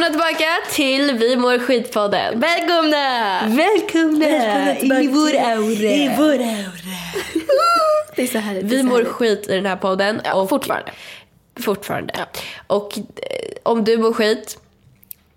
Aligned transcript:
Välkomna 0.00 0.10
tillbaka 0.10 0.48
till 0.70 1.12
Vi 1.18 1.36
mår 1.36 1.58
skitpodden. 1.58 2.40
Välkomna! 2.40 3.40
Välkomna, 3.46 4.74
tillbaka 4.74 5.02
i 5.02 5.06
vår 5.06 5.34
aura. 5.34 5.90
I 5.90 6.14
vår 6.18 6.32
aura. 6.32 6.96
det 8.16 8.22
är 8.22 8.26
så 8.26 8.38
härligt. 8.38 8.64
Vi 8.64 8.82
mår 8.82 8.96
härligt. 8.96 9.08
skit 9.08 9.48
i 9.48 9.52
den 9.52 9.66
här 9.66 9.76
podden. 9.76 10.20
Ja, 10.24 10.34
och 10.34 10.48
fortfarande. 10.48 10.92
Fortfarande. 11.60 12.14
Och 12.66 12.98
eh, 12.98 13.04
om 13.62 13.84
du 13.84 13.98
mår 13.98 14.12
skit, 14.12 14.58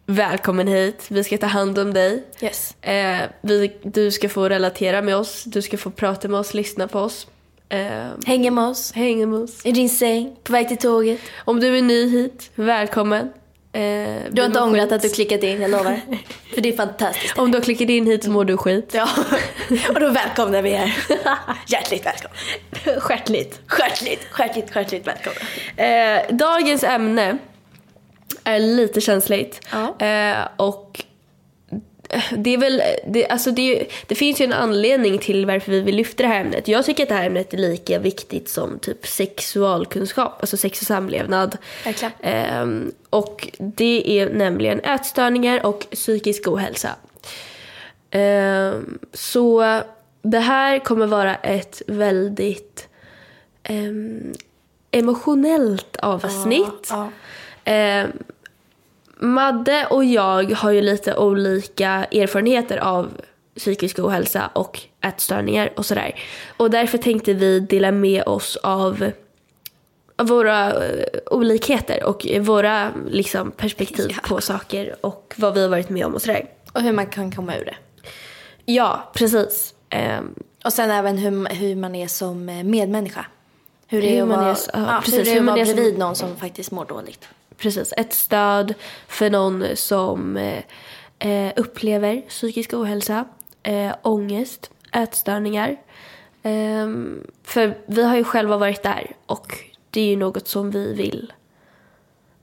välkommen 0.06 0.68
hit. 0.68 1.06
Vi 1.08 1.24
ska 1.24 1.38
ta 1.38 1.48
hand 1.48 1.80
om 1.80 1.94
dig. 1.94 2.24
Yes. 2.42 2.76
Eh, 2.82 3.18
vi, 3.42 3.72
du 3.82 4.12
ska 4.12 4.30
få 4.30 4.50
relatera 4.50 5.02
med 5.02 5.16
oss, 5.16 5.44
du 5.44 5.62
ska 5.62 5.78
få 5.78 5.92
prata 5.92 6.28
med 6.28 6.40
oss, 6.40 6.54
lyssna 6.54 6.88
på 6.88 7.00
oss. 7.00 7.28
Eh, 7.70 8.08
Hänger 8.26 8.52
med 8.52 8.64
oss. 8.64 8.92
hänga 8.92 9.28
med 9.28 9.40
oss. 9.40 9.66
I 9.66 9.72
din 9.72 9.90
säng. 9.90 10.36
På 10.44 10.54
väg 10.54 10.68
till 10.68 10.78
tåget. 10.78 11.20
Om 11.46 11.60
du 11.60 11.78
är 11.78 11.82
ny 11.82 12.10
hit, 12.10 12.52
välkommen. 12.56 13.30
Eh, 13.74 14.16
Du 14.32 14.42
har 14.42 14.46
inte 14.48 14.60
ångrat 14.62 14.84
skit. 14.84 14.92
att 14.92 15.02
du 15.02 15.10
klickat 15.10 15.44
in, 15.44 15.62
jag 15.62 15.72
lovar. 15.72 16.02
För 16.54 16.62
det 16.62 16.70
är 16.70 16.78
fantastiskt. 16.78 17.38
Om 17.38 17.52
du 17.52 17.58
har 17.58 17.64
klickat 17.64 17.90
in 17.90 18.08
hit 18.08 18.24
så 18.24 18.30
mår 18.30 18.46
du 18.46 18.58
skit. 18.58 18.92
Ja, 18.94 19.08
och 19.90 20.00
då 20.00 20.10
välkomnar 20.10 20.62
vi 20.62 20.72
er. 20.72 20.98
Hjärtligt 21.68 22.06
välkomna. 22.06 22.36
Stjärtligt. 23.02 23.62
Stjärtligt, 23.68 24.26
stjärtligt, 24.32 24.72
stjärtligt 24.74 25.08
välkomna. 25.08 25.40
Eh, 25.86 26.22
dagens 26.36 26.84
ämne 26.84 27.38
är 28.44 28.60
lite 28.60 29.02
känsligt. 29.02 29.68
Ja. 29.72 30.06
Eh, 30.06 30.48
och 30.58 31.04
det 32.32 32.54
är 32.54 32.58
väl, 32.58 32.82
det, 33.08 33.28
alltså 33.28 33.52
det, 33.52 33.88
det 34.08 34.16
finns 34.16 34.42
ju 34.42 34.46
en 34.46 34.54
anledning 34.54 35.18
till 35.18 35.46
varför 35.46 35.72
vi 35.72 35.82
vill 35.82 35.96
lyfta 35.96 36.24
det 36.24 36.30
här 36.30 36.42
ämnet. 36.42 36.68
Jag 36.68 36.86
tycker 36.86 37.04
att 37.04 37.10
det 37.10 37.16
här 37.16 37.26
ämnet 37.26 37.54
är 37.54 37.58
lika 37.58 38.00
viktigt 38.00 38.50
som 38.50 38.80
typ 38.80 39.08
sexualkunskap, 39.08 40.38
alltså 40.40 40.58
sex 40.58 40.82
och 40.82 40.88
samlevnad. 40.88 41.58
Ehm, 42.22 42.92
och 43.10 43.50
det 43.58 44.20
är 44.20 44.30
nämligen 44.30 44.80
ätstörningar 44.80 45.66
och 45.66 45.88
psykisk 45.92 46.48
ohälsa. 46.48 46.90
Ehm, 48.12 49.00
så 49.14 49.82
det 50.22 50.40
här 50.40 50.80
kommer 50.80 51.08
vara 51.08 51.36
ett 51.36 51.82
väldigt 51.88 52.88
ehm, 53.64 54.34
emotionellt 54.92 55.98
avsnitt. 55.98 56.88
Ja, 56.90 57.10
Ehm, 57.70 58.12
Madde 59.20 59.88
och 59.90 60.04
jag 60.06 60.52
har 60.52 60.72
ju 60.72 60.82
lite 60.82 61.16
olika 61.18 61.90
erfarenheter 62.12 62.78
av 62.78 63.10
psykisk 63.58 64.00
ohälsa 64.00 64.50
och 64.54 64.80
ätstörningar 65.02 65.74
och 65.78 65.86
sådär. 65.86 66.20
Och 66.58 66.72
därför 66.72 66.98
tänkte 66.98 67.34
vi 67.34 67.60
dela 67.60 67.92
med 67.92 68.24
oss 68.24 68.56
av 68.56 69.12
våra 70.18 70.86
eh, 70.86 71.04
olikheter 71.32 72.04
och 72.04 72.26
våra 72.42 72.92
liksom, 73.10 73.52
perspektiv 73.52 74.08
Ja. 74.10 74.18
på 74.30 74.42
saker 74.42 74.96
och 75.02 75.34
vad 75.38 75.54
vi 75.54 75.62
har 75.62 75.70
varit 75.70 75.90
med 75.90 76.06
om 76.06 76.14
och 76.16 76.22
sådär. 76.22 76.46
Och 76.74 76.82
hur 76.82 76.92
man 76.94 77.08
kan 77.08 77.32
komma 77.32 77.56
ur 77.58 77.66
det. 77.66 77.76
Ja, 78.66 79.12
precis. 79.14 79.74
Ehm, 79.90 80.34
Och 80.66 80.74
sen 80.74 80.92
även 80.92 81.18
hur, 81.18 81.46
hur 81.56 81.76
man 81.76 81.96
är 81.96 82.08
som 82.08 82.50
eh, 82.50 82.64
medmänniska. 82.64 83.26
Hur 83.88 84.02
det 84.02 84.08
Hur 84.08 84.18
är 84.18 84.22
att 84.22 84.28
man 84.28 84.40
vara, 84.40 84.50
är 84.52 84.56
så- 84.56 84.72
ja, 84.74 84.80
ja, 84.88 85.02
precis, 85.06 85.20
hur 85.20 85.24
det 85.24 85.30
är 85.30 85.34
hur 85.34 85.40
att 85.40 85.46
man 85.46 85.54
vara 85.54 85.62
är 85.62 85.66
som- 85.66 85.76
bredvid 85.76 85.98
någon 86.00 86.16
som 86.16 86.36
faktiskt 86.36 86.72
mår 86.72 86.86
dåligt 86.86 87.28
precis. 87.60 87.94
Ett 87.98 88.14
stöd 88.14 88.74
för 89.08 89.30
någon 89.30 89.66
som 89.76 90.38
eh, 90.38 90.64
eh 91.20 91.54
upplever 91.56 92.22
psykisk 92.22 92.74
ohälsa, 92.74 93.26
eh, 93.64 93.92
ångest, 94.02 94.72
ätstörningar. 94.92 95.70
Eh, 96.44 96.88
för 97.44 97.78
vi 97.86 98.04
har 98.04 98.16
ju 98.16 98.24
själva 98.24 98.58
varit 98.58 98.84
där 98.84 99.16
och 99.26 99.58
det 99.90 100.02
är 100.02 100.06
ju 100.06 100.16
något 100.16 100.48
som 100.48 100.72
vi 100.72 100.94
vill 100.94 101.34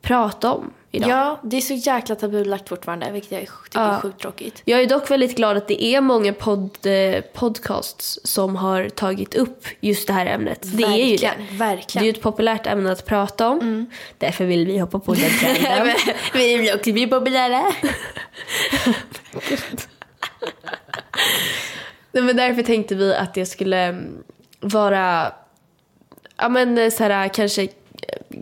prata 0.06 0.52
om 0.52 0.72
idag. 0.90 1.10
Ja, 1.10 1.40
det 1.42 1.56
är 1.56 1.60
så 1.60 1.74
jäkla 1.74 2.14
tabulagt 2.14 2.68
fortfarande, 2.68 3.10
vilket 3.10 3.32
jag 3.32 3.40
tycker 3.40 3.80
är 3.80 4.00
sjukt 4.00 4.20
tråkigt. 4.20 4.62
Jag 4.64 4.82
är 4.82 4.86
dock 4.86 5.10
väldigt 5.10 5.36
glad 5.36 5.56
att 5.56 5.68
det 5.68 5.84
är 5.84 6.00
många 6.00 6.32
podd, 6.32 6.70
eh, 6.86 7.20
podcasts 7.20 8.18
som 8.24 8.56
har 8.56 8.88
tagit 8.88 9.34
upp 9.34 9.66
just 9.80 10.06
det 10.06 10.12
här 10.12 10.26
ämnet. 10.26 10.58
Det 10.62 10.82
är 10.82 11.06
ju 11.06 11.16
det. 11.16 11.26
Verkligen, 11.26 11.58
verkligen. 11.58 12.02
Det 12.02 12.08
är 12.08 12.12
ju 12.12 12.18
ett 12.18 12.22
populärt 12.22 12.66
ämne 12.66 12.92
att 12.92 13.06
prata 13.06 13.48
om. 13.48 13.86
Därför 14.18 14.44
vill 14.44 14.66
vi 14.66 14.78
hoppa 14.78 14.98
på 14.98 15.14
den 15.14 15.30
trenden. 15.40 15.96
vi 16.34 16.56
vill 16.56 16.74
också 16.74 16.92
bli 16.92 17.06
populära. 17.06 17.62
Nej, 22.12 22.22
men 22.22 22.36
därför 22.36 22.62
tänkte 22.62 22.94
vi 22.94 23.14
att 23.14 23.34
det 23.34 23.46
skulle 23.46 23.78
mm, 23.78 24.22
vara 24.60 25.32
ja, 26.36 26.48
men, 26.48 26.78
eh, 26.78 26.90
så 26.90 27.04
här, 27.04 27.28
kanske 27.28 27.68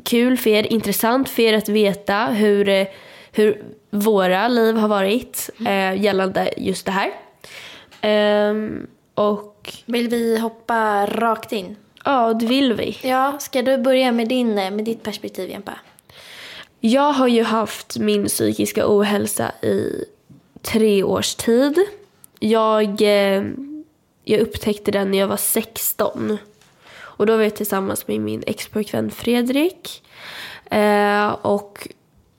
kul 0.05 0.37
för 0.37 0.51
er, 0.51 0.73
intressant 0.73 1.29
för 1.29 1.43
er 1.43 1.55
att 1.55 1.69
veta 1.69 2.25
hur, 2.25 2.69
eh, 2.69 2.87
hur 3.33 3.63
våra 3.91 4.49
liv 4.49 4.77
har 4.77 4.89
varit 4.89 5.51
eh, 5.67 6.03
gällande 6.03 6.51
just 6.57 6.87
det 6.87 6.93
här. 6.93 7.11
Ehm, 8.01 8.87
och 9.15 9.73
Vill 9.87 10.09
vi 10.09 10.39
hoppa 10.39 11.07
rakt 11.07 11.53
in? 11.53 11.77
ja, 12.05 12.35
det 12.35 12.47
vill 12.47 12.73
vi. 12.73 12.99
Ja, 13.03 13.37
ska 13.39 13.63
du 13.63 13.79
börja 13.79 14.13
med, 14.13 14.29
din, 14.29 14.59
eh, 14.59 14.71
med 14.71 14.85
ditt 14.85 15.03
perspektiv, 15.03 15.51
Jempa? 15.51 15.73
Jag 16.81 17.13
har 17.13 17.29
ju 17.29 17.43
haft 17.43 17.99
min 17.99 18.27
psykiska 18.27 18.85
ohälsa 18.87 19.53
i 19.63 20.05
tre 20.63 21.03
års 21.03 21.35
tid. 21.35 21.79
Jag, 22.39 23.03
eh, 23.03 23.45
jag 24.25 24.41
upptäckte 24.41 24.91
den 24.91 25.11
när 25.11 25.19
jag 25.19 25.29
var 25.29 25.37
16. 25.37 26.39
Och 27.17 27.27
då 27.27 27.37
var 27.37 27.43
jag 27.43 27.57
tillsammans 27.57 28.09
med 28.09 28.21
min 28.21 28.43
expojkvän 28.47 29.11
Fredrik. 29.11 30.03
Eh, 30.71 31.29
och 31.29 31.89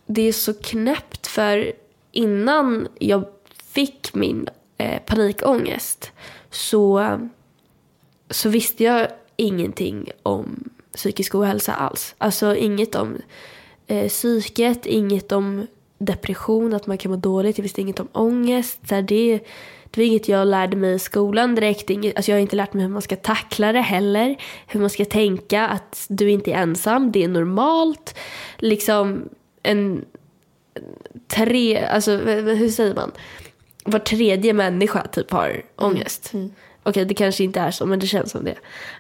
det 0.06 0.22
är 0.22 0.34
så 0.34 0.54
knäppt 0.54 1.28
för 1.28 1.74
innan 2.12 2.88
jag 3.00 3.26
fick 3.64 4.14
min 4.14 4.50
eh, 4.78 5.02
panikångest 5.06 6.12
så, 6.52 7.20
så 8.30 8.50
visste 8.50 8.84
jag 8.84 9.08
ingenting 9.36 10.12
om 10.24 10.70
psykisk 10.94 11.36
ohälsa 11.36 11.74
alls. 11.74 12.16
Alltså 12.18 12.56
inget 12.56 12.96
om 12.96 13.18
eh, 13.88 14.10
psyket, 14.10 14.86
inget 14.86 15.32
om 15.32 15.68
depression, 15.98 16.74
att 16.74 16.88
man 16.88 16.98
kan 16.98 17.12
må 17.12 17.18
dåligt. 17.18 17.58
Jag 17.58 17.64
visste 17.64 17.82
inget 17.82 18.00
om 18.00 18.08
ångest. 18.12 18.80
Så 18.90 18.96
här, 18.96 19.02
det, 19.02 19.40
det 19.92 20.02
var 20.02 20.04
inget 20.06 20.28
jag 20.28 20.48
lärde 20.48 20.78
mig 20.78 20.94
i 20.96 21.00
skolan 21.00 21.56
direkt. 21.56 21.90
Inget, 21.90 22.16
alltså 22.16 22.32
jag 22.32 22.36
har 22.36 22.42
inte 22.42 22.56
lärt 22.56 22.74
mig 22.74 22.84
hur 22.84 22.90
man 22.90 23.02
ska 23.02 23.16
tackla 23.16 23.72
det 23.72 23.82
heller. 23.82 24.36
Hur 24.68 24.80
man 24.80 24.90
ska 24.90 25.06
tänka 25.06 25.68
att 25.68 26.06
du 26.10 26.32
inte 26.32 26.52
är 26.52 26.56
ensam, 26.56 27.12
det 27.12 27.24
är 27.24 27.28
normalt. 27.28 28.18
Liksom 28.58 29.30
en 29.64 30.06
tre, 31.28 31.86
alltså 31.86 32.12
hur 32.18 32.70
säger 32.70 32.96
man? 32.96 33.12
Var 33.86 34.00
tredje 34.00 34.54
människa 34.54 35.08
typ 35.08 35.32
har 35.32 35.64
ångest. 35.76 36.32
Okej, 36.84 37.06
det 37.06 37.14
kanske 37.14 37.44
inte 37.44 37.60
är 37.60 37.72
så, 37.72 37.86
men 37.86 38.00
det 38.00 38.08
känns 38.08 38.32
som 38.32 38.44
det. 38.44 38.56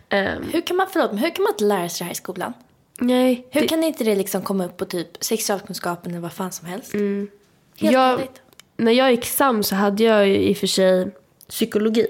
Ehm, 0.10 0.44
Hur 0.54 0.62
kan 0.62 0.78
man, 0.78 0.88
förlåt, 0.94 1.12
men 1.12 1.20
hur 1.20 1.30
kan 1.30 1.44
man 1.44 1.52
inte 1.52 1.64
lära 1.64 1.90
sig 1.90 2.00
det 2.00 2.06
här 2.06 2.12
i 2.12 2.16
skolan? 2.16 2.54
Nej, 3.00 3.48
Hur 3.52 3.62
det- 3.62 3.68
kan 3.68 3.84
inte 3.84 4.04
det 4.04 4.16
liksom 4.16 4.42
komma 4.42 4.66
upp 4.66 4.78
på 4.78 4.86
typ 4.86 5.08
sexualkunskapen 5.20 6.12
eller 6.12 6.22
vad 6.22 6.34
fan 6.34 6.52
som 6.52 6.68
helst? 6.68 6.94
Helt 6.94 7.94
jag, 7.94 8.28
när 8.78 8.92
jag 8.92 9.12
gick 9.12 9.26
SAM 9.26 9.64
så 9.64 9.76
hade 9.76 10.04
jag 10.04 10.28
ju 10.28 10.36
i 10.36 10.54
och 10.54 10.58
för 10.58 10.68
sig 10.68 11.08
psykologi. 11.50 12.08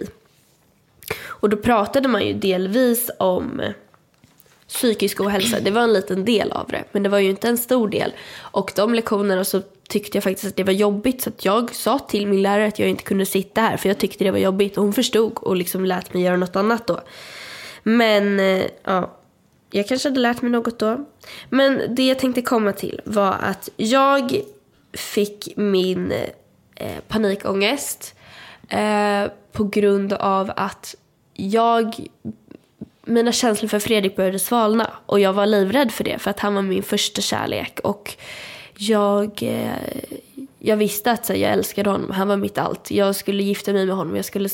Och 1.23 1.49
då 1.49 1.57
pratade 1.57 2.07
man 2.07 2.27
ju 2.27 2.33
delvis 2.33 3.11
om 3.19 3.61
psykisk 4.67 5.21
ohälsa. 5.21 5.59
Det 5.59 5.71
var 5.71 5.81
en 5.81 5.93
liten 5.93 6.25
del 6.25 6.51
av 6.51 6.67
det, 6.67 6.83
men 6.91 7.03
det 7.03 7.09
var 7.09 7.19
ju 7.19 7.29
inte 7.29 7.47
en 7.47 7.57
stor 7.57 7.87
del. 7.89 8.13
Och 8.39 8.71
de 8.75 8.93
lektionerna 8.95 9.43
så 9.43 9.61
tyckte 9.89 10.17
jag 10.17 10.23
faktiskt 10.23 10.47
att 10.47 10.55
det 10.55 10.63
var 10.63 10.73
jobbigt 10.73 11.21
så 11.21 11.29
att 11.29 11.45
jag 11.45 11.75
sa 11.75 11.99
till 11.99 12.27
min 12.27 12.41
lärare 12.41 12.67
att 12.67 12.79
jag 12.79 12.89
inte 12.89 13.03
kunde 13.03 13.25
sitta 13.25 13.61
här 13.61 13.77
för 13.77 13.89
jag 13.89 13.97
tyckte 13.97 14.23
det 14.23 14.31
var 14.31 14.37
jobbigt 14.39 14.77
och 14.77 14.83
hon 14.83 14.93
förstod 14.93 15.33
och 15.37 15.55
liksom 15.55 15.85
lät 15.85 16.13
mig 16.13 16.23
göra 16.23 16.37
något 16.37 16.55
annat 16.55 16.87
då. 16.87 17.01
Men 17.83 18.39
eh, 18.39 18.63
ja, 18.83 19.14
jag 19.75 19.87
kanske 19.87 20.09
hade 20.09 20.19
lärt 20.19 20.41
mig 20.41 20.51
något 20.51 20.79
då. 20.79 21.05
Men 21.49 21.95
det 21.95 22.07
jag 22.07 22.19
tänkte 22.19 22.41
komma 22.41 22.71
till 22.71 23.01
var 23.03 23.31
att 23.31 23.69
jag 23.77 24.41
fick 24.93 25.53
min 25.55 26.13
eh, 26.75 26.97
panikångest 27.07 28.15
eh, 28.69 29.25
på 29.51 29.63
grund 29.63 30.13
av 30.13 30.51
att 30.55 30.95
jag 31.33 32.07
mina 33.05 33.31
känslor 33.31 33.69
för 33.69 33.79
Fredrik 33.79 34.15
började 34.15 34.39
svalna 34.39 34.91
och 35.05 35.19
jag 35.19 35.33
var 35.33 35.45
livrädd 35.45 35.91
för 35.91 36.03
det 36.03 36.19
för 36.19 36.29
att 36.29 36.39
han 36.39 36.55
var 36.55 36.61
min 36.61 36.83
första 36.83 37.21
kärlek 37.21 37.79
och 37.83 38.15
jag, 38.77 39.43
eh, 39.43 39.99
jag 40.59 40.77
visste 40.77 41.11
att 41.11 41.25
så, 41.25 41.33
jag 41.33 41.51
älskade 41.51 41.89
honom, 41.89 42.11
han 42.11 42.27
var 42.27 42.37
mitt 42.37 42.57
allt. 42.57 42.91
Jag 42.91 43.15
skulle 43.15 43.43
gifta 43.43 43.73
mig 43.73 43.85
med 43.85 43.95
honom, 43.95 44.15
jag 44.15 44.25
skulle 44.25 44.49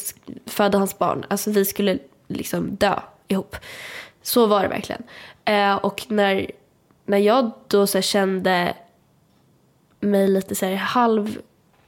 föda 0.46 0.78
hans 0.78 0.98
barn. 0.98 1.26
Alltså 1.28 1.52
vi 1.52 1.66
skulle 1.66 1.98
liksom 2.28 2.76
dö 2.76 3.00
ihop. 3.28 3.56
Så 4.22 4.46
var 4.46 4.62
det 4.62 4.68
verkligen. 4.68 5.04
Eh, 5.46 5.76
och 5.76 6.06
när, 6.08 6.52
när 7.06 7.18
jag 7.18 7.52
då 7.68 7.88
så 7.88 8.02
kände 8.02 8.74
mig 10.00 10.28
lite 10.28 10.56
så 10.56 10.66
här 10.66 10.76
halv 10.76 11.38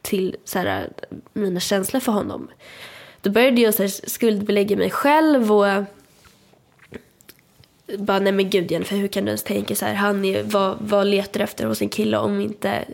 till 0.02 0.36
så 0.46 0.60
här, 0.60 0.90
mina 1.34 1.60
känslor 1.60 2.00
för 2.00 2.12
honom. 2.12 2.48
Då 3.22 3.30
började 3.30 3.62
jag 3.62 3.74
så 3.74 3.84
här, 3.84 3.90
skuldbelägga 3.90 4.78
mig 4.78 4.90
själv 4.90 5.52
och 5.52 5.84
bara 7.98 8.20
nej 8.20 8.34
men 8.34 8.50
gud 8.50 8.72
Jennifer 8.72 8.96
hur 8.98 9.08
kan 9.08 9.26
du 9.26 9.30
ens 9.30 9.44
tänka 9.44 9.76
så 9.76 9.86
här, 9.86 9.94
han 9.94 10.26
är, 10.26 10.44
vad, 10.44 10.78
vad 10.80 11.08
letar 11.08 11.40
du 11.40 11.44
efter 11.44 11.66
hos 11.66 11.82
en 11.82 11.90
kille 11.90 12.18
om 12.18 12.42
inte 12.42 12.86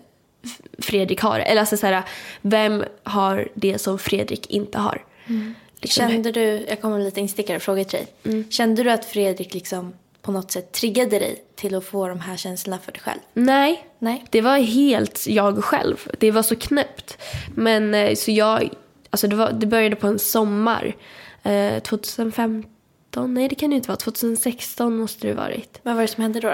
Fredrik 0.80 1.22
har 1.22 1.40
det? 1.40 1.44
Eller 1.44 1.62
alltså 1.62 1.78
så 1.78 1.88
här, 1.88 2.04
vem 2.42 2.84
har 3.04 3.50
det 3.54 3.78
som 3.78 4.00
Fredrik 4.00 4.50
inte 4.50 4.80
har? 4.80 5.06
Mm. 5.28 5.56
Liksom. 5.82 6.10
Kände 6.10 6.32
du, 6.32 6.66
jag 6.68 6.82
kommer 6.82 6.98
med 6.98 7.06
lite 7.06 7.20
instickare 7.20 7.60
fråga 7.60 7.84
till 7.84 8.00
dig. 8.00 8.08
Mm. 8.24 8.52
Kände 8.52 8.84
du 8.84 8.92
att 8.92 9.06
Fredrik 9.06 9.54
liksom 9.54 9.94
på 10.22 10.32
något 10.32 10.52
sätt 10.52 10.72
triggade 10.72 11.20
dig 11.20 11.44
till 11.56 11.76
att 11.76 11.86
få 11.86 12.08
de 12.08 12.20
här 12.20 12.38
känslorna 12.38 12.80
för 12.80 12.92
dig 12.92 13.02
själv? 13.02 13.20
Nej, 13.34 13.86
Nej. 14.00 14.26
det 14.30 14.42
var 14.42 14.58
helt 14.58 15.28
jag 15.28 15.64
själv. 15.64 16.08
Det 16.20 16.32
var 16.32 16.44
så 16.44 16.56
knäppt. 16.56 17.18
Men 17.56 17.94
eh, 17.94 18.16
så 18.16 18.32
jag, 18.32 18.70
alltså 19.10 19.28
det, 19.28 19.36
var, 19.36 19.52
det 19.52 19.66
började 19.66 19.96
på 19.96 20.08
en 20.08 20.20
sommar. 20.20 20.96
Eh, 21.44 21.80
2015 21.80 23.34
Nej, 23.34 23.48
det 23.48 23.56
kan 23.56 23.70
det 23.70 23.76
inte 23.76 23.88
vara. 23.88 23.98
2016 23.98 24.98
måste 24.98 25.28
det 25.28 25.34
ha 25.34 25.42
varit. 25.42 25.80
Vad 25.84 25.96
var 25.96 26.02
det 26.02 26.08
som 26.08 26.24
hände 26.24 26.40
då? 26.40 26.48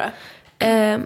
då? 0.57 0.65
Eh, 0.65 0.99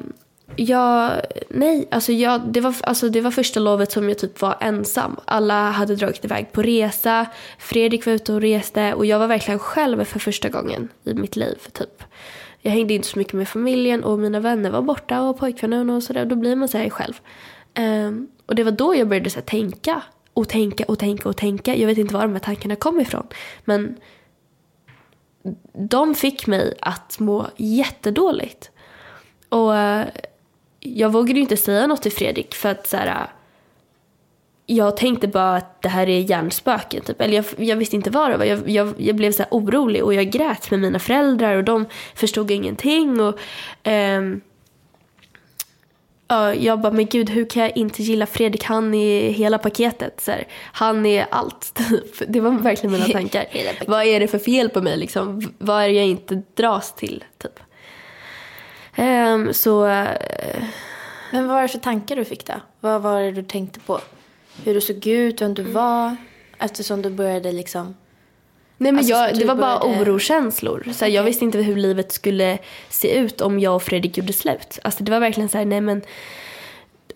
jag, 0.55 1.21
nej, 1.49 1.87
alltså, 1.91 2.11
jag, 2.11 2.41
det, 2.41 2.61
var, 2.61 2.75
alltså 2.81 3.09
det 3.09 3.21
var 3.21 3.31
första 3.31 3.59
lovet 3.59 3.91
som 3.91 4.09
jag 4.09 4.17
typ 4.17 4.41
var 4.41 4.57
ensam. 4.59 5.15
Alla 5.25 5.69
hade 5.69 5.95
dragit 5.95 6.25
iväg 6.25 6.51
på 6.51 6.61
resa. 6.61 7.25
Fredrik 7.59 8.05
var 8.05 8.13
ute 8.13 8.33
och 8.33 8.41
reste 8.41 8.93
och 8.93 9.05
jag 9.05 9.19
var 9.19 9.27
verkligen 9.27 9.59
själv 9.59 10.03
för 10.03 10.19
första 10.19 10.49
gången 10.49 10.89
i 11.03 11.13
mitt 11.13 11.35
liv. 11.35 11.57
Typ. 11.71 12.03
Jag 12.61 12.71
hängde 12.71 12.93
inte 12.93 13.07
så 13.07 13.19
mycket 13.19 13.33
med 13.33 13.47
familjen 13.47 14.03
och 14.03 14.19
mina 14.19 14.39
vänner 14.39 14.69
var 14.69 14.81
borta 14.81 15.21
och 15.21 15.39
pojkvännen 15.39 15.89
och 15.89 16.03
sådär. 16.03 16.25
Då 16.25 16.35
blir 16.35 16.55
man 16.55 16.67
så 16.67 16.77
här 16.77 16.89
själv. 16.89 17.13
Um, 17.79 18.27
och 18.45 18.55
det 18.55 18.63
var 18.63 18.71
då 18.71 18.95
jag 18.95 19.07
började 19.07 19.29
så 19.29 19.39
här, 19.39 19.45
tänka 19.45 20.01
och 20.33 20.49
tänka 20.49 20.85
och 20.87 20.99
tänka 20.99 21.29
och 21.29 21.37
tänka. 21.37 21.75
Jag 21.75 21.87
vet 21.87 21.97
inte 21.97 22.13
var 22.13 22.21
de 22.21 22.33
här 22.33 22.39
tankarna 22.39 22.75
kom 22.75 22.99
ifrån. 22.99 23.27
Men 23.65 23.97
de 25.73 26.15
fick 26.15 26.47
mig 26.47 26.77
att 26.81 27.19
må 27.19 27.47
jättedåligt. 27.57 28.71
Och 29.49 29.77
eh, 29.77 30.07
jag 30.79 31.09
vågade 31.09 31.33
ju 31.33 31.41
inte 31.41 31.57
säga 31.57 31.87
något 31.87 32.01
till 32.01 32.11
Fredrik 32.11 32.55
för 32.55 32.69
att 32.69 32.87
så 32.87 32.97
här, 32.97 33.27
jag 34.65 34.97
tänkte 34.97 35.27
bara 35.27 35.55
att 35.55 35.81
det 35.81 35.89
här 35.89 36.09
är 36.09 36.19
hjärnspöken. 36.19 37.01
Typ. 37.01 37.21
Eller 37.21 37.35
jag, 37.35 37.45
jag, 37.57 37.75
visste 37.75 37.95
inte 37.95 38.09
vad 38.09 38.31
det 38.31 38.37
var. 38.37 38.45
Jag, 38.45 38.69
jag, 38.69 38.93
jag, 38.97 39.15
blev 39.15 39.31
så 39.31 39.43
orolig 39.51 40.03
och 40.03 40.13
jag 40.13 40.31
grät 40.31 40.71
med 40.71 40.79
mina 40.79 40.99
föräldrar 40.99 41.55
och 41.55 41.63
de 41.63 41.85
förstod 42.15 42.51
ingenting. 42.51 43.21
Och, 43.21 43.39
Ja, 46.31 46.53
jag 46.53 46.79
bara, 46.79 46.93
men 46.93 47.05
gud 47.05 47.29
hur 47.29 47.45
kan 47.45 47.63
jag 47.63 47.77
inte 47.77 48.03
gilla 48.03 48.25
Fredrik? 48.25 48.63
Han 48.63 48.93
är 48.93 49.29
hela 49.29 49.57
paketet. 49.57 50.21
Så 50.21 50.31
här. 50.31 50.47
Han 50.61 51.05
är 51.05 51.25
allt. 51.31 51.73
Typ. 51.89 52.15
Det 52.27 52.39
var 52.39 52.51
verkligen 52.51 52.91
mina 52.91 53.05
tankar. 53.13 53.45
Vad 53.87 54.03
är 54.03 54.19
det 54.19 54.27
för 54.27 54.39
fel 54.39 54.69
på 54.69 54.81
mig? 54.81 54.97
Liksom? 54.97 55.53
Vad 55.57 55.83
är 55.83 55.87
det 55.87 55.93
jag 55.93 56.07
inte 56.07 56.41
dras 56.55 56.95
till? 56.95 57.23
Typ. 57.37 57.59
Um, 58.99 59.53
så... 59.53 59.85
Uh... 59.85 60.07
Men 61.31 61.47
vad 61.47 61.55
var 61.55 61.61
det 61.61 61.67
för 61.67 61.79
tankar 61.79 62.15
du 62.15 62.25
fick 62.25 62.45
då? 62.45 62.53
Vad 62.79 63.01
var 63.01 63.21
det 63.21 63.31
du 63.31 63.43
tänkte 63.43 63.79
på? 63.79 63.99
Hur 64.63 64.73
du 64.73 64.81
såg 64.81 65.07
ut, 65.07 65.41
vem 65.41 65.53
du 65.53 65.63
var? 65.63 66.15
Eftersom 66.57 67.01
du 67.01 67.09
började 67.09 67.51
liksom 67.51 67.95
Nej, 68.77 68.91
men 68.91 68.97
alltså, 68.97 69.13
jag, 69.13 69.37
det 69.37 69.45
var 69.45 69.55
bara 69.55 69.79
började... 69.79 70.01
orokänslor. 70.01 70.83
Så 70.85 70.91
okay. 70.91 71.09
Jag 71.09 71.23
visste 71.23 71.45
inte 71.45 71.57
hur 71.57 71.75
livet 71.75 72.11
skulle 72.11 72.57
se 72.89 73.17
ut 73.19 73.41
om 73.41 73.59
jag 73.59 73.75
och 73.75 73.83
Fredrik 73.83 74.17
gjorde 74.17 74.33
slut. 74.33 74.79
Alltså, 74.83 75.03
det 75.03 75.11
var 75.11 75.19
verkligen 75.19 75.49
så 75.49 75.57
här, 75.57 75.65
nej 75.65 75.81
men 75.81 76.01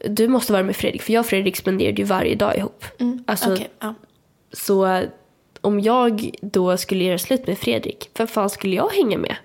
du 0.10 0.28
måste 0.28 0.54
vara 0.54 0.64
med 0.64 0.76
Fredrik. 0.76 1.02
För 1.02 1.14
jag 1.14 1.20
och 1.20 1.26
Fredrik 1.26 1.58
spenderade 1.58 1.98
ju 1.98 2.04
varje 2.04 2.36
dag 2.36 2.58
ihop. 2.58 2.86
Mm. 3.00 3.24
Alltså, 3.28 3.54
okay. 3.54 3.68
ja. 3.80 3.94
Så 4.52 5.02
om 5.62 5.80
jag 5.80 6.32
då 6.42 6.78
skulle 6.78 7.04
göra 7.04 7.18
slut 7.18 7.48
med 7.48 7.58
Fredrik, 7.58 8.10
vem 8.18 8.28
fan 8.28 8.50
skulle 8.50 8.76
jag 8.76 8.90
hänga 8.90 9.18
med? 9.18 9.36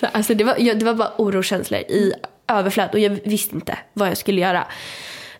Alltså, 0.00 0.34
det, 0.34 0.44
var, 0.44 0.56
jag, 0.58 0.78
det 0.78 0.84
var 0.84 0.94
bara 0.94 1.12
orokänslor 1.18 1.80
i 1.80 2.12
överflöd 2.48 2.88
och 2.92 2.98
jag 2.98 3.10
visste 3.10 3.54
inte 3.54 3.78
vad 3.92 4.08
jag 4.08 4.16
skulle 4.16 4.40
göra. 4.40 4.66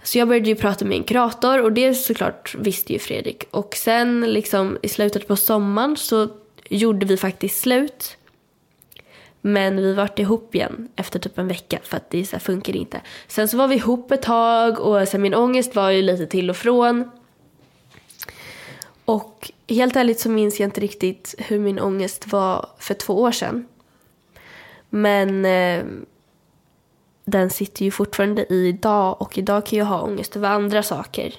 Så 0.02 0.18
jag 0.18 0.28
började 0.28 0.48
ju 0.48 0.54
prata 0.54 0.84
med 0.84 0.96
en 0.96 1.04
kurator 1.04 1.62
och 1.62 1.72
det 1.72 1.94
såklart 1.94 2.54
visste 2.54 2.92
ju 2.92 2.98
Fredrik. 2.98 3.44
Och 3.50 3.74
sen 3.76 4.20
liksom 4.20 4.78
i 4.82 4.88
slutet 4.88 5.28
på 5.28 5.36
sommaren 5.36 5.96
så 5.96 6.28
gjorde 6.68 7.06
vi 7.06 7.16
faktiskt 7.16 7.60
slut. 7.60 8.16
Men 9.40 9.76
vi 9.76 9.94
vart 9.94 10.18
ihop 10.18 10.54
igen 10.54 10.88
efter 10.96 11.18
typ 11.18 11.38
en 11.38 11.48
vecka 11.48 11.78
för 11.82 11.96
att 11.96 12.10
det 12.10 12.24
så 12.24 12.38
funkar 12.38 12.76
inte. 12.76 13.00
Sen 13.28 13.48
så 13.48 13.56
var 13.56 13.68
vi 13.68 13.74
ihop 13.74 14.10
ett 14.10 14.22
tag 14.22 14.80
och 14.80 15.08
sen 15.08 15.22
min 15.22 15.34
ångest 15.34 15.74
var 15.74 15.90
ju 15.90 16.02
lite 16.02 16.26
till 16.26 16.50
och 16.50 16.56
från. 16.56 17.10
Och 19.04 19.50
helt 19.68 19.96
ärligt 19.96 20.20
så 20.20 20.28
minns 20.30 20.60
jag 20.60 20.66
inte 20.66 20.80
riktigt 20.80 21.34
hur 21.38 21.58
min 21.58 21.80
ångest 21.80 22.32
var 22.32 22.66
för 22.78 22.94
två 22.94 23.20
år 23.20 23.32
sedan. 23.32 23.66
Men 24.94 25.44
eh, 25.44 25.84
den 27.24 27.50
sitter 27.50 27.84
ju 27.84 27.90
fortfarande 27.90 28.52
i 28.52 28.68
idag 28.68 29.22
och 29.22 29.38
idag 29.38 29.66
kan 29.66 29.78
jag 29.78 29.86
ha 29.86 30.00
ångest 30.00 30.36
över 30.36 30.48
andra 30.48 30.82
saker. 30.82 31.34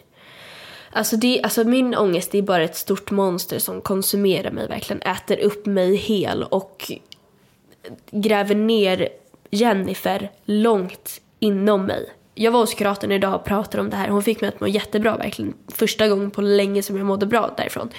Alltså, 0.91 1.17
det, 1.17 1.41
alltså 1.43 1.63
min 1.63 1.95
ångest 1.95 2.35
är 2.35 2.41
bara 2.41 2.63
ett 2.63 2.75
stort 2.75 3.11
monster 3.11 3.59
som 3.59 3.81
konsumerar 3.81 4.51
mig 4.51 4.67
verkligen, 4.67 5.01
äter 5.01 5.39
upp 5.39 5.65
mig 5.65 5.95
hel 5.95 6.43
och 6.43 6.91
gräver 8.11 8.55
ner 8.55 9.09
Jennifer 9.49 10.31
långt 10.45 11.21
inom 11.39 11.85
mig. 11.85 12.09
Jag 12.35 12.51
var 12.51 12.59
hos 12.59 12.73
kuratorn 12.73 13.11
idag 13.11 13.35
och 13.35 13.45
pratade 13.45 13.81
om 13.81 13.89
det 13.89 13.97
här. 13.97 14.09
Hon 14.09 14.23
fick 14.23 14.41
mig 14.41 14.47
att 14.47 14.59
må 14.59 14.67
jättebra 14.67 15.17
verkligen. 15.17 15.53
Första 15.67 16.07
gången 16.07 16.31
på 16.31 16.41
länge 16.41 16.83
som 16.83 16.97
jag 16.97 17.05
mådde 17.05 17.25
bra 17.25 17.53
därifrån. 17.57 17.89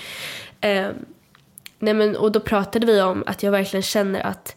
Eh, 0.61 0.89
nej 1.79 1.95
men, 1.95 2.17
och 2.17 2.33
då 2.33 2.41
pratade 2.41 2.87
vi 2.87 3.03
om 3.03 3.25
att 3.27 3.43
jag 3.43 3.51
verkligen 3.51 3.83
känner 3.83 4.21
att 4.21 4.57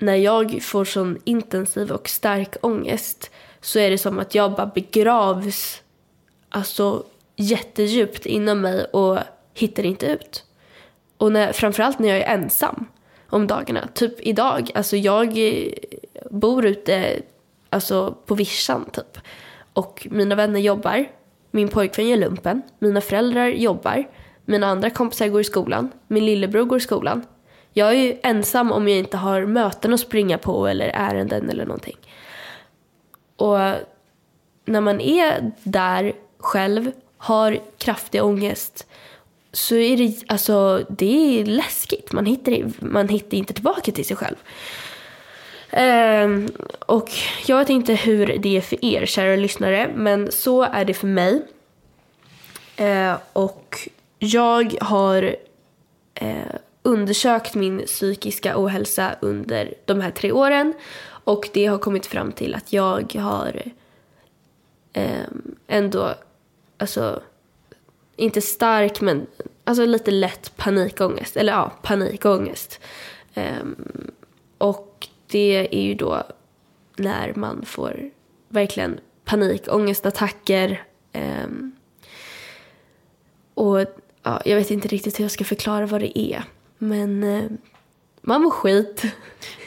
när 0.00 0.14
jag 0.14 0.62
får 0.62 0.84
sån 0.84 1.18
intensiv 1.24 1.90
och 1.92 2.08
stark 2.08 2.56
ångest 2.60 3.30
så 3.60 3.78
är 3.78 3.90
det 3.90 3.98
som 3.98 4.18
att 4.18 4.34
jag 4.34 4.52
bara 4.52 4.66
begravs 4.74 5.82
alltså 6.48 7.04
jättedjupt 7.36 8.26
inom 8.26 8.60
mig 8.60 8.84
och 8.84 9.18
hittar 9.54 9.86
inte 9.86 10.06
ut. 10.06 10.44
Och 11.16 11.32
när, 11.32 11.52
framförallt 11.52 11.98
när 11.98 12.08
jag 12.08 12.18
är 12.18 12.34
ensam 12.34 12.86
om 13.28 13.46
dagarna. 13.46 13.88
Typ 13.94 14.14
idag, 14.20 14.70
alltså 14.74 14.96
jag 14.96 15.38
eh, 15.38 15.72
bor 16.30 16.66
ute 16.66 17.22
alltså 17.70 18.16
på 18.26 18.34
vischan 18.34 18.90
typ. 18.92 19.18
Och 19.72 20.06
mina 20.10 20.34
vänner 20.34 20.60
jobbar, 20.60 21.06
min 21.50 21.68
pojkvän 21.68 22.08
gör 22.08 22.16
lumpen, 22.16 22.62
mina 22.78 23.00
föräldrar 23.00 23.46
jobbar, 23.46 24.08
mina 24.44 24.66
andra 24.66 24.90
kompisar 24.90 25.28
går 25.28 25.40
i 25.40 25.44
skolan, 25.44 25.90
min 26.08 26.26
lillebror 26.26 26.64
går 26.64 26.78
i 26.78 26.80
skolan. 26.80 27.24
Jag 27.72 27.88
är 27.88 28.02
ju 28.02 28.16
ensam 28.22 28.72
om 28.72 28.88
jag 28.88 28.98
inte 28.98 29.16
har 29.16 29.46
möten 29.46 29.94
att 29.94 30.00
springa 30.00 30.38
på 30.38 30.66
eller 30.66 30.88
ärenden 30.94 31.50
eller 31.50 31.66
någonting. 31.66 31.96
Och 33.36 33.58
när 34.64 34.80
man 34.80 35.00
är 35.00 35.52
där 35.62 36.12
själv, 36.38 36.92
har 37.16 37.58
kraftig 37.78 38.24
ångest, 38.24 38.86
så 39.52 39.74
är 39.74 39.96
det, 39.96 40.14
alltså, 40.26 40.84
det 40.88 41.40
är 41.40 41.44
läskigt. 41.44 42.12
Man 42.12 42.26
hittar, 42.26 42.84
man 42.84 43.08
hittar 43.08 43.36
inte 43.36 43.52
tillbaka 43.52 43.92
till 43.92 44.04
sig 44.04 44.16
själv. 44.16 44.36
Um, 45.72 46.50
och 46.86 47.10
jag 47.46 47.58
vet 47.58 47.70
inte 47.70 47.94
hur 47.94 48.38
det 48.38 48.56
är 48.56 48.60
för 48.60 48.84
er, 48.84 49.06
kära 49.06 49.36
lyssnare, 49.36 49.90
men 49.94 50.32
så 50.32 50.62
är 50.62 50.84
det 50.84 50.94
för 50.94 51.06
mig. 51.06 51.42
Uh, 52.80 53.16
och 53.32 53.88
jag 54.18 54.74
har 54.80 55.36
uh, 56.22 56.56
undersökt 56.82 57.54
min 57.54 57.86
psykiska 57.86 58.52
ohälsa 58.56 59.14
under 59.20 59.74
de 59.84 60.00
här 60.00 60.10
tre 60.10 60.32
åren 60.32 60.74
och 61.24 61.48
det 61.52 61.66
har 61.66 61.78
kommit 61.78 62.06
fram 62.06 62.32
till 62.32 62.54
att 62.54 62.72
jag 62.72 63.14
har 63.14 63.62
eh, 64.92 65.26
ändå, 65.66 66.14
alltså 66.78 67.22
inte 68.16 68.40
stark 68.40 69.00
men 69.00 69.26
alltså 69.64 69.84
lite 69.84 70.10
lätt 70.10 70.56
panikångest, 70.56 71.36
eller 71.36 71.52
ja, 71.52 71.72
panikångest. 71.82 72.80
Eh, 73.34 73.64
och 74.58 75.08
det 75.26 75.68
är 75.70 75.82
ju 75.82 75.94
då 75.94 76.22
när 76.96 77.32
man 77.36 77.64
får 77.64 78.10
verkligen 78.48 79.00
panikångestattacker 79.24 80.84
eh, 81.12 81.46
ja, 84.22 84.42
jag 84.44 84.56
vet 84.56 84.70
inte 84.70 84.88
riktigt 84.88 85.18
hur 85.18 85.24
jag 85.24 85.30
ska 85.30 85.44
förklara 85.44 85.86
vad 85.86 86.00
det 86.00 86.18
är. 86.18 86.44
Men 86.82 87.22
eh, 87.22 87.44
man 88.20 88.42
mår 88.42 88.50
skit. 88.50 89.04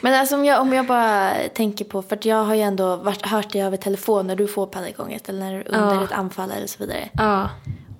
Men 0.00 0.14
alltså 0.14 0.34
om 0.36 0.44
jag, 0.44 0.60
om 0.60 0.72
jag 0.72 0.86
bara 0.86 1.32
tänker 1.54 1.84
på, 1.84 2.02
för 2.02 2.18
jag 2.22 2.44
har 2.44 2.54
ju 2.54 2.60
ändå 2.60 2.96
varit, 2.96 3.26
hört 3.26 3.52
det 3.52 3.60
över 3.60 3.76
telefon 3.76 4.26
när 4.26 4.36
du 4.36 4.46
får 4.46 4.66
panikångest 4.66 5.28
eller 5.28 5.40
när, 5.40 5.54
under 5.68 5.94
Ja. 5.94 6.04
ett 6.04 6.12
anfall 6.12 6.50
eller 6.50 6.66
så 6.66 6.78
vidare. 6.78 7.08
Ja. 7.12 7.50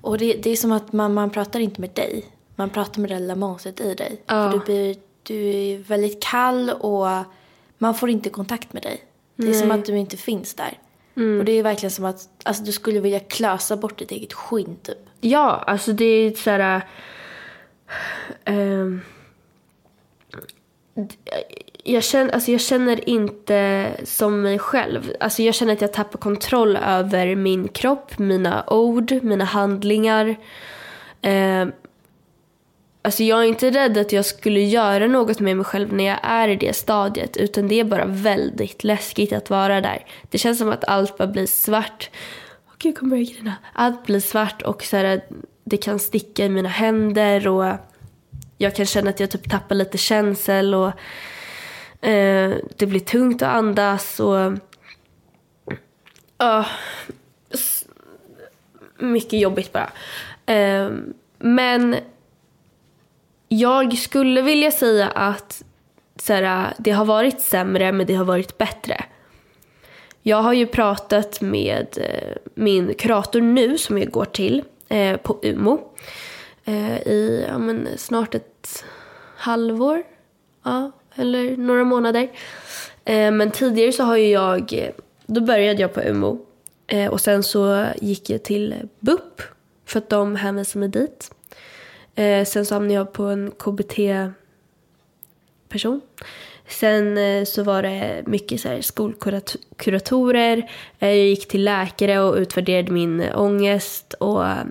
Och 0.01 0.19
det, 0.19 0.33
det 0.43 0.51
är 0.51 0.57
som 0.57 0.73
att 0.73 0.93
man, 0.93 1.15
man 1.15 1.31
pratar 1.31 1.61
inte 1.61 1.81
med 1.81 1.91
dig. 1.91 2.25
Man 2.57 2.71
pratar 2.71 3.01
med 3.01 3.11
det 3.11 3.19
lilla 3.19 3.35
monstret 3.35 3.81
i 3.81 3.95
dig. 3.95 4.23
Ja. 4.27 4.51
För 4.51 4.59
du, 4.59 4.65
blir, 4.65 4.97
du 5.23 5.35
är 5.49 5.79
väldigt 5.79 6.23
kall 6.23 6.71
och 6.71 7.07
man 7.79 7.95
får 7.95 8.11
inte 8.11 8.31
kontakt 8.31 8.73
med 8.73 8.83
dig. 8.83 9.05
Det 9.37 9.49
är 9.49 9.53
som 9.53 9.69
Nej. 9.69 9.79
att 9.79 9.87
du 9.87 9.97
inte 9.99 10.17
finns 10.17 10.55
där. 10.55 10.79
Mm. 11.17 11.39
Och 11.39 11.45
det 11.45 11.53
är 11.53 11.63
verkligen 11.63 11.91
som 11.91 12.05
att 12.05 12.29
alltså, 12.43 12.63
du 12.63 12.73
skulle 12.73 13.01
vilja 13.01 13.21
klösa 13.21 13.77
bort 13.77 13.99
ditt 13.99 14.11
eget 14.11 14.33
skinn 14.33 14.77
typ. 14.83 14.99
Ja, 15.21 15.65
alltså 15.67 15.93
det 15.93 16.05
är 16.05 16.33
så 16.35 16.51
här... 16.51 16.83
Ehm, 18.45 19.01
jag, 21.85 22.05
känner, 22.05 22.33
alltså 22.33 22.51
jag 22.51 22.61
känner 22.61 23.09
inte 23.09 23.91
som 24.05 24.43
mig 24.43 24.59
själv. 24.59 25.13
Alltså 25.21 25.43
jag 25.43 25.55
känner 25.55 25.73
att 25.73 25.81
jag 25.81 25.93
tappar 25.93 26.19
kontroll 26.19 26.77
över 26.77 27.35
min 27.35 27.69
kropp, 27.69 28.19
mina 28.19 28.65
ord, 28.67 29.13
mina 29.23 29.45
handlingar. 29.45 30.37
Eh, 31.23 31.67
alltså 33.03 33.23
jag 33.23 33.41
är 33.41 33.45
inte 33.45 33.71
rädd 33.71 33.99
att 33.99 34.13
jag 34.13 34.25
skulle 34.25 34.61
göra 34.61 35.07
något 35.07 35.41
med 35.41 35.57
mig 35.57 35.65
själv 35.65 35.93
när 35.93 36.05
jag 36.05 36.19
är 36.23 36.49
i 36.49 36.57
det 36.57 36.77
stadiet. 36.77 37.37
Utan 37.37 37.69
det 37.69 37.81
är 37.81 37.85
bara 37.85 38.05
väldigt 38.05 38.85
läskigt 38.85 39.33
att 39.33 39.51
vara 39.51 39.81
där. 39.81 40.07
Det 40.31 40.39
känns 40.39 40.59
som 40.59 40.69
att 40.69 40.85
allt 40.85 41.19
bara 41.19 41.29
blir 41.29 41.47
svart. 41.47 42.11
Gud, 42.79 42.91
jag 42.91 42.99
kommer 42.99 43.11
börja 43.11 43.33
grina. 43.35 43.55
Allt 43.73 44.07
blir 44.07 44.21
svart 44.21 44.63
och 44.63 44.85
så 44.85 44.97
här, 44.97 45.21
det 45.65 45.77
kan 45.77 45.99
sticka 45.99 46.45
i 46.45 46.49
mina 46.49 46.69
händer. 46.69 47.49
och 47.49 47.77
Jag 48.59 48.75
kan 48.77 48.87
känna 48.87 49.11
att 49.11 49.21
jag 49.21 49.31
typ 49.31 49.51
tappar 49.51 49.75
lite 49.75 49.99
känsel. 49.99 50.75
och 50.75 50.89
eh, 52.09 52.55
Det 52.77 52.87
blir 52.87 53.01
tungt 53.01 53.43
att 53.43 53.57
andas. 53.57 54.21
och 54.21 54.53
ja, 56.39 56.67
Mycket 58.99 59.41
jobbigt 59.41 59.73
bara. 59.73 59.91
Eh, 60.47 60.91
men 61.39 61.97
jag 63.49 63.99
skulle 63.99 64.43
vilja 64.43 64.71
säga 64.71 65.09
att 65.09 65.65
så 66.17 66.33
här, 66.33 66.75
det 66.79 66.91
har 66.91 67.05
varit 67.05 67.41
sämre 67.41 67.93
men 67.93 68.07
det 68.07 68.15
har 68.15 68.25
varit 68.25 68.59
bättre. 68.59 69.05
Jag 70.23 70.37
har 70.43 70.53
ju 70.53 70.67
pratat 70.67 71.41
med 71.41 71.87
eh, 72.01 72.37
min 72.55 72.95
kurator 72.95 73.41
nu 73.41 73.79
som 73.79 73.99
jag 73.99 74.11
går 74.11 74.25
till 74.25 74.63
eh, 74.89 75.17
på 75.17 75.39
UMO 75.43 75.93
eh, 76.65 76.99
i 76.99 77.47
ja, 77.49 77.59
men, 77.59 77.89
snart 77.97 78.35
ett 78.35 78.85
halvår. 79.37 80.03
Ja, 80.63 80.93
eller 81.15 81.57
några 81.57 81.85
månader. 81.85 82.31
Eh, 83.05 83.31
men 83.31 83.51
tidigare 83.51 83.93
så 83.93 84.03
har 84.03 84.17
ju 84.17 84.29
jag, 84.29 84.93
då 85.27 85.41
började 85.41 85.81
jag 85.83 85.95
på 85.95 86.01
UMO 86.01 86.47
eh, 86.87 87.11
och 87.11 87.21
sen 87.21 87.43
så 87.43 87.87
gick 88.01 88.31
jag 88.31 88.43
till 88.43 88.75
BUP 89.01 89.43
för 89.85 89.99
att 89.99 90.11
de 90.11 90.37
hänvisade 90.37 90.81
mig 90.81 90.89
dit. 90.89 91.31
Eh, 92.15 92.45
sen 92.45 92.67
så 92.67 92.75
hamnade 92.75 92.95
jag 92.95 93.13
på 93.13 93.25
en 93.25 93.51
KBT-person. 93.51 94.41
Sen 96.69 97.19
eh, 97.19 97.45
så 97.45 97.63
var 97.63 97.83
det 97.83 98.23
mycket 98.27 98.61
så 98.61 98.79
skolkuratorer. 98.81 100.71
Eh, 100.99 101.09
jag 101.09 101.27
gick 101.27 101.49
till 101.49 101.65
läkare 101.65 102.21
och 102.21 102.35
utvärderade 102.35 102.93
min 102.93 103.33
ångest. 103.35 104.15
Och 104.21 104.47
eh, 104.47 104.65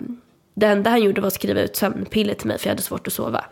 det 0.54 0.66
enda 0.66 0.90
han 0.90 1.04
gjorde 1.04 1.22
var 1.22 1.28
att 1.28 1.34
skriva 1.34 1.62
ut 1.62 1.76
sömnpiller 1.76 2.34
till 2.34 2.48
mig 2.48 2.58
för 2.58 2.68
jag 2.68 2.72
hade 2.72 2.82
svårt 2.82 3.08
att 3.08 3.14
sova. 3.14 3.46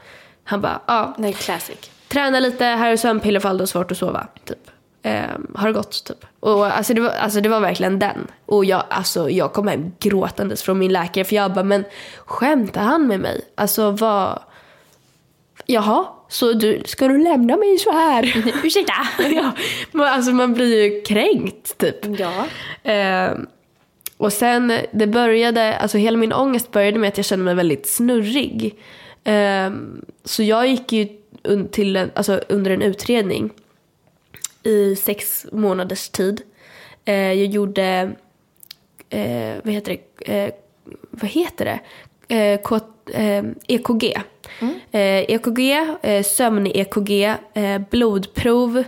Han 0.43 0.61
bara, 0.61 0.81
ja, 0.87 1.15
är 1.17 1.31
classic. 1.31 1.91
träna 2.07 2.39
lite, 2.39 2.65
här 2.65 2.91
är 2.91 2.97
sömnpiller 2.97 3.39
för 3.39 3.53
du 3.53 3.59
har 3.59 3.65
svårt 3.65 3.91
att 3.91 3.97
sova. 3.97 4.27
Typ. 4.45 4.71
Eh, 5.03 5.23
har 5.55 5.67
det 5.67 5.73
gått 5.73 6.03
typ. 6.03 6.25
Och 6.39 6.65
alltså 6.65 6.93
det, 6.93 7.01
var, 7.01 7.09
alltså 7.09 7.41
det 7.41 7.49
var 7.49 7.59
verkligen 7.59 7.99
den. 7.99 8.27
Och 8.45 8.65
jag, 8.65 8.83
alltså, 8.89 9.29
jag 9.29 9.53
kom 9.53 9.67
hem 9.67 9.91
gråtandes 9.99 10.63
från 10.63 10.79
min 10.79 10.93
läkare 10.93 11.23
för 11.23 11.35
jag 11.35 11.53
bara, 11.53 11.63
men 11.63 11.83
skämtar 12.25 12.81
han 12.81 13.07
med 13.07 13.19
mig? 13.19 13.41
Alltså 13.55 13.91
vad... 13.91 14.39
Jaha, 15.65 16.05
så 16.31 16.53
du, 16.53 16.81
ska 16.85 17.07
du 17.07 17.17
lämna 17.23 17.57
mig 17.57 17.77
så 17.77 17.91
här? 17.91 18.43
Ursäkta? 18.63 18.93
ja, 19.35 19.51
men 19.91 20.05
alltså 20.05 20.31
man 20.31 20.53
blir 20.53 20.83
ju 20.83 21.01
kränkt 21.01 21.77
typ. 21.77 21.95
Ja. 22.19 22.45
Eh, 22.91 23.31
och 24.17 24.33
sen, 24.33 24.73
det 24.91 25.07
började, 25.07 25.77
alltså 25.77 25.97
hela 25.97 26.17
min 26.17 26.33
ångest 26.33 26.71
började 26.71 26.99
med 26.99 27.07
att 27.07 27.17
jag 27.17 27.25
kände 27.25 27.45
mig 27.45 27.55
väldigt 27.55 27.85
snurrig. 27.87 28.75
Eh, 29.23 29.71
så 30.23 30.43
jag 30.43 30.67
gick 30.67 30.91
ju 30.91 31.07
un- 31.43 31.69
till 31.69 31.95
en, 31.95 32.11
alltså 32.13 32.41
under 32.49 32.71
en 32.71 32.81
utredning 32.81 33.49
i 34.63 34.95
sex 34.95 35.45
månaders 35.51 36.09
tid. 36.09 36.41
Eh, 37.05 37.15
jag 37.15 37.45
gjorde, 37.45 38.11
eh, 39.09 39.55
vad 39.63 39.73
heter 39.73 39.97
det, 40.17 40.33
eh, 40.33 40.51
vad 41.11 41.29
heter 41.31 41.65
det? 41.65 41.79
Eh, 42.31 42.61
K, 42.61 42.79
EKG. 43.67 44.03
Eh, 44.91 45.31
EKG, 45.31 45.71
eh, 46.01 46.23
sömn-EKG, 46.23 47.35
eh, 47.53 47.81
blodprov, 47.89 48.83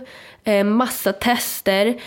massa 0.64 1.12
tester, 1.12 2.00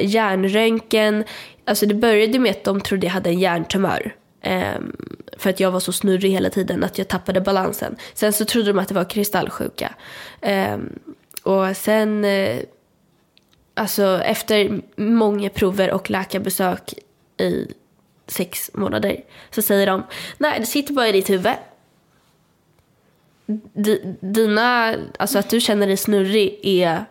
hjärnröntgen. 0.00 1.24
Alltså 1.64 1.86
det 1.86 1.94
började 1.94 2.38
med 2.38 2.50
att 2.50 2.64
de 2.64 2.80
trodde 2.80 3.06
jag 3.06 3.12
hade 3.12 3.30
en 3.30 3.38
hjärntumör. 3.38 4.14
Eh, 4.40 4.78
för 5.38 5.50
att 5.50 5.60
jag 5.60 5.70
var 5.70 5.80
så 5.80 5.92
snurrig 5.92 6.30
hela 6.30 6.50
tiden 6.50 6.84
att 6.84 6.98
jag 6.98 7.08
tappade 7.08 7.40
balansen. 7.40 7.96
Sen 8.14 8.32
så 8.32 8.44
trodde 8.44 8.72
de 8.72 8.78
att 8.78 8.88
det 8.88 8.94
var 8.94 9.10
kristallsjuka. 9.10 9.94
Eh, 10.40 10.76
och 11.42 11.76
sen 11.76 12.26
Alltså 13.76 14.20
efter 14.24 14.80
många 14.96 15.50
prover 15.50 15.90
och 15.90 16.10
läkarbesök 16.10 16.94
i 17.38 17.66
sex 18.26 18.70
månader 18.74 19.24
så 19.50 19.62
säger 19.62 19.86
de 19.86 20.02
nej 20.38 20.60
det 20.60 20.66
sitter 20.66 20.94
bara 20.94 21.08
i 21.08 21.12
ditt 21.12 21.30
huvud. 21.30 21.52
D 23.72 23.98
Dina, 24.20 24.94
alltså 25.18 25.38
att 25.38 25.50
du 25.50 25.60
känner 25.60 25.86
dig 25.86 25.96
snurrig 25.96 26.60
är 26.62 27.04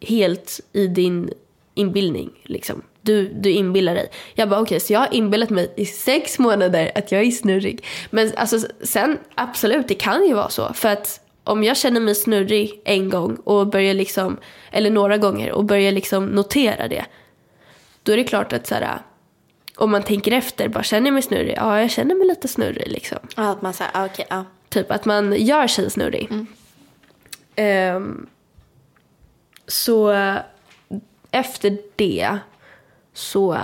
helt 0.00 0.60
i 0.72 0.86
din 0.86 1.30
inbildning 1.74 2.30
liksom. 2.42 2.82
Du, 3.00 3.28
du 3.28 3.50
inbillar 3.50 3.94
dig. 3.94 4.10
Jag 4.34 4.48
bara 4.48 4.60
okej, 4.60 4.80
så 4.80 4.92
jag 4.92 5.00
har 5.00 5.14
inbillat 5.14 5.50
mig 5.50 5.72
i 5.76 5.86
sex 5.86 6.38
månader 6.38 6.92
att 6.94 7.12
jag 7.12 7.22
är 7.22 7.30
snurrig. 7.30 7.84
Men 8.10 8.32
alltså 8.36 8.58
sen 8.82 9.18
absolut, 9.34 9.88
det 9.88 9.94
kan 9.94 10.26
ju 10.26 10.34
vara 10.34 10.48
så. 10.48 10.72
För 10.74 10.88
att 10.88 11.20
om 11.44 11.64
jag 11.64 11.76
känner 11.76 12.00
mig 12.00 12.14
snurrig 12.14 12.80
en 12.84 13.10
gång 13.10 13.36
och 13.44 13.66
börjar 13.66 13.94
liksom, 13.94 14.36
eller 14.70 14.90
några 14.90 15.18
gånger 15.18 15.52
och 15.52 15.64
börjar 15.64 15.92
liksom 15.92 16.26
notera 16.26 16.88
det. 16.88 17.04
Då 18.02 18.12
är 18.12 18.16
det 18.16 18.24
klart 18.24 18.52
att 18.52 18.66
så 18.66 18.74
här, 18.74 18.98
om 19.76 19.90
man 19.90 20.02
tänker 20.02 20.32
efter, 20.32 20.68
bara 20.68 20.82
känner 20.82 21.06
jag 21.06 21.14
mig 21.14 21.22
snurrig? 21.22 21.54
Ja, 21.56 21.80
jag 21.80 21.90
känner 21.90 22.14
mig 22.14 22.26
lite 22.26 22.48
snurrig 22.48 22.88
liksom. 22.88 23.18
Ja, 23.36 23.50
att 23.50 23.62
man 23.62 23.74
säger, 23.74 23.90
ah, 23.94 24.04
okej, 24.06 24.26
ja. 24.30 24.44
Typ 24.68 24.90
att 24.90 25.04
man 25.04 25.32
gör 25.32 25.66
sig 25.66 25.90
snurrig. 25.90 26.28
Ehm, 27.56 28.26
så 29.66 30.10
eh, 30.10 30.36
efter 31.30 31.78
det 31.96 32.38
så, 33.12 33.58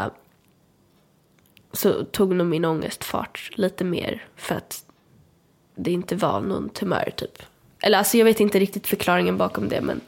så 1.72 2.04
tog 2.04 2.34
nog 2.34 2.46
min 2.46 2.64
ångest 2.64 3.04
fart 3.04 3.50
lite 3.54 3.84
mer 3.84 4.26
för 4.36 4.54
att 4.54 4.84
det 5.74 5.92
inte 5.92 6.16
var 6.16 6.40
någon 6.40 6.68
tumör 6.68 7.12
typ. 7.16 7.42
Eller 7.80 7.98
alltså 7.98 8.18
jag 8.18 8.24
vet 8.24 8.40
inte 8.40 8.58
riktigt 8.58 8.86
förklaringen 8.86 9.36
bakom 9.36 9.68
det 9.68 9.80
men 9.80 10.00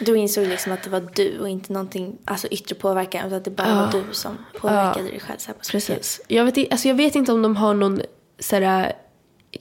Du 0.00 0.16
insåg 0.16 0.46
liksom 0.46 0.72
att 0.72 0.82
det 0.82 0.90
var 0.90 1.08
du 1.14 1.38
och 1.38 1.48
inte 1.48 1.72
någonting, 1.72 2.18
alltså 2.24 2.48
yttre 2.48 2.74
påverkan, 2.74 3.26
utan 3.26 3.38
att 3.38 3.44
det 3.44 3.50
bara 3.50 3.74
var 3.74 3.92
du 3.92 4.14
som 4.14 4.38
påverkade 4.60 5.08
dig 5.08 5.20
själv 5.20 5.38
så 5.38 5.46
här 5.46 5.54
på. 5.54 5.60
Precis. 5.70 6.20
Jag 6.28 6.44
vet, 6.44 6.72
alltså 6.72 6.88
jag 6.88 6.94
vet 6.94 7.14
inte 7.14 7.32
om 7.32 7.42
de 7.42 7.56
har 7.56 7.74
någon 7.74 8.00
sådär, 8.38 8.92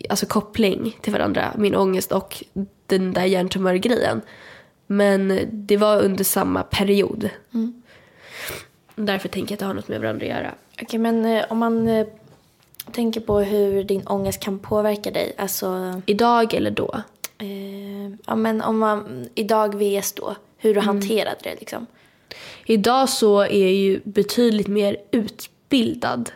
alltså 0.09 0.25
koppling 0.25 0.97
till 1.01 1.13
varandra, 1.13 1.53
min 1.57 1.75
ångest 1.75 2.11
och 2.11 2.43
den 2.85 3.13
där 3.13 3.25
hjärntumörgrejen. 3.25 4.21
Men 4.87 5.39
det 5.51 5.77
var 5.77 6.01
under 6.01 6.23
samma 6.23 6.63
period. 6.63 7.29
Därför 8.95 9.29
tänker 9.29 9.51
jag 9.51 9.55
att 9.55 9.59
det 9.59 9.65
har 9.65 9.73
något 9.73 9.87
med 9.87 10.01
varandra 10.01 10.25
att 10.25 10.31
göra. 10.31 10.51
Okej, 10.81 10.99
men 10.99 11.25
eh, 11.25 11.45
om 11.49 11.57
man 11.57 11.87
eh, 11.87 12.07
tänker 12.91 13.21
på 13.21 13.39
hur 13.39 13.83
din 13.83 14.07
ångest 14.07 14.39
kan 14.39 14.59
påverka 14.59 15.11
dig, 15.11 15.33
alltså 15.37 16.01
Idag 16.05 16.53
eller 16.53 16.71
då? 16.71 17.01
Eh, 17.39 18.11
ja, 18.25 18.35
men 18.35 18.61
om 18.61 18.79
man 18.79 19.29
idag 19.35 19.75
vs 19.75 20.13
då, 20.13 20.35
hur 20.57 20.73
du 20.73 20.79
hanterade 20.79 21.37
det 21.43 21.55
liksom. 21.59 21.85
Idag 22.65 23.09
så 23.09 23.41
är 23.41 23.61
jag 23.61 23.71
ju 23.71 24.01
betydligt 24.03 24.67
mer 24.67 24.97
utbildad 25.11 26.31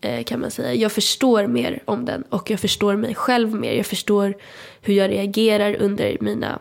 eh, 0.00 0.24
kan 0.24 0.40
man 0.40 0.50
säga. 0.50 0.74
Jag 0.74 0.92
förstår 0.92 1.46
mer 1.46 1.82
om 1.84 2.04
den 2.04 2.22
och 2.22 2.50
jag 2.50 2.60
förstår 2.60 2.96
mig 2.96 3.14
själv 3.14 3.54
mer. 3.54 3.72
Jag 3.72 3.86
förstår 3.86 4.34
hur 4.80 4.94
jag 4.94 5.10
reagerar 5.10 5.74
under 5.74 6.16
mina 6.20 6.58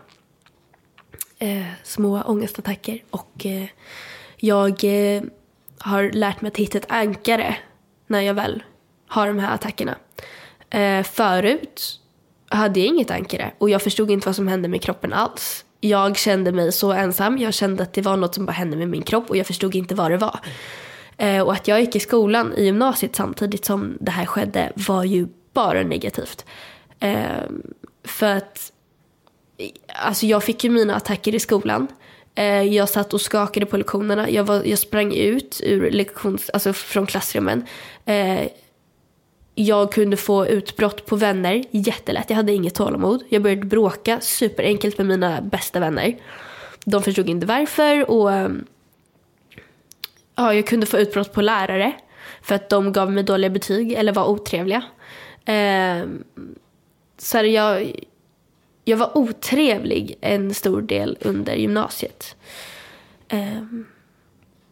eh, 1.39 1.65
små 1.83 2.21
ångestattacker. 2.21 3.03
Och 3.09 3.45
eh, 3.45 3.67
jag 4.37 4.83
eh, 4.83 5.23
har 5.77 6.11
lärt 6.11 6.41
mig 6.41 6.49
att 6.49 6.57
hitta 6.57 6.77
ett 6.77 6.91
ankare 6.91 7.57
när 8.07 8.21
jag 8.21 8.33
väl 8.33 8.63
har 9.07 9.27
de 9.27 9.39
här 9.39 9.55
attackerna. 9.55 9.95
Eh, 10.69 11.03
förut 11.03 11.99
hade 12.49 12.79
jag 12.79 12.87
inget 12.87 13.11
ankare 13.11 13.51
och 13.57 13.69
jag 13.69 13.81
förstod 13.81 14.11
inte 14.11 14.27
vad 14.27 14.35
som 14.35 14.47
hände 14.47 14.67
med 14.67 14.81
kroppen 14.81 15.13
alls. 15.13 15.65
Jag 15.79 16.17
kände 16.17 16.51
mig 16.51 16.71
så 16.71 16.91
ensam, 16.91 17.37
jag 17.37 17.53
kände 17.53 17.83
att 17.83 17.93
det 17.93 18.01
var 18.01 18.17
något 18.17 18.35
som 18.35 18.45
bara 18.45 18.51
hände 18.51 18.77
med 18.77 18.89
min 18.89 19.01
kropp 19.01 19.29
och 19.29 19.37
jag 19.37 19.47
förstod 19.47 19.75
inte 19.75 19.95
vad 19.95 20.11
det 20.11 20.17
var. 20.17 20.39
Eh, 21.17 21.41
och 21.41 21.53
att 21.53 21.67
jag 21.67 21.81
gick 21.81 21.95
i 21.95 21.99
skolan 21.99 22.53
i 22.53 22.65
gymnasiet 22.65 23.15
samtidigt 23.15 23.65
som 23.65 23.97
det 23.99 24.11
här 24.11 24.25
skedde 24.25 24.71
var 24.75 25.03
ju 25.03 25.27
bara 25.53 25.83
negativt. 25.83 26.45
Ehm, 26.99 27.61
för 28.03 28.35
att 28.35 28.71
alltså 29.87 30.25
jag 30.25 30.43
fick 30.43 30.63
ju 30.63 30.69
mina 30.69 30.95
attacker 30.95 31.35
i 31.35 31.39
skolan. 31.39 31.87
Eh, 32.35 32.61
jag 32.61 32.89
satt 32.89 33.13
och 33.13 33.21
skakade 33.21 33.65
på 33.65 33.77
lektionerna. 33.77 34.29
Jag, 34.29 34.43
var, 34.43 34.63
jag 34.63 34.79
sprang 34.79 35.13
ut 35.13 35.61
ur 35.63 35.91
lektions, 35.91 36.49
alltså 36.49 36.73
från 36.73 37.05
klassrummen. 37.05 37.65
Eh, 38.05 38.47
jag 39.59 39.91
kunde 39.91 40.17
få 40.17 40.47
utbrott 40.47 41.05
på 41.05 41.15
vänner 41.15 41.63
jättelätt. 41.71 42.29
Jag 42.29 42.37
hade 42.37 42.53
inget 42.53 42.75
tålamod. 42.75 43.23
Jag 43.29 43.41
började 43.41 43.65
bråka 43.65 44.19
superenkelt 44.21 44.97
med 44.97 45.07
mina 45.07 45.41
bästa 45.41 45.79
vänner. 45.79 46.15
De 46.85 47.03
förstod 47.03 47.29
inte 47.29 47.45
varför 47.45 48.11
och 48.11 48.33
eh, 48.33 48.49
ja, 50.35 50.53
jag 50.53 50.67
kunde 50.67 50.85
få 50.85 50.97
utbrott 50.97 51.33
på 51.33 51.41
lärare 51.41 51.93
för 52.41 52.55
att 52.55 52.69
de 52.69 52.93
gav 52.93 53.11
mig 53.11 53.23
dåliga 53.23 53.49
betyg 53.49 53.91
eller 53.91 54.13
var 54.13 54.25
otrevliga. 54.25 54.83
Eh, 55.45 56.07
så 57.17 57.37
jag, 57.37 57.91
jag 58.85 58.97
var 58.97 59.17
otrevlig 59.17 60.17
en 60.21 60.53
stor 60.53 60.81
del 60.81 61.17
under 61.21 61.55
gymnasiet. 61.55 62.35
Eh, 63.27 63.63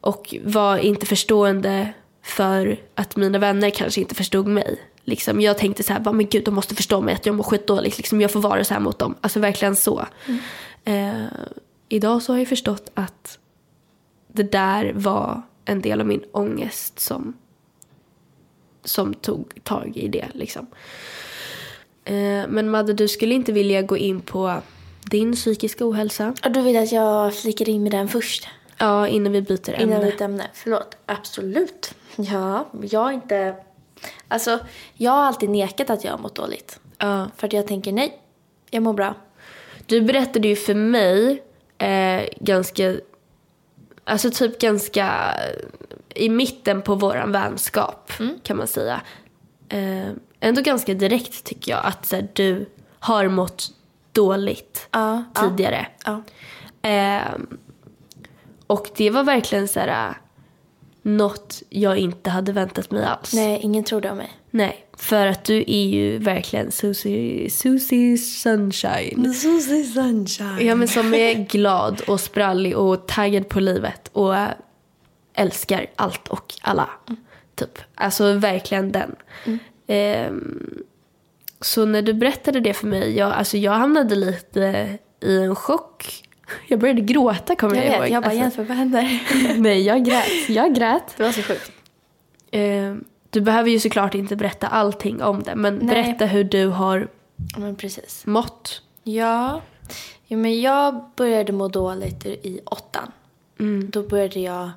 och 0.02 0.36
var 0.44 0.78
inte 0.78 1.06
förstående 1.06 1.94
för 2.26 2.80
att 2.96 3.16
mina 3.16 3.40
vänner 3.40 3.70
kanske 3.70 4.02
inte 4.02 4.16
förstod 4.16 4.48
mig. 4.48 4.80
Liksom, 5.04 5.42
jag 5.42 5.58
tänkte 5.58 5.84
så 5.84 5.94
här, 5.94 6.14
men 6.14 6.28
gud 6.28 6.44
de 6.44 6.56
måste 6.56 6.76
förstå 6.76 7.02
mig 7.02 7.14
att 7.14 7.26
jag 7.26 7.36
mår 7.36 7.44
skitdåligt. 7.44 7.98
Liksom, 7.98 8.22
jag 8.22 8.32
får 8.32 8.40
vara 8.40 8.64
så 8.64 8.74
här 8.74 8.82
mot 8.82 9.00
dem. 9.00 9.16
Alltså 9.22 9.40
verkligen 9.40 9.76
så. 9.76 10.06
Mm. 10.26 10.40
Eh, 10.86 11.28
idag 11.90 12.22
så 12.22 12.34
har 12.34 12.40
jag 12.40 12.48
förstått 12.48 12.92
att 12.94 13.40
det 14.28 14.52
där 14.52 14.92
var 14.96 15.42
en 15.66 15.82
del 15.82 16.02
av 16.02 16.08
min 16.08 16.24
ångest 16.32 17.00
som, 17.00 17.34
som 18.84 19.14
tog 19.14 19.64
tag 19.64 19.98
i 19.98 20.08
det. 20.08 20.28
Liksom. 20.34 20.68
Eh, 22.04 22.48
men 22.48 22.70
Madde, 22.70 22.94
du 22.94 23.08
skulle 23.08 23.36
inte 23.36 23.52
vilja 23.52 23.82
gå 23.82 23.98
in 23.98 24.22
på 24.22 24.62
din 25.04 25.34
psykiska 25.34 25.90
ohälsa? 25.90 26.34
Och 26.46 26.52
du 26.52 26.62
vill 26.62 26.78
att 26.78 26.92
jag 26.92 27.36
flikar 27.36 27.70
in 27.70 27.84
med 27.84 27.92
den 27.92 28.08
först? 28.08 28.48
Ja, 28.78 29.08
innan 29.08 29.34
vi 29.34 29.42
byter 29.42 29.70
ämne. 29.70 29.84
Innan 29.84 30.00
vi 30.00 30.12
byter 30.12 30.22
ämne. 30.22 30.48
Förlåt. 30.54 30.98
Absolut. 31.06 31.96
Ja, 32.16 32.68
jag 32.82 33.00
har 33.00 33.12
inte... 33.12 33.56
Alltså, 34.28 34.60
jag 34.94 35.12
har 35.12 35.24
alltid 35.24 35.50
nekat 35.50 35.90
att 35.90 36.04
jag 36.04 36.12
har 36.12 36.18
mått 36.18 36.36
dåligt. 36.36 36.80
Ja. 36.98 37.28
För 37.36 37.48
att 37.48 37.54
jag 37.54 37.68
tänker 37.68 37.92
nej, 37.92 38.22
jag 38.70 38.84
mår 38.84 38.94
bra. 38.94 39.14
Du 39.86 40.02
berättade 40.02 40.48
ju 40.48 40.56
för 40.56 40.74
mig 40.76 41.44
eh, 41.78 42.24
ganska... 42.40 42.96
Alltså 44.04 44.32
typ 44.32 44.60
ganska 44.60 45.34
i 46.16 46.30
mitten 46.30 46.82
på 46.82 46.96
våran 46.96 47.32
vänskap 47.32 48.12
mm. 48.20 48.40
kan 48.44 48.58
man 48.58 48.68
säga. 48.68 49.02
Eh, 49.70 50.10
ändå 50.40 50.62
ganska 50.62 50.94
direkt 50.94 51.44
tycker 51.44 51.72
jag 51.72 51.86
att 51.86 52.12
här, 52.12 52.28
du 52.34 52.66
har 53.00 53.28
mått 53.28 53.72
dåligt 54.12 54.88
ja, 54.92 55.24
tidigare. 55.34 55.88
Ja. 56.06 56.22
Eh, 56.90 57.32
och 58.68 58.90
det 58.96 59.10
var 59.10 59.24
verkligen 59.24 59.68
så 59.68 59.80
här 59.80 60.14
något 61.02 61.64
jag 61.70 61.98
inte 61.98 62.30
hade 62.30 62.52
väntat 62.52 62.92
mig 62.92 63.06
alls. 63.06 63.34
Nej, 63.34 63.60
ingen 63.62 63.84
trodde 63.84 64.12
om 64.12 64.18
mig. 64.18 64.32
Nej, 64.52 64.86
för 64.98 65.28
att 65.28 65.44
du 65.44 65.58
är 65.68 65.86
ju 65.86 66.18
verkligen 66.18 66.72
Susie, 66.72 67.50
Susie 67.50 68.18
Sunshine. 68.18 69.34
Susie 69.34 69.84
Sunshine. 69.84 70.68
Ja, 70.68 70.76
men 70.76 70.88
som 70.88 71.14
är 71.14 71.34
glad 71.34 72.02
och 72.02 72.20
sprallig 72.20 72.78
och 72.78 73.08
taggad 73.08 73.50
på 73.50 73.60
livet 73.60 74.10
och 74.14 74.36
älskar 75.34 75.86
allt 75.96 76.28
och 76.28 76.54
alla. 76.62 76.90
Mm. 77.08 77.22
Typ. 77.56 77.80
Alltså 77.96 78.34
verkligen 78.34 78.92
den. 78.92 79.16
Mm. 79.46 80.28
Um, 80.28 80.84
så 81.62 81.86
när 81.86 82.02
du 82.02 82.14
berättade 82.14 82.60
det 82.60 82.74
för 82.74 82.88
mig, 82.88 83.18
jag, 83.18 83.32
alltså 83.32 83.58
jag 83.58 83.72
hamnade 83.72 84.16
lite 84.16 84.98
i 85.22 85.38
en 85.38 85.56
chock 85.56 86.25
jag 86.68 86.80
började 86.80 87.02
gråta 87.02 87.56
kommer 87.56 87.76
jag, 87.76 87.86
jag 87.86 87.94
ihåg. 87.94 88.02
Vet, 88.02 88.12
jag 88.12 88.24
bara, 88.24 88.30
alltså, 88.30 88.40
Jennifer 88.40 88.64
vad 88.64 88.78
händer? 88.78 89.24
Nej, 89.58 89.82
jag 89.82 90.06
grät. 90.06 90.50
Jag 90.50 90.76
grät. 90.76 91.14
Det 91.18 91.24
var 91.24 91.32
så 91.32 91.42
sjukt. 91.42 91.72
Eh, 92.52 92.96
du 93.30 93.42
behöver 93.42 93.70
ju 93.70 93.80
såklart 93.80 94.16
inte 94.16 94.36
berätta 94.36 94.68
allting 94.68 95.24
om 95.24 95.44
det, 95.44 95.56
men 95.56 95.76
Nej. 95.76 95.88
berätta 95.88 96.26
hur 96.26 96.44
du 96.44 96.68
har 96.68 97.08
men 97.58 97.76
precis. 97.76 98.26
mått. 98.26 98.82
Ja. 99.04 99.62
ja, 100.28 100.38
men 100.38 100.62
jag 100.62 101.06
började 101.16 101.54
må 101.54 101.68
dåligt 101.68 102.26
i 102.26 102.62
åttan. 102.66 103.12
Mm. 103.60 103.90
Då 103.90 104.04
började 104.04 104.40
jag, 104.40 104.70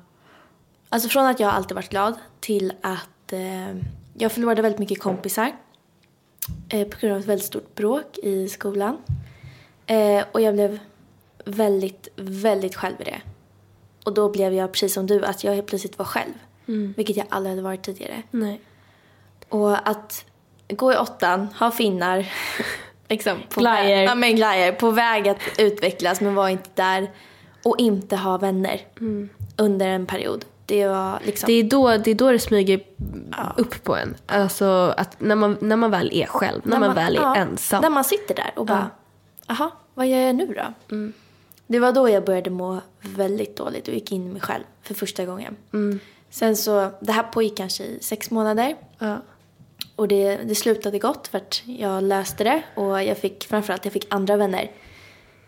alltså 0.89 1.09
från 1.09 1.25
att 1.25 1.39
jag 1.39 1.49
alltid 1.49 1.75
varit 1.75 1.89
glad 1.89 2.13
till 2.39 2.73
att 2.81 3.33
eh, 3.33 3.75
jag 4.13 4.31
förlorade 4.31 4.61
väldigt 4.61 4.79
mycket 4.79 4.99
kompisar 4.99 5.51
eh, 6.69 6.87
på 6.87 6.97
grund 6.99 7.13
av 7.13 7.19
ett 7.19 7.27
väldigt 7.27 7.47
stort 7.47 7.75
bråk 7.75 8.17
i 8.17 8.49
skolan. 8.49 8.97
Eh, 9.85 10.23
och 10.31 10.41
jag 10.41 10.53
blev 10.53 10.79
väldigt, 11.49 12.07
väldigt 12.15 12.75
själv 12.75 12.95
i 12.99 13.03
det. 13.03 13.21
Och 14.03 14.13
då 14.13 14.29
blev 14.29 14.53
jag 14.53 14.71
precis 14.71 14.93
som 14.93 15.07
du, 15.07 15.25
att 15.25 15.43
jag 15.43 15.53
helt 15.55 15.67
plötsligt 15.67 15.97
var 15.97 16.05
själv. 16.05 16.33
Mm. 16.67 16.93
Vilket 16.97 17.17
jag 17.17 17.25
aldrig 17.29 17.51
hade 17.51 17.61
varit 17.61 17.83
tidigare. 17.83 18.23
Nej. 18.31 18.61
Och 19.49 19.89
att 19.89 20.25
gå 20.67 20.93
i 20.93 20.95
åttan, 20.95 21.47
ha 21.59 21.71
finnar, 21.71 22.25
liksom, 23.07 23.37
på 23.49 23.59
glajer. 23.59 24.03
Ja, 24.03 24.15
men 24.15 24.35
glajer, 24.35 24.71
på 24.71 24.91
väg 24.91 25.27
att 25.27 25.39
utvecklas 25.57 26.21
men 26.21 26.35
var 26.35 26.49
inte 26.49 26.69
där. 26.73 27.11
Och 27.63 27.79
inte 27.79 28.15
ha 28.15 28.37
vänner 28.37 28.81
mm. 28.99 29.29
under 29.57 29.87
en 29.87 30.05
period. 30.05 30.45
Det 30.65 30.87
var 30.87 31.19
liksom... 31.23 31.47
Det 31.47 31.53
är 31.53 31.63
då 31.63 31.97
det, 31.97 32.11
är 32.11 32.15
då 32.15 32.31
det 32.31 32.39
smyger 32.39 32.81
ja. 33.31 33.53
upp 33.57 33.83
på 33.83 33.95
en. 33.95 34.15
Alltså 34.25 34.93
att 34.97 35.21
när 35.21 35.35
man, 35.35 35.57
när 35.61 35.75
man 35.75 35.91
väl 35.91 36.11
är 36.13 36.25
själv, 36.25 36.61
när, 36.63 36.71
när 36.71 36.79
man, 36.79 36.87
man, 36.87 36.95
väl 36.95 37.15
är 37.15 37.21
ja, 37.21 37.35
ensam. 37.35 37.81
När 37.81 37.89
man 37.89 38.03
sitter 38.03 38.35
där 38.35 38.53
och 38.55 38.65
bara, 38.65 38.89
jaha, 39.47 39.71
vad 39.93 40.07
gör 40.07 40.19
jag 40.19 40.35
nu 40.35 40.45
då? 40.45 40.95
Mm. 40.95 41.13
Det 41.71 41.79
var 41.79 41.91
då 41.91 42.09
jag 42.09 42.25
började 42.25 42.49
må 42.49 42.81
väldigt 43.01 43.55
dåligt 43.55 43.87
och 43.87 43.93
gick 43.93 44.11
in 44.11 44.27
i 44.27 44.29
mig 44.29 44.41
själv 44.41 44.63
för 44.81 44.93
första 44.93 45.25
gången. 45.25 45.55
Mm. 45.73 45.99
Sen 46.29 46.55
så, 46.55 46.91
det 46.99 47.11
här 47.11 47.23
pågick 47.23 47.57
kanske 47.57 47.83
i 47.83 47.97
sex 48.01 48.31
månader. 48.31 48.75
Ja. 48.99 49.17
Och 49.95 50.07
det, 50.07 50.35
det 50.35 50.55
slutade 50.55 50.99
gott 50.99 51.27
för 51.27 51.37
att 51.37 51.61
jag 51.65 52.03
löste 52.03 52.43
det 52.43 52.63
och 52.75 53.03
jag 53.03 53.17
fick 53.17 53.43
framförallt 53.43 53.85
jag 53.85 53.93
fick 53.93 54.07
andra 54.09 54.37
vänner. 54.37 54.71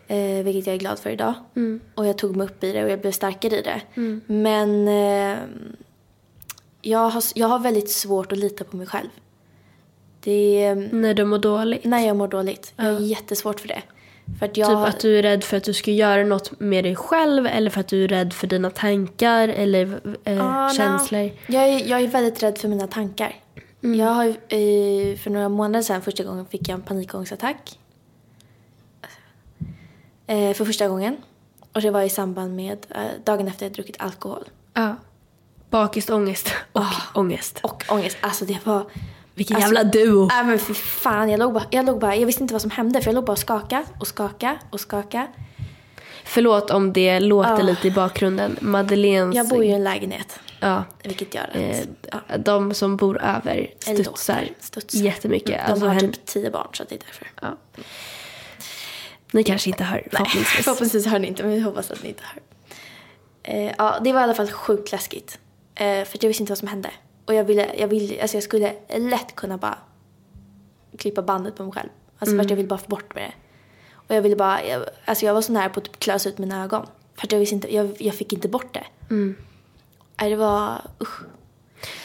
Eh, 0.06 0.44
vilket 0.44 0.66
jag 0.66 0.74
är 0.74 0.78
glad 0.78 0.98
för 0.98 1.10
idag. 1.10 1.34
Mm. 1.56 1.80
Och 1.94 2.06
jag 2.06 2.18
tog 2.18 2.36
mig 2.36 2.46
upp 2.46 2.64
i 2.64 2.72
det 2.72 2.84
och 2.84 2.90
jag 2.90 3.00
blev 3.00 3.12
starkare 3.12 3.58
i 3.58 3.62
det. 3.62 3.80
Mm. 3.94 4.20
Men 4.26 4.88
eh, 4.88 5.38
jag, 6.82 7.08
har, 7.08 7.24
jag 7.34 7.46
har 7.46 7.58
väldigt 7.58 7.90
svårt 7.90 8.32
att 8.32 8.38
lita 8.38 8.64
på 8.64 8.76
mig 8.76 8.86
själv. 8.86 9.08
Det, 10.20 10.74
när 10.74 11.14
du 11.14 11.24
mår 11.24 11.38
dåligt? 11.38 11.84
När 11.84 12.06
jag 12.06 12.16
mår 12.16 12.28
dåligt. 12.28 12.72
Jag 12.76 12.84
har 12.84 13.00
jättesvårt 13.00 13.60
för 13.60 13.68
det. 13.68 13.82
Jag... 14.40 14.54
Typ 14.54 14.68
att 14.68 15.00
du 15.00 15.18
är 15.18 15.22
rädd 15.22 15.44
för 15.44 15.56
att 15.56 15.64
du 15.64 15.72
ska 15.72 15.90
göra 15.90 16.24
något 16.24 16.60
med 16.60 16.84
dig 16.84 16.96
själv 16.96 17.46
eller 17.46 17.70
för 17.70 17.80
att 17.80 17.88
du 17.88 18.04
är 18.04 18.08
rädd 18.08 18.32
för 18.32 18.46
dina 18.46 18.70
tankar 18.70 19.48
eller 19.48 20.00
eh, 20.24 20.64
ah, 20.64 20.70
känslor? 20.70 21.22
No. 21.22 21.32
Jag, 21.46 21.68
är, 21.68 21.88
jag 21.88 22.00
är 22.00 22.08
väldigt 22.08 22.42
rädd 22.42 22.58
för 22.58 22.68
mina 22.68 22.86
tankar. 22.86 23.36
Mm. 23.82 23.98
Jag 23.98 24.08
har, 24.08 24.26
eh, 24.26 25.16
för 25.16 25.30
några 25.30 25.48
månader 25.48 25.82
sedan 25.82 26.02
första 26.02 26.24
gången 26.24 26.46
fick 26.46 26.68
jag 26.68 26.74
en 26.74 26.82
panikångestattack. 26.82 27.78
Eh, 30.26 30.52
för 30.52 30.64
första 30.64 30.88
gången. 30.88 31.16
Och 31.72 31.82
det 31.82 31.90
var 31.90 32.02
i 32.02 32.10
samband 32.10 32.56
med 32.56 32.86
eh, 32.90 33.02
dagen 33.24 33.48
efter 33.48 33.66
jag 33.66 33.72
druckit 33.72 33.96
alkohol. 33.98 34.44
Ja. 34.74 34.96
Bakis, 35.70 36.10
ångest 36.10 36.52
och 36.72 36.80
oh, 36.80 37.00
ångest. 37.14 37.60
Och 37.62 37.84
ångest. 37.88 38.16
Alltså 38.20 38.44
det 38.44 38.66
var... 38.66 38.86
Vilken 39.34 39.56
alltså, 39.56 39.74
jävla 39.74 39.90
duo. 39.90 40.26
Nej 40.26 40.44
men 40.44 40.58
för 40.58 40.74
fan, 40.74 41.30
jag 41.30 41.38
låg, 41.38 41.52
bara, 41.52 41.64
jag 41.70 41.86
låg 41.86 42.00
bara, 42.00 42.16
jag 42.16 42.26
visste 42.26 42.42
inte 42.42 42.54
vad 42.54 42.62
som 42.62 42.70
hände 42.70 43.00
för 43.00 43.08
jag 43.08 43.14
låg 43.14 43.24
bara 43.24 43.32
och 43.32 43.38
skaka 43.38 43.84
och 44.00 44.06
skaka 44.06 44.58
och 44.70 44.80
skaka. 44.80 45.26
Förlåt 46.24 46.70
om 46.70 46.92
det 46.92 47.20
låter 47.20 47.62
oh. 47.62 47.64
lite 47.64 47.88
i 47.88 47.90
bakgrunden. 47.90 48.56
Madeleines... 48.60 49.36
Jag 49.36 49.48
bor 49.48 49.64
ju 49.64 49.70
i 49.70 49.72
en 49.72 49.84
lägenhet. 49.84 50.40
Ja. 50.60 50.84
Vilket 51.04 51.34
gör 51.34 51.42
att... 51.42 51.56
Eh. 52.28 52.38
De 52.38 52.74
som 52.74 52.96
bor 52.96 53.22
över 53.22 53.70
studsar, 53.78 54.48
studsar. 54.60 54.98
jättemycket. 54.98 55.60
De 55.66 55.72
alltså, 55.72 55.86
har 55.86 56.00
typ 56.00 56.26
tio 56.26 56.50
barn 56.50 56.68
så 56.72 56.84
det 56.88 56.94
är 56.94 56.98
därför. 56.98 57.30
Ja. 57.40 57.56
Ni 59.30 59.44
kanske 59.44 59.70
inte 59.70 59.84
hör 59.84 60.08
förhoppningsvis. 60.10 60.54
Nej, 60.54 60.62
förhoppningsvis 60.62 61.06
hör 61.06 61.18
ni 61.18 61.26
inte 61.28 61.42
men 61.42 61.52
vi 61.52 61.60
hoppas 61.60 61.90
att 61.90 62.02
ni 62.02 62.08
inte 62.08 62.22
hör. 62.24 62.42
Eh, 63.42 63.72
ja, 63.78 63.98
det 64.04 64.12
var 64.12 64.20
i 64.20 64.24
alla 64.24 64.34
fall 64.34 64.50
sjukt 64.50 64.92
läskigt. 64.92 65.38
Eh, 65.74 65.84
för 65.84 66.18
jag 66.20 66.28
visste 66.28 66.42
inte 66.42 66.50
vad 66.50 66.58
som 66.58 66.68
hände. 66.68 66.90
Och 67.32 67.38
jag 67.38 67.44
ville, 67.44 67.74
jag 67.78 67.88
ville, 67.88 68.22
alltså 68.22 68.36
jag 68.36 68.44
skulle 68.44 68.72
lätt 68.88 69.34
kunna 69.34 69.58
bara 69.58 69.78
klippa 70.98 71.22
bandet 71.22 71.56
på 71.56 71.62
mig 71.64 71.72
själv. 71.72 71.88
Alltså 72.18 72.32
mm. 72.34 72.38
för 72.38 72.44
att 72.44 72.50
jag 72.50 72.56
ville 72.56 72.68
bara 72.68 72.78
få 72.78 72.88
bort 72.88 73.14
med 73.14 73.22
det. 73.22 73.32
Och 73.94 74.14
jag 74.14 74.22
ville 74.22 74.36
bara, 74.36 74.64
jag, 74.64 74.82
alltså 75.04 75.26
jag 75.26 75.34
var 75.34 75.42
så 75.42 75.52
nära 75.52 75.68
på 75.68 75.80
att 75.80 75.84
typ 75.84 75.98
klösa 75.98 76.28
ut 76.28 76.38
mina 76.38 76.64
ögon. 76.64 76.86
För 77.14 77.26
att 77.26 77.32
jag 77.32 77.38
visste 77.38 77.54
inte, 77.54 77.74
jag, 77.74 77.96
jag 77.98 78.14
fick 78.14 78.32
inte 78.32 78.48
bort 78.48 78.74
det. 78.74 78.84
Mm. 79.10 79.36
det 80.16 80.36
var, 80.36 80.82
usch. 81.00 81.20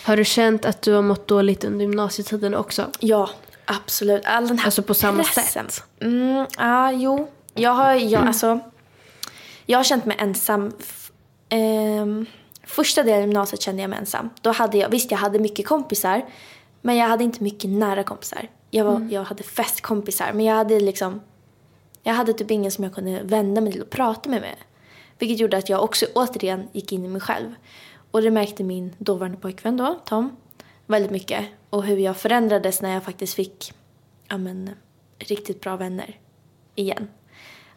Har 0.03 0.17
du 0.17 0.25
känt 0.25 0.65
att 0.65 0.81
du 0.81 0.93
har 0.93 1.01
mått 1.01 1.27
dåligt 1.27 1.63
under 1.63 1.85
gymnasietiden 1.85 2.55
också? 2.55 2.85
Ja. 2.99 3.29
Absolut. 3.65 4.25
All 4.25 4.47
den 4.47 4.57
här 4.57 4.65
Alltså 4.65 4.83
på 4.83 4.93
samma 4.93 5.23
pressen. 5.23 5.69
sätt. 5.69 5.83
Mm, 5.99 6.45
ja, 6.57 6.91
jo. 6.91 7.27
Jag 7.53 7.71
har, 7.71 7.93
jag, 7.93 8.27
alltså, 8.27 8.59
jag 9.65 9.79
har 9.79 9.83
känt 9.83 10.05
mig 10.05 10.17
ensam. 10.19 10.71
f- 10.79 11.11
ehm, 11.49 12.25
första 12.67 13.03
delen 13.03 13.21
av 13.21 13.27
gymnasiet 13.27 13.62
kände 13.62 13.82
jag 13.82 13.89
mig 13.89 13.99
ensam. 13.99 14.30
Då 14.41 14.51
hade 14.51 14.77
jag, 14.77 14.89
visst, 14.89 15.12
jag 15.12 15.17
hade 15.17 15.39
mycket 15.39 15.67
kompisar. 15.67 16.25
Men 16.82 16.95
jag 16.95 17.08
hade 17.08 17.23
inte 17.23 17.43
mycket 17.43 17.69
nära 17.69 18.03
kompisar. 18.03 18.49
Jag, 18.71 18.86
var, 18.86 19.08
jag 19.12 19.23
hade 19.23 19.43
festkompisar. 19.43 20.34
Men 20.34 20.45
jag 20.45 20.56
hade 20.56 20.80
liksom... 20.80 21.21
Jag 22.03 22.13
hade 22.13 22.34
typ 22.34 22.51
ingen 22.51 22.71
som 22.71 22.84
jag 22.84 22.93
kunde 22.93 23.23
vända 23.23 23.62
mig 23.62 23.71
till 23.71 23.82
och 23.82 23.89
prata 23.89 24.30
med. 24.30 24.41
mig. 24.41 24.56
Vilket 25.19 25.39
gjorde 25.39 25.58
att 25.58 25.69
jag 25.69 25.84
också 25.84 26.06
återigen 26.15 26.67
gick 26.71 26.91
in 26.91 27.06
i 27.06 27.08
mig 27.08 27.21
själv. 27.21 27.56
Och 28.12 28.21
det 28.21 28.32
märkte 28.32 28.63
min 28.63 28.95
dåvarande 28.97 29.38
pojkvän 29.38 29.77
då, 29.77 29.99
Tom, 30.06 30.36
väldigt 30.86 31.12
mycket. 31.12 31.45
Och 31.69 31.84
hur 31.84 31.97
jag 31.97 32.17
förändrades 32.17 32.82
när 32.82 32.93
jag 32.93 33.03
faktiskt 33.03 33.34
fick 33.34 33.73
ja, 34.27 34.38
men, 34.38 34.69
riktigt 35.19 35.62
bra 35.62 35.75
vänner 35.75 36.19
igen. 36.75 37.08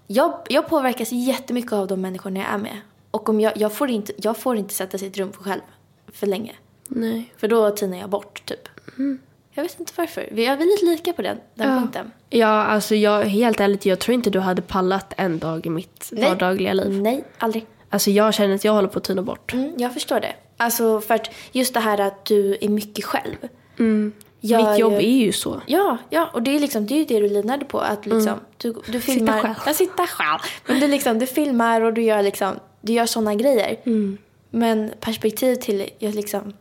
Jag, 0.07 0.35
jag 0.48 0.68
påverkas 0.68 1.12
jättemycket 1.12 1.72
av 1.72 1.87
de 1.87 2.00
människorna 2.00 2.40
jag 2.40 2.48
är 2.48 2.59
med. 2.59 2.81
Och 3.11 3.29
om 3.29 3.40
jag, 3.40 3.53
jag, 3.57 3.73
får 3.73 3.90
inte, 3.90 4.12
jag 4.16 4.37
får 4.37 4.57
inte 4.57 4.75
sätta 4.75 4.99
sig 4.99 5.07
i 5.09 5.11
ett 5.11 5.16
rum 5.18 5.33
för 5.33 5.42
själv 5.44 5.61
för 6.12 6.27
länge. 6.27 6.53
Nej. 6.88 7.33
För 7.37 7.49
då 7.49 7.70
tinar 7.70 7.99
jag 7.99 8.11
bort, 8.11 8.42
typ. 8.46 8.68
Jag 9.53 9.62
vet 9.62 9.81
inte 9.81 9.92
varför. 9.96 10.29
Vi 10.33 10.46
är 10.46 10.57
väldigt 10.57 10.83
lika 10.83 11.12
på 11.12 11.23
den, 11.23 11.38
den 11.55 11.68
Ja. 11.73 11.79
punkten. 11.81 12.11
Ja, 12.31 12.46
alltså 12.64 12.94
jag, 12.94 13.25
helt 13.25 13.61
ärligt, 13.61 13.87
jag 13.87 13.99
tror 13.99 14.14
inte 14.14 14.31
du 14.31 14.38
hade 14.40 14.62
pallat 14.62 15.14
en 15.16 15.38
dag 15.38 15.66
i 15.66 15.70
mitt 15.70 16.09
Nej. 16.12 16.25
vardagliga 16.25 16.73
liv. 16.73 17.03
Nej, 17.03 17.25
aldrig. 17.38 17.66
Alltså 17.90 18.11
jag 18.11 18.35
känner 18.35 18.55
att 18.55 18.64
jag 18.64 18.73
håller 18.73 18.88
på 18.88 18.99
att 18.99 19.05
tyna 19.05 19.23
bort. 19.23 19.53
Mm, 19.53 19.73
jag 19.77 19.92
förstår 19.94 20.20
det. 20.20 20.35
Alltså 20.57 21.01
för 21.01 21.14
att 21.14 21.31
just 21.53 21.75
det 21.75 21.81
här 21.81 22.01
att 22.01 22.25
du 22.25 22.59
är 22.61 22.68
mycket 22.68 23.05
själv. 23.05 23.37
gör 24.40 24.70
Mitt 24.70 24.79
jobb 24.81 24.92
ju- 24.92 24.99
är 24.99 25.25
ju 25.27 25.33
så. 25.33 25.61
Ja, 25.66 25.96
ja, 26.11 26.31
och 26.33 26.42
det 26.42 26.57
är, 26.57 26.61
liksom, 26.61 26.87
det 26.87 26.94
är 26.94 26.99
ju 26.99 27.05
det 27.05 27.20
du 27.20 27.29
livnärde 27.29 27.64
på. 27.64 27.81
Att 27.81 28.07
liksom, 28.07 28.40
du, 28.57 28.75
du 28.87 29.01
filmar. 29.01 29.40
själv. 29.40 29.55
Ja, 29.66 29.75
sitta 29.75 30.07
själv. 30.07 30.38
Men 30.66 30.81
du, 30.81 30.87
liksom, 30.88 31.18
du 31.18 31.27
filmar 31.27 31.81
och 31.81 31.92
du 31.92 32.03
gör, 32.03 32.23
liksom, 32.23 32.55
du 32.80 32.92
gör 32.92 33.06
såna 33.06 33.34
grejer. 33.34 33.76
Men 34.50 34.90
perspektiv 35.00 35.54
till, 35.54 35.90
jag 35.98 36.14
liksom... 36.14 36.52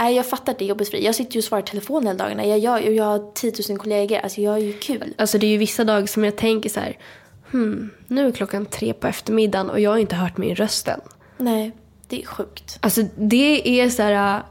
Nej, 0.00 0.16
jag 0.16 0.26
fattar 0.26 0.52
att 0.52 0.58
det 0.58 0.64
är 0.64 0.68
jobbigt 0.68 0.88
för 0.88 0.96
dig. 0.96 1.04
Jag 1.04 1.14
sitter 1.14 1.34
ju 1.34 1.38
och 1.38 1.44
svarar 1.44 1.62
telefon 1.62 2.06
hela 2.06 2.18
dagarna. 2.18 2.46
Jag, 2.46 2.58
jag, 2.58 2.94
jag 2.94 3.04
har 3.04 3.32
10 3.34 3.52
000 3.68 3.78
kollegor. 3.78 4.18
Alltså 4.18 4.40
jag 4.40 4.54
är 4.54 4.58
ju 4.58 4.72
kul. 4.72 5.14
Alltså 5.18 5.38
det 5.38 5.46
är 5.46 5.50
ju 5.50 5.56
vissa 5.56 5.84
dagar 5.84 6.06
som 6.06 6.24
jag 6.24 6.36
tänker 6.36 6.70
så 6.70 6.80
här, 6.80 6.98
hmm, 7.50 7.90
nu 8.06 8.26
är 8.26 8.32
klockan 8.32 8.66
tre 8.66 8.92
på 8.92 9.06
eftermiddagen 9.06 9.70
och 9.70 9.80
jag 9.80 9.90
har 9.90 9.98
inte 9.98 10.16
hört 10.16 10.36
min 10.36 10.54
röst 10.54 10.88
än. 10.88 11.00
Nej, 11.36 11.72
det 12.08 12.22
är 12.22 12.26
sjukt. 12.26 12.78
Alltså 12.80 13.02
det 13.16 13.80
är 13.80 13.90
så 13.90 14.02
här, 14.02 14.42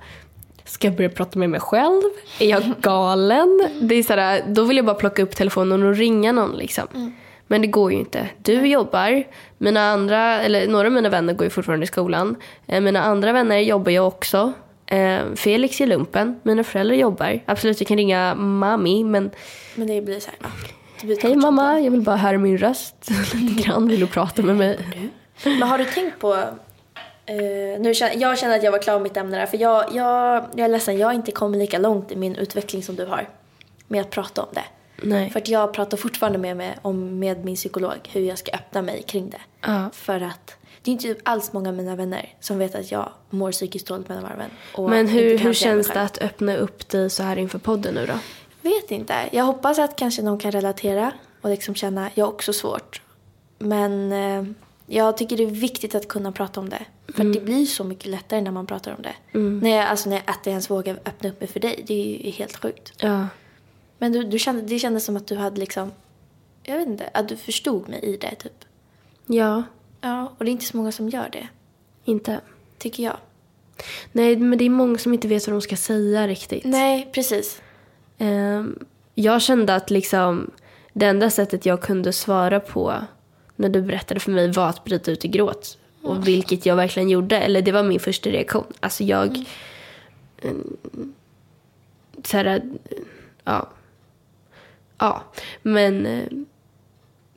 ska 0.66 0.88
jag 0.88 0.96
börja 0.96 1.10
prata 1.10 1.40
med 1.40 1.50
mig 1.50 1.60
själv? 1.60 2.02
Är 2.40 2.50
jag 2.50 2.64
galen? 2.82 3.70
Det 3.82 3.96
är 3.96 4.04
så 4.04 4.14
här, 4.14 4.44
då 4.48 4.64
vill 4.64 4.78
jag 4.78 4.86
bara 4.86 4.96
plocka 4.96 5.24
upp 5.24 5.36
telefonen 5.36 5.84
och 5.84 5.96
ringa 5.96 6.32
någon 6.32 6.58
liksom. 6.58 7.14
Men 7.48 7.62
det 7.62 7.68
går 7.68 7.92
ju 7.92 7.98
inte. 8.00 8.30
Du 8.44 8.68
jobbar, 8.68 9.24
mina 9.58 9.82
andra, 9.90 10.42
eller 10.42 10.68
några 10.68 10.88
av 10.88 10.94
mina 10.94 11.10
vänner 11.10 11.34
går 11.34 11.44
ju 11.44 11.50
fortfarande 11.50 11.84
i 11.84 11.88
skolan. 11.88 12.36
Eh, 12.68 12.82
Mina 12.82 13.04
andra 13.04 13.32
vänner 13.32 13.58
jobbar 13.60 13.92
jag 13.92 14.08
också. 14.08 14.54
Eh, 14.88 15.20
Felix 15.36 15.82
i 15.82 15.86
lumpen, 15.86 16.40
mina 16.44 16.64
föräldrar 16.64 16.96
jobbar. 16.96 17.40
Absolut, 17.46 17.82
jag 17.82 17.88
kan 17.88 17.98
ringa 17.98 18.36
mami, 18.36 19.04
men 19.04 19.32
Men 19.76 19.88
det 19.88 20.02
blir 20.02 20.20
så 20.20 20.30
här, 20.30 20.40
ja. 20.44 21.18
Hej 21.22 21.36
mamma, 21.36 21.80
jag 21.80 21.92
vill 21.92 22.02
bara 22.02 22.16
höra 22.16 22.38
min 22.38 22.58
röst 22.58 22.96
lite 23.34 23.62
grann. 23.64 23.88
Vill 23.88 24.00
du 24.00 24.08
prata 24.08 24.42
med 24.42 24.56
mig? 24.56 24.80
Men 25.44 25.62
har 25.64 25.78
du 25.78 25.86
tänkt 25.86 26.20
på... 26.20 26.34
Eh, 27.28 27.80
nu 27.80 27.94
känner, 27.94 28.16
jag 28.22 28.38
känner 28.40 28.56
att 28.58 28.64
jag 28.64 28.72
var 28.72 28.80
klar 28.80 28.94
med 28.94 29.02
mitt 29.02 29.18
ämne 29.18 29.38
där. 29.38 29.46
För 29.46 29.58
jag, 29.58 29.86
jag, 29.92 30.46
jag 30.56 30.66
är 30.66 30.70
ledsen, 30.70 30.98
jag 30.98 31.08
har 31.08 31.14
inte 31.14 31.32
kommit 31.32 31.60
lika 31.60 31.78
långt 31.78 32.12
i 32.12 32.16
min 32.16 32.36
utveckling 32.36 32.84
som 32.84 32.96
du 32.96 33.06
har. 33.06 33.30
Med 33.88 34.02
att 34.02 34.10
prata 34.10 34.42
om 34.42 34.48
det. 34.52 34.64
Nej. 35.04 35.30
För 35.30 35.40
att 35.40 35.48
jag 35.48 35.74
pratar 35.74 35.98
fortfarande 35.98 36.38
med, 36.40 36.58
mig 36.58 36.78
om, 36.82 37.20
med 37.20 37.46
min 37.46 37.56
psykolog 37.56 38.10
hur 38.12 38.22
jag 38.22 38.38
ska 38.38 38.52
öppna 38.52 38.82
mig 38.82 39.04
kring 39.08 39.30
det. 39.30 39.42
Ja. 39.62 39.90
För 39.94 40.22
att 40.22 40.56
det 40.82 40.92
är 40.92 40.94
inte 40.94 41.16
alls 41.24 41.54
många 41.54 41.70
av 41.70 41.76
mina 41.76 41.96
vänner 41.96 42.34
som 42.40 42.58
vet 42.60 42.76
att 42.76 42.92
jag 42.92 43.10
mår 43.30 43.52
psykiskt 43.52 43.88
dåligt 43.88 44.10
mellan 44.10 44.24
varven. 44.24 44.50
Men 44.90 45.08
hur, 45.08 45.38
hur 45.38 45.54
känns 45.54 45.88
det 45.88 46.02
att 46.02 46.18
öppna 46.22 46.56
upp 46.58 46.90
dig 46.90 47.10
så 47.10 47.24
här 47.24 47.38
inför 47.38 47.60
podden 47.60 47.94
nu 47.94 48.06
då? 48.06 48.14
Vet 48.62 48.92
inte. 48.92 49.16
Jag 49.32 49.44
hoppas 49.44 49.80
att 49.80 49.96
kanske 49.96 50.22
någon 50.22 50.40
kan 50.40 50.52
relatera 50.52 51.12
och 51.42 51.50
liksom 51.50 51.76
känna, 51.76 52.10
jag 52.14 52.26
har 52.26 52.32
också 52.34 52.54
svårt. 52.54 53.02
Men 53.60 54.12
eh, 54.12 54.44
jag 54.88 55.18
tycker 55.18 55.38
det 55.38 55.44
är 55.44 55.48
viktigt 55.48 55.96
att 55.96 56.08
kunna 56.08 56.32
prata 56.32 56.60
om 56.60 56.70
det. 56.70 56.86
För 57.08 57.22
Mm. 57.22 57.32
att 57.32 57.38
det 57.38 57.46
blir 57.46 57.66
så 57.66 57.84
mycket 57.84 58.06
lättare 58.06 58.42
när 58.42 58.52
man 58.52 58.66
pratar 58.68 58.96
om 58.98 59.02
det. 59.02 59.40
När 59.40 59.70
jag, 59.78 59.86
alltså 59.88 60.10
när 60.10 60.16
jag, 60.16 60.24
att 60.26 60.40
jag 60.44 60.52
ens 60.52 60.70
vågar 60.70 61.00
öppna 61.06 61.30
upp 61.30 61.40
mig 61.42 61.50
för 61.50 61.60
dig, 61.60 61.84
det 61.88 61.94
är 61.94 62.26
ju 62.26 62.32
helt 62.32 62.58
sjukt. 62.58 62.94
Ja. 62.98 63.28
Men 63.98 64.12
du, 64.12 64.24
du 64.24 64.40
kände, 64.40 64.62
det 64.62 64.80
kändes 64.80 65.06
som 65.06 65.18
att 65.18 65.28
du 65.28 65.36
hade 65.36 65.60
liksom, 65.60 65.92
jag 66.64 66.78
vet 66.78 66.88
inte, 66.88 67.10
att 67.14 67.30
du 67.30 67.38
förstod 67.38 67.90
mig 67.90 68.00
i 68.04 68.18
det 68.18 68.36
typ. 68.36 68.66
Ja, 69.26 69.64
Ja, 70.06 70.34
och 70.38 70.46
det 70.46 70.52
är 70.52 70.52
inte 70.52 70.66
så 70.66 70.78
många 70.78 70.92
som 70.92 71.10
gör 71.10 71.30
det, 71.32 71.48
inte. 72.04 72.40
tycker 72.78 73.04
jag. 73.04 73.18
Nej, 74.12 74.38
men 74.38 74.58
det 74.58 74.66
är 74.66 74.70
många 74.70 74.98
som 74.98 75.14
inte 75.14 75.28
vet 75.28 75.48
vad 75.48 75.56
de 75.56 75.62
ska 75.62 75.76
säga 75.76 76.28
riktigt. 76.28 76.66
Nej, 76.66 77.10
precis. 77.14 77.62
Ehm, 78.18 78.86
jag 79.16 79.42
kände 79.42 79.76
att 79.76 79.90
liksom 79.90 80.52
det 80.94 81.06
enda 81.06 81.30
sättet 81.30 81.66
jag 81.66 81.82
kunde 81.82 82.14
svara 82.14 82.60
på 82.60 82.94
när 83.56 83.70
du 83.70 83.82
berättade 83.82 84.20
för 84.20 84.32
mig 84.32 84.52
var 84.52 84.70
att 84.70 84.84
bryta 84.84 85.12
ut 85.12 85.26
i 85.26 85.28
gråt. 85.28 85.78
Och 86.02 86.28
vilket 86.28 86.66
jag 86.66 86.76
verkligen 86.76 87.10
gjorde. 87.10 87.40
Eller 87.40 87.62
det 87.62 87.72
var 87.72 87.84
min 87.84 88.00
första 88.00 88.30
reaktion. 88.30 88.74
Alltså 88.80 89.04
jag... 89.04 89.46
Mm. 90.42 90.78
så 92.24 92.38
här, 92.38 92.62
ja. 93.44 93.70
Ja, 94.98 95.24
men 95.62 96.06
eh, 96.06 96.28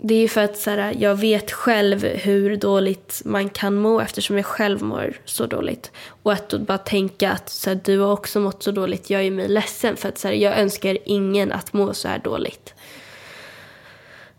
det 0.00 0.14
är 0.14 0.20
ju 0.20 0.28
för 0.28 0.44
att 0.44 0.56
så 0.56 0.70
här, 0.70 0.96
jag 0.98 1.14
vet 1.14 1.52
själv 1.52 2.04
hur 2.04 2.56
dåligt 2.56 3.22
man 3.24 3.48
kan 3.48 3.74
må 3.74 4.00
eftersom 4.00 4.36
jag 4.36 4.46
själv 4.46 4.82
mår 4.82 5.16
så 5.24 5.46
dåligt. 5.46 5.92
Och 6.22 6.32
att 6.32 6.48
då 6.48 6.58
bara 6.58 6.78
tänka 6.78 7.30
att 7.32 7.48
så 7.48 7.70
här, 7.70 7.80
du 7.84 7.98
har 7.98 8.12
också 8.12 8.40
mått 8.40 8.62
så 8.62 8.70
dåligt 8.70 9.10
gör 9.10 9.20
ju 9.20 9.30
mig 9.30 9.48
ledsen 9.48 9.96
för 9.96 10.08
att 10.08 10.18
så 10.18 10.28
här, 10.28 10.34
jag 10.34 10.58
önskar 10.58 10.98
ingen 11.04 11.52
att 11.52 11.72
må 11.72 11.94
så 11.94 12.08
här 12.08 12.18
dåligt. 12.18 12.74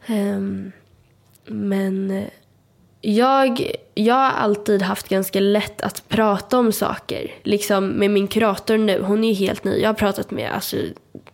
Um, 0.07 0.71
men 1.45 2.11
eh, 2.11 2.27
jag, 3.01 3.71
jag 3.93 4.15
har 4.15 4.31
alltid 4.31 4.81
haft 4.81 5.09
ganska 5.09 5.39
lätt 5.39 5.81
att 5.81 6.09
prata 6.09 6.57
om 6.57 6.71
saker. 6.71 7.31
Liksom 7.43 7.87
med 7.87 8.11
min 8.11 8.27
kurator 8.27 8.77
nu, 8.77 9.01
hon 9.01 9.23
är 9.23 9.27
ju 9.27 9.33
helt 9.33 9.63
ny. 9.63 9.79
Jag 9.79 9.89
har 9.89 9.93
pratat 9.93 10.31
med 10.31 10.51
alltså, 10.51 10.77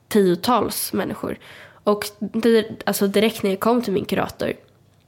tiotals 0.08 0.94
människor. 0.94 1.38
Och 1.86 2.06
det, 2.20 2.68
alltså, 2.86 3.08
direkt 3.08 3.44
när 3.44 3.50
jag 3.50 3.60
kom 3.60 3.82
till 3.82 3.94
min 3.94 4.06
kurator, 4.06 4.54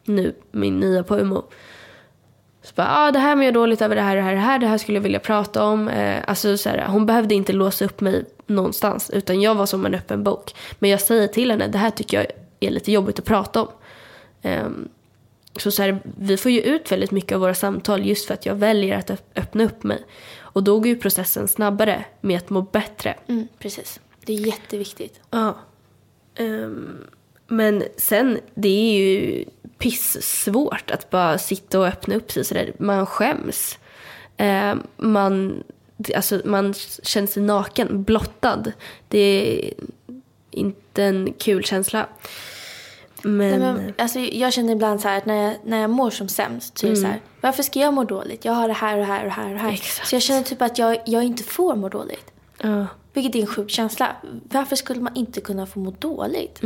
nu, 0.05 0.35
min 0.51 0.79
nya 0.79 1.03
på 1.03 1.15
UMO. 1.17 1.43
Så 2.61 2.73
bara, 2.75 2.87
ah, 2.89 3.11
det 3.11 3.19
här 3.19 3.35
mår 3.35 3.45
jag 3.45 3.53
dåligt 3.53 3.81
över, 3.81 3.95
det 3.95 4.01
här, 4.01 4.15
det 4.15 4.21
här, 4.21 4.33
det 4.33 4.39
här, 4.39 4.59
det 4.59 4.67
här 4.67 4.77
skulle 4.77 4.97
jag 4.97 5.03
vilja 5.03 5.19
prata 5.19 5.63
om. 5.63 5.87
Eh, 5.87 6.23
alltså, 6.27 6.57
så 6.57 6.69
här, 6.69 6.85
hon 6.87 7.05
behövde 7.05 7.35
inte 7.35 7.53
låsa 7.53 7.85
upp 7.85 8.01
mig 8.01 8.25
någonstans, 8.47 9.09
utan 9.09 9.41
jag 9.41 9.55
var 9.55 9.65
som 9.65 9.85
en 9.85 9.93
öppen 9.93 10.23
bok. 10.23 10.55
Men 10.79 10.89
jag 10.89 11.01
säger 11.01 11.27
till 11.27 11.51
henne, 11.51 11.67
det 11.67 11.77
här 11.77 11.89
tycker 11.89 12.17
jag 12.17 12.27
är 12.59 12.71
lite 12.71 12.91
jobbigt 12.91 13.19
att 13.19 13.25
prata 13.25 13.61
om. 13.61 13.67
Ehm, 14.41 14.89
så, 15.55 15.71
så 15.71 15.81
här, 15.81 15.99
vi 16.17 16.37
får 16.37 16.51
ju 16.51 16.61
ut 16.61 16.91
väldigt 16.91 17.11
mycket 17.11 17.31
av 17.35 17.41
våra 17.41 17.53
samtal 17.53 18.05
just 18.05 18.27
för 18.27 18.33
att 18.33 18.45
jag 18.45 18.55
väljer 18.55 18.97
att 18.97 19.09
öpp- 19.09 19.31
öppna 19.35 19.63
upp 19.63 19.83
mig. 19.83 20.03
Och 20.39 20.63
då 20.63 20.79
går 20.79 20.87
ju 20.87 20.95
processen 20.97 21.47
snabbare 21.47 22.05
med 22.21 22.37
att 22.37 22.49
må 22.49 22.61
bättre. 22.61 23.15
Mm, 23.27 23.47
precis. 23.59 23.99
Det 24.25 24.33
är 24.33 24.37
jätteviktigt. 24.37 25.19
Ja. 25.31 25.57
Ehm, 26.37 27.07
men 27.47 27.83
sen, 27.97 28.39
det 28.55 28.67
är 28.67 28.99
ju 28.99 29.45
pissvårt 29.77 30.91
att 30.91 31.09
bara 31.09 31.37
sitta 31.37 31.79
och 31.79 31.87
öppna 31.87 32.15
upp 32.15 32.31
sig 32.31 32.45
sådär. 32.45 32.73
Man 32.79 33.05
skäms. 33.05 33.77
Ehm, 34.37 34.83
man, 34.97 35.63
alltså, 36.15 36.41
man 36.45 36.73
känner 37.03 37.27
sig 37.27 37.43
naken, 37.43 38.03
blottad. 38.03 38.63
Det 39.07 39.19
är 39.19 39.73
inte 40.51 41.03
en 41.03 41.33
kul 41.33 41.63
känsla. 41.63 42.07
Men, 43.21 43.49
Nej, 43.49 43.59
men, 43.59 43.93
alltså, 43.97 44.19
jag 44.19 44.53
känner 44.53 44.73
ibland 44.73 45.01
så 45.01 45.07
här 45.07 45.17
att 45.17 45.25
när 45.25 45.43
jag, 45.43 45.55
när 45.65 45.81
jag 45.81 45.89
mår 45.89 46.09
som 46.09 46.27
sämst 46.29 46.77
så 46.77 46.85
är 46.85 46.89
det 46.89 46.95
så 46.95 47.07
här, 47.07 47.21
varför 47.41 47.63
ska 47.63 47.79
jag 47.79 47.93
må 47.93 48.03
dåligt? 48.03 48.45
Jag 48.45 48.53
har 48.53 48.67
det 48.67 48.73
här 48.73 48.93
och 48.93 48.99
det 48.99 49.05
här 49.05 49.19
och 49.19 49.25
det 49.25 49.31
här. 49.31 49.47
Och 49.47 49.53
det 49.53 49.59
här. 49.59 49.71
Exakt. 49.71 50.07
Så 50.07 50.15
jag 50.15 50.21
känner 50.21 50.43
typ 50.43 50.61
att 50.61 50.77
jag, 50.77 50.97
jag 51.05 51.23
inte 51.23 51.43
får 51.43 51.75
må 51.75 51.89
dåligt. 51.89 52.31
ja. 52.61 52.85
Vilket 53.17 53.35
är 53.35 53.39
en 53.41 53.47
sjuk 53.47 53.69
känsla. 53.69 54.15
Varför 54.51 54.75
skulle 54.75 55.01
man 55.01 55.15
inte 55.15 55.41
kunna 55.41 55.65
få 55.65 55.79
må 55.79 55.91
dåligt? 55.91 56.61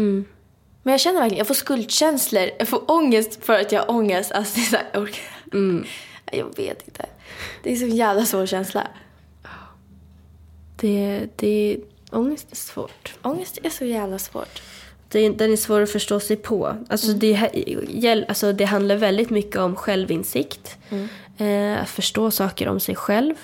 Men 0.84 0.92
jag 0.92 1.00
känner 1.00 1.20
verkligen, 1.20 1.38
jag 1.38 1.48
får 1.48 1.54
skuldkänslor. 1.54 2.50
Jag 2.60 2.68
får 2.68 2.92
ångest 2.92 3.46
för 3.46 3.54
att 3.54 3.72
jag 3.72 3.82
har 3.82 3.90
ångest. 3.92 4.32
Alltså 4.32 4.56
det 4.56 4.62
är 4.62 4.66
så 4.66 4.76
här, 4.76 4.86
jag 4.94 5.02
orkar. 5.04 5.24
Jag 6.32 6.58
vet 6.58 6.88
inte. 6.88 7.06
Det 7.64 7.72
är 7.72 7.76
så 7.76 7.86
jävla 7.86 8.26
svår 8.26 8.46
känsla. 8.46 8.88
det, 10.80 11.28
det, 11.36 11.78
ångest 12.12 12.48
är 12.52 12.56
svårt. 12.56 13.14
Ångest 13.22 13.58
är 13.64 13.70
så 13.70 13.86
jävla 13.86 14.20
svårt. 14.20 14.62
Det, 15.10 15.30
den 15.30 15.52
är 15.52 15.58
svår 15.58 15.82
att 15.82 15.92
förstå 15.92 16.20
sig 16.20 16.36
på. 16.38 16.76
Alltså, 16.90 17.08
det, 17.14 17.34
här- 17.34 17.50
gäll- 17.90 18.26
alltså, 18.28 18.54
det 18.54 18.66
handlar 18.66 18.96
väldigt 18.96 19.30
mycket 19.30 19.56
om 19.58 19.76
självinsikt. 19.76 20.78
Eh, 21.38 21.82
att 21.82 21.90
förstå 21.90 22.32
saker 22.32 22.68
om 22.68 22.80
sig 22.80 22.96
själv. 22.96 23.36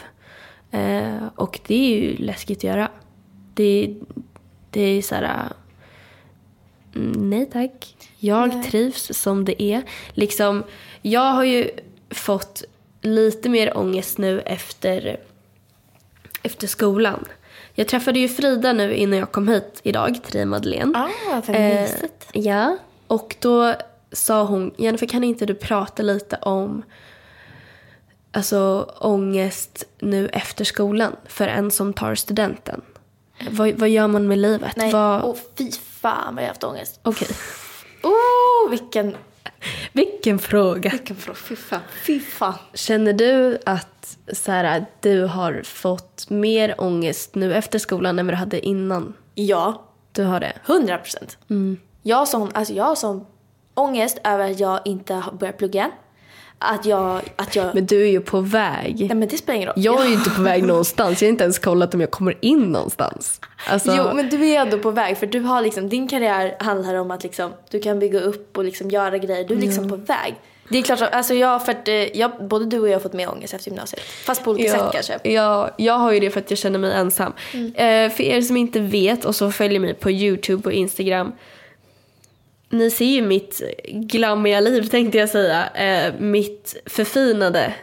Eh, 0.71 1.27
och 1.35 1.59
det 1.67 1.75
är 1.75 1.99
ju 1.99 2.17
läskigt 2.17 2.57
att 2.57 2.63
göra. 2.63 2.91
Det, 3.53 3.95
det 4.69 4.81
är 4.81 5.01
så 5.01 5.15
här... 5.15 5.53
mm, 6.95 7.29
Nej 7.29 7.45
tack. 7.45 7.95
Jag 8.19 8.55
Nej. 8.55 8.63
trivs 8.63 9.17
som 9.17 9.45
det 9.45 9.63
är. 9.63 9.83
Liksom, 10.13 10.63
jag 11.01 11.33
har 11.33 11.43
ju 11.43 11.69
fått 12.09 12.63
lite 13.01 13.49
mer 13.49 13.77
ångest 13.77 14.17
nu 14.17 14.41
efter, 14.41 15.19
efter 16.43 16.67
skolan. 16.67 17.25
Jag 17.73 17.87
träffade 17.87 18.19
ju 18.19 18.27
Frida 18.27 18.73
nu 18.73 18.95
innan 18.95 19.19
jag 19.19 19.31
kom 19.31 19.47
hit 19.47 19.79
idag, 19.83 20.19
dig 20.31 20.45
Madeleine. 20.45 20.93
Ah, 20.95 21.41
vad 21.45 21.55
Eh, 21.55 21.89
ja, 22.33 22.77
och 23.07 23.35
då 23.39 23.75
sa 24.11 24.43
hon, 24.43 24.73
Jennifer 24.77 25.07
kan 25.07 25.23
inte 25.23 25.45
du 25.45 25.55
prata 25.55 26.03
lite 26.03 26.35
om 26.35 26.83
alltså, 28.31 28.91
ångest 28.99 29.83
nu 29.99 30.27
efter 30.27 30.65
skolan 30.65 31.15
för 31.27 31.47
en 31.47 31.71
som 31.71 31.93
tar 31.93 32.15
studenten? 32.15 32.81
Vad, 33.51 33.71
vad 33.73 33.89
gör 33.89 34.07
man 34.07 34.27
med 34.27 34.37
livet? 34.37 34.71
Nej, 34.75 34.91
Vad... 34.91 35.23
åh 35.23 35.35
fy 35.57 35.71
fan 35.71 36.35
vad 36.35 36.43
jag 36.43 36.47
har 36.47 36.53
haft 36.53 36.63
ångest. 36.63 36.99
Okej. 37.03 37.27
Oh, 38.03 38.69
vilken, 38.69 39.15
Vilken 39.93 40.39
fråga. 40.39 40.89
vilken 40.89 41.15
fråga. 41.15 41.37
Fy 41.39 41.55
fan. 41.55 41.79
Fy 42.05 42.19
fan. 42.19 42.53
Känner 42.73 43.13
du 43.13 43.57
att 43.65 44.17
så 44.33 44.51
här, 44.51 44.85
du 44.99 45.23
har 45.25 45.61
fått 45.65 46.29
mer 46.29 46.75
ångest 46.81 47.35
nu 47.35 47.53
efter 47.53 47.79
skolan 47.79 48.19
än 48.19 48.25
vad 48.25 48.33
du 48.33 48.37
hade 48.37 48.65
innan? 48.65 49.13
Ja, 49.35 49.83
Du 50.11 50.23
har 50.23 50.39
det? 50.39 50.53
100 50.67 50.97
procent. 50.97 51.37
Jag 52.03 52.17
har 52.17 52.25
sån, 52.25 52.51
alltså 52.53 52.73
jag 52.73 52.83
har 52.83 52.95
sån 52.95 53.25
ångest 53.73 54.17
över 54.23 54.51
att 54.51 54.59
jag 54.59 54.79
inte 54.85 55.13
har 55.13 55.31
börjat 55.31 55.57
plugga 55.57 55.83
än. 55.83 55.91
Att 56.59 56.85
jag, 56.85 57.21
att 57.35 57.55
jag... 57.55 57.75
Men 57.75 57.85
du 57.85 58.01
är 58.01 58.09
ju 58.11 58.21
på 58.21 58.41
väg. 58.41 58.95
nej 58.99 59.15
men 59.15 59.27
det 59.27 59.37
spelar 59.37 59.55
ingen 59.55 59.67
roll. 59.67 59.75
Jag 59.77 60.01
är 60.05 60.07
ju 60.07 60.13
inte 60.13 60.29
på 60.29 60.41
väg 60.41 60.63
någonstans. 60.67 61.21
Jag 61.21 61.27
har 61.27 61.31
inte 61.31 61.43
ens 61.43 61.59
kollat 61.59 61.93
om 61.93 62.01
jag 62.01 62.11
kommer 62.11 62.37
in 62.41 62.59
någonstans. 62.71 63.41
Alltså, 63.69 63.95
Jo, 63.97 64.13
men 64.13 64.29
du 64.29 64.47
är 64.49 64.59
ändå 64.61 64.77
på 64.77 64.91
väg 64.91 65.17
för 65.17 65.27
du 65.27 65.39
har 65.39 65.61
liksom, 65.61 65.89
din 65.89 66.07
karriär 66.07 66.55
handlar 66.59 66.95
om 66.95 67.11
att 67.11 67.23
liksom, 67.23 67.51
du 67.71 67.79
kan 67.79 67.99
bygga 67.99 68.19
upp 68.19 68.57
och 68.57 68.63
liksom 68.63 68.89
göra 68.89 69.17
grejer. 69.17 69.47
Du 69.47 69.53
är 69.53 69.57
liksom 69.59 69.89
på 69.89 69.95
väg. 69.95 70.35
Det 70.69 70.77
är 70.77 70.81
klart, 70.81 71.01
alltså 71.01 71.33
jag, 71.33 71.65
för 71.65 71.71
att, 71.71 71.87
eh, 71.87 71.93
jag, 71.95 72.31
både 72.49 72.65
du 72.65 72.79
och 72.79 72.87
jag 72.89 72.93
har 72.93 72.99
fått 72.99 73.13
mer 73.13 73.31
ångest 73.31 73.53
efter 73.53 73.69
gymnasiet. 73.71 74.01
Fast 74.01 74.43
på 74.43 74.51
olika 74.51 74.69
sätt 74.69 74.79
Ja, 74.83 74.89
kanske. 74.93 75.19
ja, 75.23 75.69
jag 75.77 75.93
har 75.93 76.11
ju 76.11 76.19
det 76.19 76.29
för 76.29 76.39
att 76.39 76.51
jag 76.51 76.57
känner 76.57 76.79
mig 76.79 76.93
ensam. 76.93 77.33
Eh, 77.53 78.09
för 78.11 78.21
er 78.21 78.41
som 78.41 78.57
inte 78.57 78.79
vet 78.79 79.25
och 79.25 79.35
som 79.35 79.51
följer 79.51 79.79
mig 79.79 79.93
på 79.93 80.11
YouTube 80.11 80.63
och 80.69 80.73
Instagram. 80.73 81.31
Ni 82.69 82.91
ser 82.91 83.05
ju 83.05 83.21
mitt 83.21 83.61
glammiga 83.87 84.59
liv 84.59 84.81
tänkte 84.81 85.17
jag 85.17 85.29
säga. 85.29 85.69
Eh, 85.69 86.13
mitt 86.19 86.81
förfinade 86.85 87.73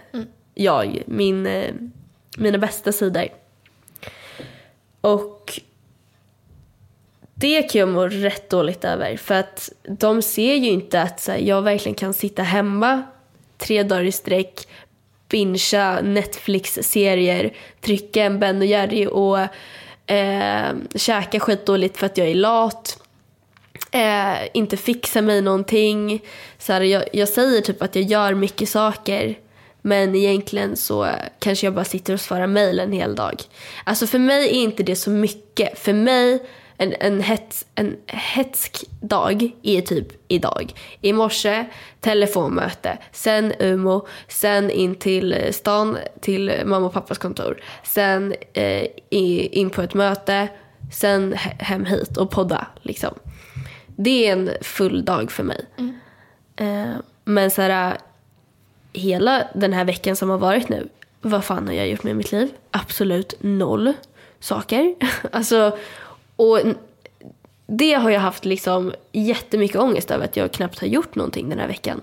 jag. 0.54 1.02
Min, 1.06 1.46
eh, 1.46 1.74
mina 2.36 2.58
bästa 2.58 2.92
sidor. 2.92 3.28
Och 5.00 5.60
det 7.34 7.62
kan 7.62 7.78
jag 7.78 7.88
må 7.88 8.06
rätt 8.06 8.50
dåligt 8.50 8.84
över. 8.84 9.16
För 9.16 9.34
att 9.34 9.72
de 9.88 10.22
ser 10.22 10.54
ju 10.54 10.70
inte 10.70 11.02
att 11.02 11.20
så 11.20 11.32
här, 11.32 11.38
jag 11.38 11.62
verkligen 11.62 11.94
kan 11.94 12.14
sitta 12.14 12.42
hemma 12.42 13.02
tre 13.58 13.82
dagar 13.82 14.04
i 14.04 14.12
sträck, 14.12 14.68
bingea 15.28 16.00
Netflix-serier, 16.02 17.54
trycka 17.80 18.24
en 18.24 18.40
Ben 18.40 18.58
och 18.58 18.66
Jerry 18.66 19.06
och 19.06 19.38
eh, 20.12 20.74
käka 20.94 21.40
skitdåligt 21.40 21.96
för 21.96 22.06
att 22.06 22.18
jag 22.18 22.28
är 22.28 22.34
lat. 22.34 23.03
Eh, 23.94 24.48
inte 24.54 24.76
fixa 24.76 25.22
mig 25.22 25.42
någonting. 25.42 26.22
Så 26.58 26.72
här, 26.72 26.80
jag, 26.80 27.04
jag 27.12 27.28
säger 27.28 27.60
typ 27.60 27.82
att 27.82 27.94
jag 27.94 28.04
gör 28.04 28.34
mycket 28.34 28.68
saker 28.68 29.38
men 29.82 30.14
egentligen 30.14 30.76
så 30.76 31.08
kanske 31.38 31.66
jag 31.66 31.74
bara 31.74 31.84
sitter 31.84 32.12
och 32.12 32.20
svarar 32.20 32.46
mejl 32.46 32.80
en 32.80 32.92
hel 32.92 33.14
dag. 33.14 33.42
Alltså 33.84 34.06
för 34.06 34.18
mig 34.18 34.48
är 34.48 34.62
inte 34.62 34.82
det 34.82 34.96
så 34.96 35.10
mycket. 35.10 35.78
För 35.78 35.92
mig, 35.92 36.42
en, 36.76 36.94
en, 37.00 37.20
hets, 37.20 37.66
en 37.74 37.96
hetsk 38.06 38.84
dag 39.00 39.50
är 39.62 39.80
typ 39.80 40.08
idag. 40.28 40.72
I 41.00 41.12
morse, 41.12 41.64
telefonmöte. 42.00 42.98
Sen 43.12 43.52
Umo. 43.58 44.06
Sen 44.28 44.70
in 44.70 44.94
till 44.94 45.36
stan, 45.50 45.98
till 46.20 46.52
mamma 46.64 46.86
och 46.86 46.92
pappas 46.92 47.18
kontor. 47.18 47.62
Sen 47.82 48.34
eh, 48.52 48.86
in 49.10 49.70
på 49.70 49.82
ett 49.82 49.94
möte. 49.94 50.48
Sen 50.92 51.32
hem 51.58 51.84
hit 51.84 52.16
och 52.16 52.30
podda 52.30 52.66
liksom. 52.82 53.14
Det 53.96 54.28
är 54.28 54.32
en 54.32 54.50
full 54.60 55.04
dag 55.04 55.30
för 55.30 55.42
mig. 55.42 55.66
Eh, 56.56 56.94
men 57.24 57.50
så 57.50 57.62
här, 57.62 57.98
hela 58.92 59.48
den 59.54 59.72
här 59.72 59.84
veckan 59.84 60.16
som 60.16 60.30
har 60.30 60.38
varit 60.38 60.68
nu, 60.68 60.88
vad 61.20 61.44
fan 61.44 61.66
har 61.66 61.74
jag 61.74 61.88
gjort 61.88 62.02
med 62.02 62.16
mitt 62.16 62.32
liv? 62.32 62.52
Absolut 62.70 63.34
noll 63.40 63.92
saker. 64.40 64.94
alltså, 65.32 65.78
och 66.36 66.60
det 67.66 67.92
har 67.92 68.10
jag 68.10 68.20
haft 68.20 68.44
liksom 68.44 68.92
jättemycket 69.12 69.76
ångest 69.76 70.10
över 70.10 70.24
att 70.24 70.36
jag 70.36 70.52
knappt 70.52 70.78
har 70.78 70.86
gjort 70.86 71.14
någonting 71.14 71.48
den 71.48 71.58
här 71.58 71.68
veckan. 71.68 72.00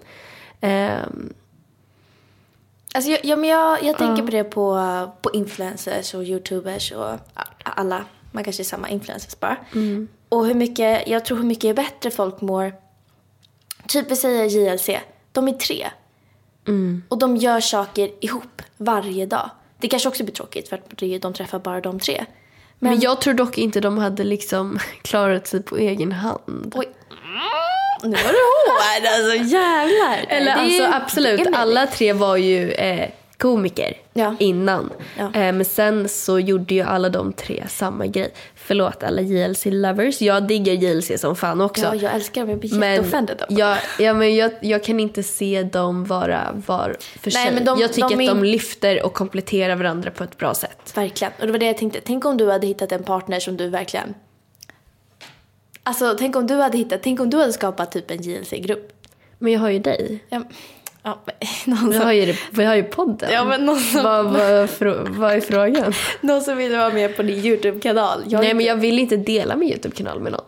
Ehm, 0.62 1.34
Alltså 2.93 3.12
jag, 3.12 3.19
ja, 3.23 3.36
men 3.36 3.49
jag, 3.49 3.84
jag 3.84 3.97
tänker 3.97 4.23
på 4.23 4.32
det 4.32 4.43
på, 4.43 5.12
på 5.21 5.32
influencers 5.34 6.13
och 6.13 6.23
youtubers 6.23 6.91
och 6.91 7.19
alla. 7.63 8.06
Man 8.32 8.43
kanske 8.43 8.62
är 8.62 8.65
samma 8.65 8.89
influencers 8.89 9.39
bara. 9.39 9.58
Och 10.32 10.46
hur 10.46 10.54
mycket, 10.54 11.08
jag 11.08 11.26
tror 11.26 11.38
hur 11.38 11.44
mycket 11.44 11.76
bättre 11.76 12.12
folk 12.12 12.41
mår. 12.41 12.74
Typ 13.88 14.12
vi 14.12 14.15
säger 14.15 14.46
JLC. 14.46 14.89
De 15.32 15.48
är 15.48 15.54
tre. 15.54 15.88
Och 17.08 17.17
de 17.17 17.38
gör 17.38 17.60
saker 17.60 18.10
ihop 18.22 18.62
varje 18.78 19.26
dag. 19.26 19.50
Det 19.78 19.88
kanske 19.88 20.10
också 20.10 20.24
blir 20.24 20.36
tråkigt 20.36 20.70
för 20.70 20.76
att 20.76 21.22
de 21.22 21.34
träffar 21.34 21.60
bara 21.60 21.82
de 21.82 22.00
tre. 22.00 22.26
men, 22.80 23.00
jag 23.00 23.22
tror 23.22 23.34
dock 23.34 23.58
inte 23.58 23.80
de 23.80 23.98
hade 23.98 24.24
liksom 24.24 24.80
klarat 25.02 25.48
sig 25.48 25.63
på 25.63 25.78
egen 25.78 26.12
hand. 26.12 26.74
Oj. 26.76 26.89
Nu 28.04 28.10
var 28.10 28.17
du 28.17 28.24
hård 28.24 29.06
alltså 29.15 29.56
jävlar. 29.56 30.26
Eller 30.28 30.46
Det 30.46 30.54
alltså 30.54 30.84
absolut, 30.84 31.48
alla 31.54 31.88
tre 31.88 32.13
var 32.13 32.38
ju 32.38 32.72
eh, 32.72 33.10
komiker 33.41 33.97
Ja. 34.13 34.36
innan. 34.39 34.89
Ja. 35.17 35.23
Eh, 35.25 35.54
men 35.54 35.65
sen 35.65 36.10
så 36.10 36.39
gjorde 36.39 36.75
ju 36.75 36.82
alla 36.82 37.10
de 37.10 37.34
tre 37.34 37.63
samma 37.69 38.06
grej. 38.06 38.34
Förlåt 38.56 39.04
alla 39.04 39.21
JLC-lovers, 39.21 40.21
jag 40.21 40.47
diggar 40.47 40.73
JLC 40.73 41.12
som 41.21 41.36
fan 41.36 41.62
också. 41.62 41.82
Ja, 41.86 41.95
jag 41.95 42.13
älskar 42.15 42.41
dem. 42.41 42.49
Jag 42.49 42.60
blir 42.60 42.75
men 42.75 42.91
jätteoffended 42.93 43.41
av 43.41 43.47
jag, 43.60 43.77
ja, 43.99 44.13
men 44.13 44.36
jag, 44.36 44.51
jag 44.62 44.84
kan 44.84 44.99
inte 44.99 45.23
se 45.23 45.63
dem 45.63 46.06
vara 46.06 46.62
var 46.67 46.97
för 47.19 47.32
Nej, 47.34 47.45
sig. 47.45 47.54
men 47.56 47.65
de- 47.65 47.80
jag 47.80 47.93
tycker 47.93 48.10
de 48.10 48.15
att 48.15 48.21
är- 48.21 48.27
de 48.27 48.43
lyfter 48.43 49.06
och 49.06 49.13
kompletterar 49.13 49.75
varandra 49.75 50.12
på 50.12 50.23
ett 50.23 50.38
bra 50.38 50.54
sätt. 50.54 50.91
Verkligen. 50.95 51.34
Och 51.39 51.45
det 51.45 51.51
var 51.51 51.60
det 51.60 51.65
jag 51.65 51.77
tänkte. 51.77 51.99
Tänk 52.06 52.25
om 52.25 52.38
du 52.38 52.51
hade 52.51 52.67
hittat 52.67 52.91
en 52.91 53.04
partner 53.04 53.39
som 53.39 53.58
du 53.58 53.67
verkligen... 53.69 54.13
Alltså, 55.84 56.15
tänk 56.19 56.36
om 56.36 56.47
du 56.47 56.56
hade 56.56 56.77
hittat... 56.77 57.04
Tänk 57.04 57.19
om 57.19 57.30
du 57.30 57.38
hade 57.38 57.54
skapat 57.54 57.91
typ 57.91 58.12
en 58.12 58.21
JLC-grupp. 58.21 58.91
Men 59.39 59.54
jag 59.54 59.60
har 59.60 59.69
ju 59.69 59.80
dig. 59.80 60.23
Ja, 60.30 60.41
ja, 61.04 61.22
någon, 61.66 61.90
Vi 61.90 61.98
som, 61.98 62.06
har 62.06 62.12
ju, 62.14 62.36
vi 62.52 62.64
har 62.64 62.76
ju 62.76 62.84
podden. 62.84 63.30
Ja, 63.32 63.46
men 63.46 63.66
någon 63.66 63.80
som- 63.80 64.04
vad, 64.04 64.26
vad, 64.26 64.70
vad 65.10 65.32
är 65.34 65.42
frågan? 65.42 65.94
någon 66.22 66.42
som 66.42 66.58
ville 66.58 66.78
vara 66.78 66.94
med 66.94 67.16
på 67.16 67.22
din 67.24 67.46
YouTube-kanal. 67.46 68.24
Nej 68.28 68.54
men 68.54 68.66
jag 68.66 68.76
vill 68.76 69.00
inte 69.00 69.18
dela 69.18 69.56
min 69.56 69.70
YouTube-kanal 69.70 70.20
med 70.20 70.32
någon. 70.32 70.46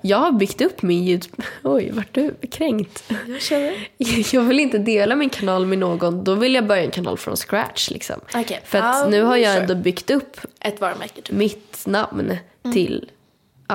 Jag 0.00 0.16
har 0.18 0.32
byggt 0.32 0.60
upp 0.60 0.82
min 0.82 1.08
YouTube... 1.08 1.42
Oj, 1.62 1.90
vart 1.92 2.14
du 2.14 2.34
kränkt? 2.50 3.12
Jag 3.28 3.42
känner... 3.42 3.74
Jag 4.34 4.42
vill 4.42 4.60
inte 4.60 4.78
dela 4.78 5.16
min 5.16 5.30
kanal 5.30 5.66
med 5.66 5.78
någon. 5.78 6.24
Då 6.24 6.34
vill 6.34 6.54
jag 6.54 6.66
börja 6.66 6.82
en 6.84 6.90
kanal 6.90 7.18
från 7.18 7.36
scratch 7.36 7.90
liksom. 7.90 8.20
Okej. 8.34 8.60
För 8.64 8.78
att 8.78 8.84
Ja, 8.84 9.06
nu 9.10 9.22
har 9.22 9.36
jag 9.36 9.52
sure. 9.54 9.62
ändå 9.62 9.74
byggt 9.74 10.10
upp 10.10 10.40
Ett 10.60 10.80
varumärke 10.80 11.22
typ. 11.22 11.36
mitt 11.36 11.82
namn 11.86 12.38
Mm. 12.64 12.74
till, 12.74 13.10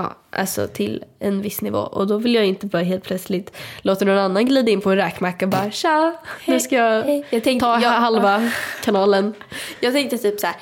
ja, 0.01 0.15
alltså 0.31 0.67
till 0.67 1.03
en 1.19 1.41
viss 1.41 1.61
nivå. 1.61 1.79
Och 1.79 2.07
då 2.07 2.17
vill 2.17 2.35
jag 2.35 2.45
inte 2.45 2.65
bara 2.67 2.81
helt 2.83 3.03
plötsligt 3.03 3.57
låta 3.81 4.05
någon 4.05 4.17
annan 4.17 4.45
glida 4.45 4.71
in 4.71 4.81
på 4.81 4.89
en 4.91 4.95
räkmacka 4.97 5.45
och 5.45 5.49
bara 5.51 5.71
tja, 5.71 6.15
nu 6.45 6.59
ska 6.59 6.75
jag. 6.75 7.23
Jag 7.29 7.43
tänkte- 7.43 7.59
ta 7.65 7.79
jag- 7.81 7.89
halva 7.89 8.51
kanalen. 8.83 9.33
Jag 9.79 9.93
tänkte 9.93 10.17
typ 10.17 10.39
så 10.39 10.47
här. 10.47 10.55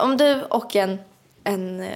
Om 0.00 0.16
du 0.16 0.40
och 0.42 0.76
en... 0.76 0.98
en 1.44 1.80
eh, 1.80 1.86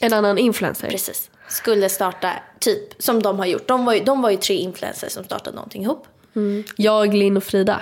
En 0.00 0.12
annan 0.12 0.38
influencer. 0.38 0.88
precis. 0.90 1.30
Skulle 1.48 1.88
starta 1.88 2.32
typ 2.58 3.02
som 3.02 3.22
de 3.22 3.38
har 3.38 3.46
gjort. 3.46 3.68
De 3.68 3.84
var 3.84 3.94
ju, 3.94 4.00
de 4.04 4.22
var 4.22 4.30
ju 4.30 4.36
tre 4.36 4.54
influencers 4.56 5.12
som 5.12 5.24
startade 5.24 5.56
någonting 5.56 5.82
ihop. 5.82 6.06
Jag, 6.76 7.14
Linn 7.14 7.36
och 7.36 7.44
Frida. 7.44 7.80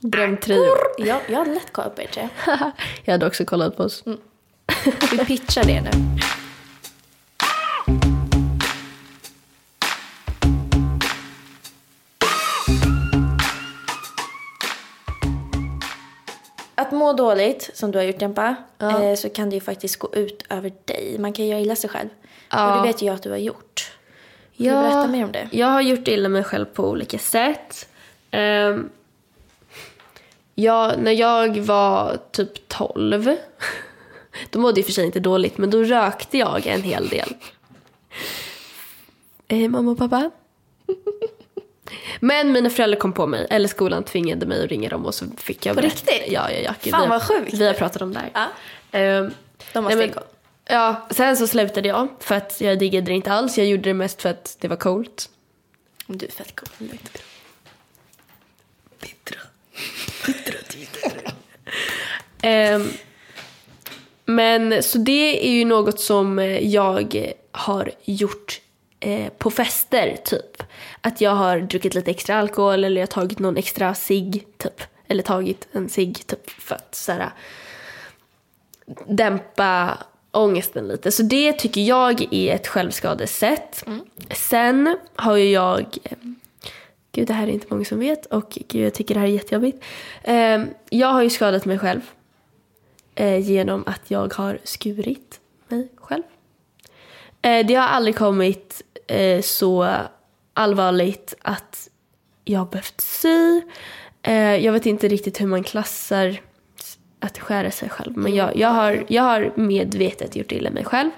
Drömtrio. 0.00 0.64
Jag, 0.98 1.20
jag 1.28 1.38
hade 1.38 1.54
lätt 1.54 1.72
kollat 1.72 1.96
på 1.96 2.02
er 2.02 2.06
tre. 2.06 2.28
jag 3.04 3.12
hade 3.14 3.26
också 3.26 3.44
kollat 3.44 3.76
på 3.76 3.82
oss. 3.82 4.04
Vi 5.12 5.18
pitchar 5.24 5.64
det 5.64 5.80
nu. 5.80 5.90
Må 16.98 17.12
dåligt, 17.12 17.70
som 17.74 17.90
du 17.90 17.98
har 17.98 18.04
gjort 18.04 18.22
Jampa, 18.22 18.56
eh, 18.78 19.14
så 19.14 19.28
kan 19.28 19.50
det 19.50 19.54
ju 19.54 19.60
faktiskt 19.60 19.96
gå 19.96 20.14
ut 20.14 20.44
över 20.50 20.72
dig. 20.84 21.16
Man 21.18 21.32
kan 21.32 21.44
ju 21.44 21.50
göra 21.50 21.60
illa 21.60 21.76
sig 21.76 21.90
själv. 21.90 22.08
Ja. 22.50 22.70
Och 22.70 22.82
det 22.82 22.88
vet 22.88 23.02
ju 23.02 23.06
jag 23.06 23.14
att 23.14 23.22
du 23.22 23.30
har 23.30 23.36
gjort. 23.36 23.92
Vill 24.56 24.68
du 24.68 24.74
berätta 24.74 25.06
mer 25.06 25.24
om 25.24 25.32
det? 25.32 25.48
Jag 25.52 25.66
har 25.66 25.80
gjort 25.80 26.08
illa 26.08 26.28
mig 26.28 26.44
själv 26.44 26.64
på 26.64 26.88
olika 26.88 27.18
sätt. 27.18 27.88
Um, 28.32 28.90
jag, 30.54 30.98
när 30.98 31.12
jag 31.12 31.58
var 31.58 32.18
typ 32.32 32.68
12 32.68 33.36
Då 34.50 34.58
mådde 34.58 34.80
jag 34.80 34.86
för 34.86 34.92
sig 34.92 35.06
inte 35.06 35.20
dåligt, 35.20 35.58
men 35.58 35.70
då 35.70 35.82
rökte 35.82 36.38
jag 36.38 36.66
en 36.66 36.82
hel 36.82 37.08
del. 37.08 37.34
Eh, 39.50 39.68
mamma 39.68 39.90
och 39.90 39.98
pappa? 39.98 40.30
Men 42.20 42.52
mina 42.52 42.70
föräldrar 42.70 42.98
kom 42.98 43.12
på 43.12 43.26
mig, 43.26 43.46
eller 43.50 43.68
skolan 43.68 44.04
tvingade 44.04 44.46
mig 44.46 44.64
att 44.64 44.70
ringa 44.70 44.88
dem 44.88 45.06
och 45.06 45.14
så 45.14 45.24
fick 45.36 45.66
jag 45.66 45.76
På 45.76 45.82
riktigt? 45.82 46.22
Ja, 46.28 46.50
ja, 46.50 46.58
ja. 46.60 46.72
Fan, 46.72 46.78
vi 46.82 46.90
har- 46.90 47.08
vad 47.08 47.22
sjukt. 47.22 47.54
Vi 47.54 47.66
har 47.66 47.74
pratat 47.74 48.02
om 48.02 48.12
det 48.12 48.18
här. 48.20 48.30
Ja. 48.34 48.46
Ehm, 48.98 49.30
De 49.72 49.84
men- 49.84 49.92
stenkoll. 49.92 50.22
Ja, 50.70 51.06
sen 51.10 51.36
så 51.36 51.46
slutade 51.46 51.88
jag 51.88 52.08
för 52.20 52.34
att 52.34 52.60
jag 52.60 52.78
diggade 52.78 53.06
det 53.06 53.12
inte 53.12 53.32
alls. 53.32 53.58
Jag 53.58 53.66
gjorde 53.66 53.82
det 53.82 53.94
mest 53.94 54.22
för 54.22 54.28
att 54.28 54.56
det 54.60 54.68
var 54.68 54.76
coolt. 54.76 55.28
Du 56.06 56.26
är 56.26 56.30
fett 56.30 56.54
cool. 56.60 56.68
Bittra. 59.00 59.40
Ehm, 62.42 62.88
men 64.24 64.82
så 64.82 64.98
det 64.98 65.46
är 65.48 65.50
ju 65.52 65.64
något 65.64 66.00
som 66.00 66.38
jag 66.62 67.28
har 67.52 67.90
gjort 68.04 68.60
eh, 69.00 69.32
på 69.38 69.50
fester 69.50 70.16
typ. 70.24 70.62
Att 71.00 71.20
jag 71.20 71.30
har 71.30 71.60
druckit 71.60 71.94
lite 71.94 72.10
extra 72.10 72.36
alkohol 72.38 72.84
eller 72.84 73.00
jag 73.00 73.06
har 73.06 73.12
tagit 73.12 73.38
någon 73.38 73.56
extra 73.56 73.94
cigg 73.94 74.44
typ. 74.56 74.82
Eller 75.08 75.22
tagit 75.22 75.68
en 75.72 75.88
cigg 75.88 76.26
typ 76.26 76.50
för 76.50 76.74
att 76.74 76.94
så 76.94 77.12
här, 77.12 77.30
dämpa 79.06 79.98
ångesten 80.30 80.88
lite. 80.88 81.10
Så 81.10 81.22
det 81.22 81.52
tycker 81.52 81.80
jag 81.80 82.34
är 82.34 82.54
ett 82.54 82.66
självskadesätt. 82.66 83.84
Sen 84.30 84.98
har 85.16 85.36
ju 85.36 85.50
jag 85.50 85.98
eh, 86.04 86.18
Gud, 87.12 87.26
det 87.26 87.34
här 87.34 87.46
är 87.46 87.52
inte 87.52 87.66
många 87.70 87.84
som 87.84 87.98
vet 87.98 88.26
och 88.26 88.58
gud, 88.68 88.86
jag 88.86 88.94
tycker 88.94 89.14
det 89.14 89.20
här 89.20 89.26
är 89.26 89.32
jättejobbigt. 89.32 89.84
Eh, 90.22 90.64
jag 90.90 91.08
har 91.08 91.22
ju 91.22 91.30
skadat 91.30 91.64
mig 91.64 91.78
själv 91.78 92.00
eh, 93.14 93.38
genom 93.38 93.84
att 93.86 94.10
jag 94.10 94.34
har 94.34 94.58
skurit 94.64 95.40
mig 95.68 95.88
själv. 95.96 96.22
Eh, 97.42 97.66
det 97.66 97.74
har 97.74 97.88
aldrig 97.88 98.16
kommit 98.16 98.82
eh, 99.08 99.40
så 99.40 99.96
allvarligt 100.54 101.34
att 101.42 101.88
jag 102.44 102.58
har 102.58 102.66
behövt 102.66 103.00
sy. 103.00 103.62
Eh, 104.22 104.56
jag 104.56 104.72
vet 104.72 104.86
inte 104.86 105.08
riktigt 105.08 105.40
hur 105.40 105.46
man 105.46 105.64
klassar 105.64 106.40
att 107.20 107.38
skära 107.38 107.70
sig 107.70 107.88
själv, 107.88 108.16
men 108.16 108.34
jag, 108.34 108.56
jag, 108.56 108.68
har, 108.68 109.04
jag 109.08 109.22
har 109.22 109.52
medvetet 109.54 110.36
gjort 110.36 110.52
illa 110.52 110.70
mig 110.70 110.84
själv. 110.84 111.10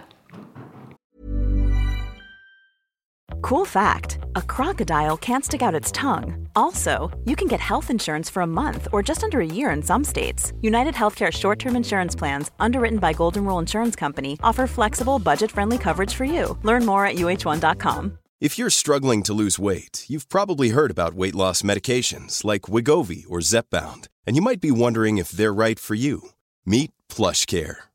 Cool 3.42 3.64
fact 3.64 4.18
a 4.36 4.42
crocodile 4.42 5.16
can't 5.16 5.44
stick 5.44 5.62
out 5.62 5.74
its 5.74 5.90
tongue. 5.92 6.48
Also, 6.54 7.10
you 7.24 7.36
can 7.36 7.48
get 7.48 7.60
health 7.60 7.90
insurance 7.90 8.30
for 8.30 8.42
a 8.42 8.46
month 8.46 8.88
or 8.92 9.02
just 9.02 9.24
under 9.24 9.40
a 9.40 9.46
year 9.46 9.70
in 9.70 9.82
some 9.82 10.04
states. 10.04 10.52
United 10.60 10.94
Healthcare 10.94 11.32
short 11.32 11.58
term 11.58 11.76
insurance 11.76 12.14
plans, 12.14 12.50
underwritten 12.60 12.98
by 12.98 13.12
Golden 13.12 13.44
Rule 13.44 13.58
Insurance 13.58 13.96
Company, 13.96 14.38
offer 14.42 14.66
flexible, 14.66 15.18
budget 15.18 15.50
friendly 15.50 15.78
coverage 15.78 16.14
for 16.14 16.24
you. 16.24 16.58
Learn 16.62 16.86
more 16.86 17.06
at 17.06 17.16
uh1.com. 17.16 18.18
If 18.40 18.58
you're 18.58 18.70
struggling 18.70 19.22
to 19.24 19.34
lose 19.34 19.58
weight, 19.58 20.06
you've 20.08 20.28
probably 20.30 20.70
heard 20.70 20.90
about 20.90 21.14
weight 21.14 21.34
loss 21.34 21.60
medications 21.62 22.42
like 22.42 22.62
Wigovi 22.62 23.24
or 23.28 23.40
Zepbound, 23.40 24.08
and 24.26 24.34
you 24.34 24.40
might 24.42 24.62
be 24.62 24.70
wondering 24.70 25.18
if 25.18 25.30
they're 25.30 25.52
right 25.52 25.78
for 25.78 25.94
you. 25.94 26.30
Meet 26.64 26.90
PlushCare, 27.10 27.76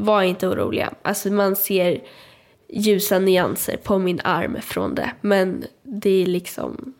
var 0.00 0.22
inte 0.22 0.48
oroliga. 0.48 0.94
Alltså 1.02 1.30
man 1.30 1.56
ser 1.56 2.02
ljusa 2.68 3.18
nyanser 3.18 3.76
på 3.76 3.98
min 3.98 4.20
arm 4.24 4.56
från 4.62 4.94
det. 4.94 5.12
Men 5.20 5.64
det 5.82 6.22
är 6.22 6.26
liksom 6.26 6.94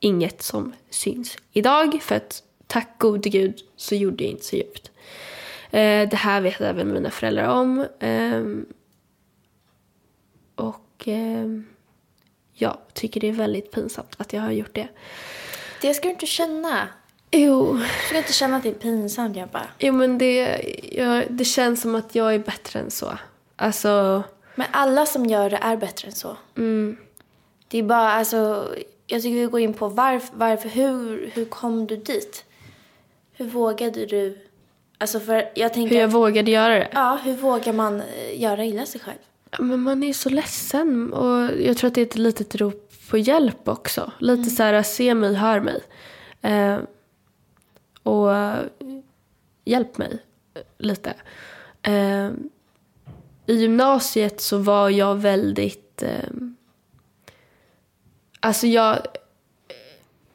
inget 0.00 0.42
som 0.42 0.72
syns 0.90 1.38
idag. 1.52 1.98
För 2.02 2.14
att 2.14 2.42
tack 2.66 2.98
gode 2.98 3.28
gud 3.28 3.58
så 3.76 3.94
gjorde 3.94 4.24
jag 4.24 4.30
inte 4.30 4.44
så 4.44 4.56
djupt. 4.56 4.90
Eh, 5.70 6.08
det 6.08 6.16
här 6.16 6.40
vet 6.40 6.60
även 6.60 6.92
mina 6.92 7.10
föräldrar 7.10 7.48
om. 7.48 7.86
Eh, 8.00 8.44
och 10.54 11.08
eh, 11.08 11.46
jag 12.52 12.78
tycker 12.92 13.20
det 13.20 13.28
är 13.28 13.32
väldigt 13.32 13.72
pinsamt 13.72 14.14
att 14.16 14.32
jag 14.32 14.42
har 14.42 14.50
gjort 14.50 14.74
det. 14.74 14.88
Det 15.82 15.94
ska 15.94 16.08
du 16.08 16.12
inte 16.12 16.26
känna. 16.26 16.88
Jo, 17.32 17.72
Du 17.76 18.06
ska 18.08 18.18
inte 18.18 18.32
känna 18.32 18.56
att 18.56 18.62
det 18.62 18.68
är 18.68 18.72
pinsamt, 18.72 19.36
jag 19.36 19.48
bara. 19.48 19.66
Jo 19.78 19.92
men 19.92 20.18
det, 20.18 20.60
jag, 20.92 21.24
det 21.30 21.44
känns 21.44 21.80
som 21.80 21.94
att 21.94 22.14
jag 22.14 22.34
är 22.34 22.38
bättre 22.38 22.80
än 22.80 22.90
så. 22.90 23.18
Alltså, 23.56 24.22
Men 24.54 24.66
alla 24.70 25.06
som 25.06 25.26
gör 25.26 25.50
det 25.50 25.56
är 25.62 25.76
bättre 25.76 26.06
än 26.08 26.14
så. 26.14 26.36
mm, 26.56 26.96
Det 27.68 27.78
är 27.78 27.82
bara, 27.82 28.12
alltså, 28.12 28.68
jag 29.06 29.22
tycker 29.22 29.34
vi 29.40 29.46
går 29.46 29.60
in 29.60 29.74
på 29.74 29.88
varför, 29.88 30.28
varför 30.36 30.68
hur, 30.68 31.30
hur 31.34 31.44
kom 31.44 31.86
du 31.86 31.96
dit? 31.96 32.44
Hur 33.32 33.46
vågade 33.46 34.06
du? 34.06 34.38
Alltså 34.98 35.20
för 35.20 35.50
jag 35.54 35.74
tänker, 35.74 35.94
hur 35.94 36.00
jag 36.02 36.08
vågade 36.08 36.50
göra 36.50 36.74
det. 36.74 36.88
ja, 36.92 37.18
hur 37.24 37.34
vågar 37.36 37.72
man 37.72 38.00
eh, 38.00 38.40
göra 38.42 38.64
illa 38.64 38.86
sig 38.86 39.00
själv? 39.00 39.18
Men 39.58 39.80
man 39.80 40.02
är 40.02 40.12
så 40.12 40.28
ledsen 40.28 41.12
och 41.12 41.50
jag 41.60 41.76
tror 41.76 41.88
att 41.88 41.94
det 41.94 42.00
är 42.00 42.06
ett 42.06 42.16
litet 42.16 42.54
rop 42.56 42.92
på 43.10 43.18
hjälp 43.18 43.68
också. 43.68 44.12
Lite 44.18 44.50
så 44.50 44.62
här, 44.62 44.82
se 44.82 45.14
mig, 45.14 45.34
hör 45.34 45.60
mig. 45.60 45.80
Eh, 46.42 46.78
och 48.10 48.34
hjälp 49.64 49.98
mig 49.98 50.18
lite. 50.78 51.14
Eh, 51.82 52.30
I 53.46 53.54
gymnasiet 53.54 54.40
så 54.40 54.58
var 54.58 54.90
jag 54.90 55.14
väldigt... 55.14 56.02
Eh, 56.02 56.30
alltså 58.40 58.66
jag, 58.66 58.98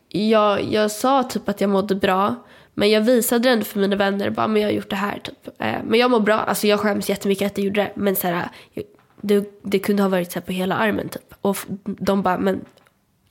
jag... 0.09 0.63
Jag 0.63 0.91
sa 0.91 1.23
typ 1.23 1.49
att 1.49 1.61
jag 1.61 1.69
mådde 1.69 1.95
bra. 1.95 2.35
Men 2.73 2.89
jag 2.89 3.01
visade 3.01 3.43
det 3.43 3.49
ändå 3.49 3.65
för 3.65 3.79
mina 3.79 3.95
vänner. 3.95 4.29
Bara, 4.29 4.47
men 4.47 4.61
jag 4.61 4.69
har 4.69 4.73
gjort 4.73 4.89
det 4.89 4.95
här 4.95 5.19
typ. 5.19 5.47
Eh, 5.61 5.83
men 5.83 5.99
jag 5.99 6.11
mår 6.11 6.19
bra. 6.19 6.35
Alltså 6.35 6.67
jag 6.67 6.79
skäms 6.79 7.09
jättemycket 7.09 7.51
att 7.51 7.57
jag 7.57 7.65
gjorde 7.65 7.81
det. 7.81 7.91
Men 7.95 8.15
så 8.15 8.27
här, 8.27 8.49
det, 9.21 9.61
det 9.61 9.79
kunde 9.79 10.03
ha 10.03 10.09
varit 10.09 10.31
så 10.31 10.39
här 10.39 10.45
på 10.45 10.51
hela 10.51 10.75
armen 10.75 11.09
typ. 11.09 11.33
Och 11.41 11.57
de 11.83 12.21
bara, 12.21 12.37
men 12.37 12.65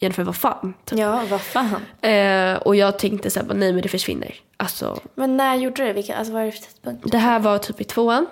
Jennifer 0.04 0.22
vad 0.24 0.36
fan? 0.36 0.74
Typ. 0.84 0.98
Ja, 0.98 1.22
vad 1.30 1.40
fan. 1.40 1.80
Eh, 2.00 2.56
och 2.56 2.76
jag 2.76 2.98
tänkte 2.98 3.30
så 3.30 3.40
här, 3.40 3.54
nej 3.54 3.72
men 3.72 3.82
det 3.82 3.88
försvinner. 3.88 4.34
Alltså, 4.56 5.00
Men 5.14 5.36
när 5.36 5.56
gjorde 5.56 5.82
du 5.82 5.86
det? 5.86 5.92
Vilka, 5.92 6.16
alltså 6.16 6.32
vad 6.32 6.42
är 6.42 6.46
det 6.46 6.52
för 6.52 6.60
tidpunkt? 6.60 7.12
det 7.12 7.18
här 7.18 7.38
var 7.38 7.58
typ 7.58 7.80
i 7.80 7.84
tvåan. 7.84 8.26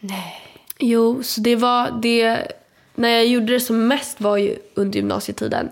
Nej. 0.00 0.34
Jo, 0.78 1.22
så 1.22 1.40
det 1.40 1.56
var 1.56 1.90
det. 2.02 2.52
När 2.94 3.08
jag 3.08 3.26
gjorde 3.26 3.52
det 3.52 3.60
som 3.60 3.88
mest 3.88 4.20
var 4.20 4.36
ju 4.36 4.56
under 4.74 4.96
gymnasietiden. 4.98 5.68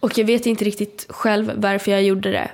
Och 0.00 0.18
jag 0.18 0.24
vet 0.24 0.46
inte 0.46 0.64
riktigt 0.64 1.06
själv 1.08 1.52
varför 1.56 1.90
jag 1.90 2.02
gjorde 2.02 2.30
det. 2.30 2.50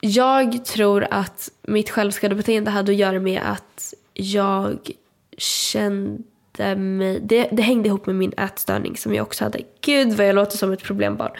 Jag 0.00 0.64
tror 0.64 1.06
att 1.10 1.50
mitt 1.62 1.90
självskadebeteende 1.90 2.70
hade 2.70 2.92
att 2.92 2.98
göra 2.98 3.20
med 3.20 3.40
att 3.44 3.94
jag 4.14 4.90
kände 5.38 6.22
mig... 6.58 7.20
Det, 7.20 7.48
det 7.52 7.62
hängde 7.62 7.88
ihop 7.88 8.06
med 8.06 8.14
min 8.14 8.32
ätstörning 8.32 8.96
som 8.96 9.14
jag 9.14 9.22
också 9.22 9.44
hade. 9.44 9.60
Gud 9.80 10.12
vad 10.12 10.28
jag 10.28 10.34
låter 10.34 10.56
som 10.56 10.72
ett 10.72 10.82
problembarn. 10.82 11.32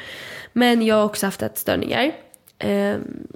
Men 0.52 0.82
jag 0.82 0.96
har 0.96 1.04
också 1.04 1.26
haft 1.26 1.42
ätstörningar. 1.42 2.12
Um, 2.64 3.26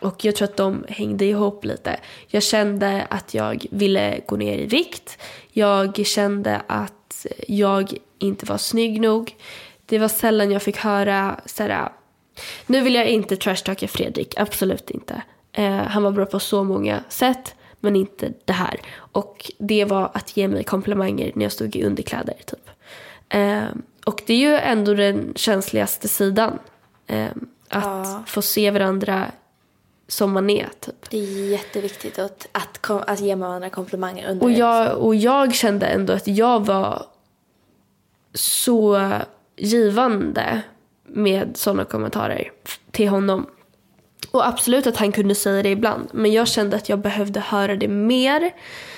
och 0.00 0.24
jag 0.24 0.36
tror 0.36 0.48
att 0.48 0.56
de 0.56 0.84
hängde 0.88 1.24
ihop 1.24 1.64
lite. 1.64 2.00
Jag 2.26 2.42
kände 2.42 3.06
att 3.10 3.34
jag 3.34 3.66
ville 3.70 4.20
gå 4.26 4.36
ner 4.36 4.58
i 4.58 4.66
vikt. 4.66 5.18
Jag 5.52 6.06
kände 6.06 6.62
att 6.66 7.26
jag 7.48 7.92
inte 8.18 8.46
var 8.46 8.58
snygg 8.58 9.00
nog. 9.00 9.36
Det 9.86 9.98
var 9.98 10.08
sällan 10.08 10.50
jag 10.50 10.62
fick 10.62 10.76
höra 10.76 11.40
såhär... 11.46 11.88
nu 12.66 12.80
vill 12.80 12.94
jag 12.94 13.06
inte 13.06 13.36
trashtalka 13.36 13.88
Fredrik, 13.88 14.34
absolut 14.36 14.90
inte. 14.90 15.22
Eh, 15.52 15.76
han 15.76 16.02
var 16.02 16.10
bra 16.10 16.26
på 16.26 16.40
så 16.40 16.64
många 16.64 17.04
sätt, 17.08 17.54
men 17.80 17.96
inte 17.96 18.32
det 18.44 18.52
här. 18.52 18.80
Och 18.96 19.50
det 19.58 19.84
var 19.84 20.10
att 20.14 20.36
ge 20.36 20.48
mig 20.48 20.64
komplimanger 20.64 21.32
när 21.34 21.44
jag 21.44 21.52
stod 21.52 21.76
i 21.76 21.84
underkläder, 21.84 22.34
typ. 22.46 22.70
Eh, 23.28 23.62
och 24.06 24.22
det 24.26 24.32
är 24.34 24.38
ju 24.38 24.56
ändå 24.56 24.94
den 24.94 25.32
känsligaste 25.36 26.08
sidan. 26.08 26.58
Eh, 27.06 27.26
att 27.68 27.84
Ja. 27.84 28.22
få 28.26 28.42
se 28.42 28.70
varandra 28.70 29.30
som 30.08 30.32
man 30.32 30.50
är, 30.50 30.68
typ. 30.80 31.10
Det 31.10 31.16
är 31.18 31.50
jätteviktigt 31.50 32.18
att, 32.18 32.48
att, 32.52 32.90
att 32.90 33.20
ge 33.20 33.34
varandra 33.34 33.70
komplimanger 33.70 34.30
under 34.30 34.44
Och 34.44 34.50
jag, 34.50 34.96
och 34.98 35.14
jag 35.14 35.54
kände 35.54 35.86
ändå 35.86 36.12
att 36.12 36.26
jag 36.26 36.66
var 36.66 37.06
så 38.34 39.10
givande 39.56 40.62
med 41.04 41.56
sådana 41.56 41.84
kommentarer 41.84 42.52
till 42.90 43.08
honom. 43.08 43.46
Och 44.30 44.46
absolut 44.46 44.86
att 44.86 44.96
han 44.96 45.12
kunde 45.12 45.34
säga 45.34 45.62
det 45.62 45.70
ibland. 45.70 46.08
Men 46.12 46.32
jag 46.32 46.48
kände 46.48 46.76
att 46.76 46.88
jag 46.88 46.98
behövde 46.98 47.40
höra 47.40 47.76
det 47.76 47.88
mer. 47.88 48.50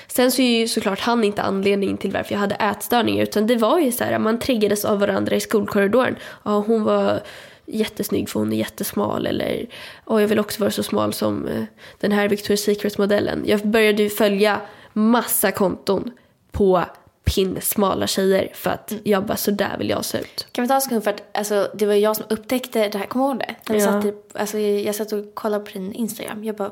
Sen 0.07 0.33
så 0.33 0.43
är 0.43 0.61
ju 0.61 0.69
såklart 0.69 1.01
han 1.01 1.25
inte 1.25 1.43
anledningen 1.43 1.97
till 1.97 2.13
varför 2.13 2.35
jag 2.35 2.41
hade 2.41 2.55
ätstörningar. 2.55 3.23
Utan 3.23 3.47
det 3.47 3.57
var 3.57 3.79
ju 3.79 3.93
så 3.93 4.05
här, 4.05 4.19
man 4.19 4.39
triggades 4.39 4.85
av 4.85 5.01
varandra 5.01 5.37
i 5.37 5.41
skolkorridoren. 5.41 6.17
Ja, 6.43 6.65
hon 6.67 6.85
var 6.85 7.23
jättesnygg 7.67 8.29
för 8.29 8.41
hon 8.41 8.53
är 8.53 8.57
jättesmal. 8.57 9.27
Eller 9.27 9.67
oh, 10.07 10.21
jag 10.21 10.29
vill 10.29 10.39
också 10.39 10.61
vara 10.61 10.71
så 10.71 10.83
smal 10.83 11.13
som 11.13 11.49
eh, 11.49 11.65
den 12.01 12.13
här 12.13 12.29
Victoria's 12.29 12.57
Secret-modellen. 12.57 13.43
Jag 13.47 13.61
började 13.61 14.03
ju 14.03 14.11
följa 14.11 14.61
massa 14.93 15.51
konton 15.51 16.11
på 16.51 16.85
pinsmala 17.25 18.07
tjejer 18.07 18.51
för 18.55 18.71
att 18.71 18.93
jag 19.05 19.27
bara 19.27 19.37
så 19.37 19.51
där 19.51 19.79
vill 19.79 19.91
jag 19.91 20.05
se 20.05 20.19
ut. 20.19 20.47
Kan 20.53 20.63
vi 20.65 20.69
ta 20.69 20.75
en 20.75 20.81
sekund 20.81 21.05
för 21.05 21.11
att 21.11 21.37
alltså, 21.39 21.71
det 21.75 21.87
var 21.87 21.95
jag 21.95 22.17
som 22.17 22.25
upptäckte 22.31 22.89
det 22.89 22.99
här, 22.99 23.07
kommer 23.07 23.25
du 23.25 23.31
ihåg 23.31 23.39
det? 23.39 23.55
När 23.73 23.77
vi 23.77 23.85
Ja. 23.85 23.93
satt 23.93 24.05
i, 24.05 24.15
alltså, 24.35 24.59
jag 24.59 24.95
satt 24.95 25.13
och 25.13 25.35
kollade 25.35 25.65
på 25.65 25.71
din 25.71 25.93
Instagram. 25.93 26.45
Jag 26.45 26.57
bara 26.57 26.71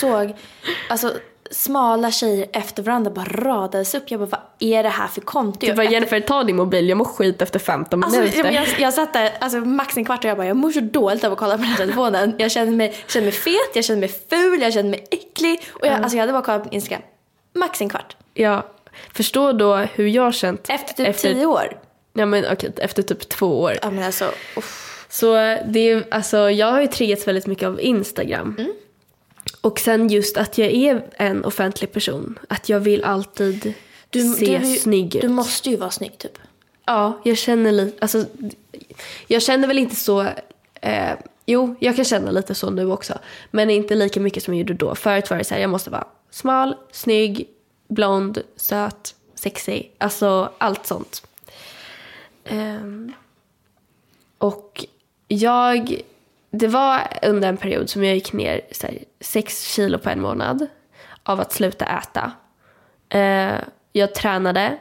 såg 0.00 0.34
alltså, 0.88 1.12
smala 1.50 2.10
tjejer 2.10 2.46
efter 2.52 2.82
varandra 2.82 3.10
bara 3.10 3.24
radades 3.24 3.94
upp. 3.94 4.10
Jag 4.10 4.20
bara 4.20 4.26
vad 4.30 4.40
är 4.70 4.82
det 4.82 4.88
här 4.88 5.06
för 5.08 5.20
konto? 5.20 5.66
Du 5.66 5.74
bara 5.74 5.90
Jennifer 5.90 6.20
ta 6.20 6.44
din 6.44 6.56
mobil, 6.56 6.88
jag 6.88 6.98
mår 6.98 7.04
skit 7.04 7.42
efter 7.42 7.58
15 7.58 8.04
Alltså, 8.04 8.20
minuter. 8.20 8.44
jag, 8.44 8.54
jag, 8.54 8.66
jag 8.80 8.94
satt 8.94 9.12
där 9.12 9.32
alltså, 9.40 9.58
max 9.58 9.96
en 9.96 10.04
kvart 10.04 10.24
och 10.24 10.30
jag 10.30 10.36
bara, 10.36 10.46
jag 10.46 10.56
mår 10.56 10.70
så 10.70 10.80
dåligt 10.80 11.24
av 11.24 11.32
att 11.32 11.38
kolla 11.38 11.52
på 11.54 11.56
den 11.62 11.66
här 11.70 11.76
telefonen. 11.76 12.34
Jag 12.38 12.50
kände 12.50 12.76
mig, 12.76 12.96
kände 13.08 13.24
mig 13.26 13.32
fet, 13.32 13.70
jag 13.74 13.84
kände 13.84 14.00
mig 14.00 14.08
ful, 14.30 14.62
jag 14.62 14.72
kände 14.72 14.90
mig 14.90 15.06
äcklig. 15.10 15.60
Och 15.72 15.86
jag, 15.86 15.92
alltså, 15.94 16.16
jag 16.16 16.22
hade 16.22 16.32
bara 16.32 16.42
kollat 16.42 16.64
på 16.68 16.74
Instagram. 16.74 17.02
Max 17.54 17.80
en 17.80 17.88
kvart. 17.88 18.16
Ja, 18.34 18.62
förstå 19.14 19.52
då 19.52 19.76
hur 19.76 20.06
jag 20.06 20.34
känt 20.34 20.70
Efter 20.70 21.04
typ 21.04 21.16
tio 21.16 21.46
år. 21.46 21.80
Ja 22.12 22.26
men 22.26 22.44
okej, 22.52 22.72
efter 22.76 23.02
typ 23.02 23.28
två 23.28 23.60
år. 23.60 23.78
Ja 23.82 23.90
men 23.90 24.04
alltså, 24.04 24.32
uff. 24.56 25.06
Så 25.08 25.34
det 25.66 25.90
är, 25.90 26.06
alltså, 26.10 26.50
jag 26.50 26.72
har 26.72 26.80
ju 26.80 26.86
triggats 26.86 27.28
väldigt 27.28 27.46
mycket 27.46 27.66
av 27.66 27.80
Instagram. 27.80 28.54
Mm. 28.58 28.72
Och 29.60 29.78
sen 29.78 30.08
just 30.08 30.36
att 30.36 30.58
jag 30.58 30.72
är 30.72 31.06
en 31.16 31.44
offentlig 31.44 31.92
person. 31.92 32.38
Att 32.48 32.68
jag 32.68 32.80
vill 32.80 33.04
alltid 33.04 33.74
du, 34.10 34.34
se 34.34 34.58
du, 34.58 34.66
snygg 34.66 35.16
ut. 35.16 35.22
Du 35.22 35.28
måste 35.28 35.70
ju 35.70 35.76
vara 35.76 35.90
snygg 35.90 36.18
typ. 36.18 36.38
Ja, 36.86 37.20
jag 37.24 37.38
känner 37.38 37.72
lite, 37.72 37.96
alltså, 38.00 38.24
jag 39.26 39.42
känner 39.42 39.68
väl 39.68 39.78
inte 39.78 39.96
så, 39.96 40.26
eh, 40.80 41.12
jo 41.46 41.76
jag 41.80 41.96
kan 41.96 42.04
känna 42.04 42.30
lite 42.30 42.54
så 42.54 42.70
nu 42.70 42.92
också. 42.92 43.18
Men 43.50 43.70
inte 43.70 43.94
lika 43.94 44.20
mycket 44.20 44.42
som 44.42 44.54
jag 44.54 44.58
gjorde 44.58 44.74
då. 44.74 44.94
Förut 44.94 45.30
var 45.30 45.38
det 45.38 45.44
så 45.44 45.54
här, 45.54 45.60
jag 45.60 45.70
måste 45.70 45.90
vara 45.90 46.06
smal, 46.30 46.74
snygg, 46.92 47.48
blond, 47.88 48.42
söt, 48.56 49.14
sexig. 49.34 49.92
Alltså 49.98 50.52
allt 50.58 50.86
sånt. 50.86 51.26
Um, 52.50 53.12
och 54.38 54.84
jag, 55.28 56.00
det 56.50 56.68
var 56.68 57.00
under 57.22 57.48
en 57.48 57.56
period 57.56 57.90
som 57.90 58.04
jag 58.04 58.14
gick 58.14 58.32
ner 58.32 58.60
så 58.72 58.86
här, 58.86 58.98
sex 59.20 59.74
kilo 59.74 59.98
på 59.98 60.10
en 60.10 60.20
månad 60.20 60.66
av 61.22 61.40
att 61.40 61.52
sluta 61.52 61.84
äta. 61.84 62.32
Uh, 63.14 63.60
jag 63.92 64.14
tränade. 64.14 64.78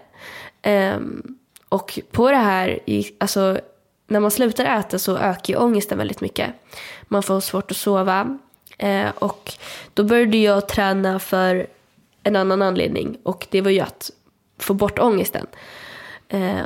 Um, 0.64 1.38
och 1.70 2.00
på 2.12 2.32
det 2.32 2.38
här, 2.38 2.80
alltså 3.18 3.60
när 4.08 4.20
man 4.20 4.32
slutar 4.32 4.80
äta 4.80 5.00
så 5.00 5.18
ökar 5.18 5.54
ju 5.54 5.60
ångesten 5.60 5.98
väldigt 5.98 6.22
mycket. 6.22 6.54
Man 7.04 7.24
får 7.24 7.40
svårt 7.40 7.72
att 7.72 7.78
sova. 7.78 8.38
Eh, 8.78 9.10
och 9.16 9.54
då 9.94 10.04
började 10.04 10.38
jag 10.38 10.68
träna 10.68 11.20
för 11.20 11.68
en 12.26 12.36
annan 12.36 12.62
anledning. 12.62 13.18
Och 13.24 13.48
det 13.50 13.62
var 13.62 13.72
ju 13.72 13.80
att 13.80 14.12
få 14.60 14.74
bort 14.74 15.00
ångesten. 15.00 15.48
Eh, 16.28 16.62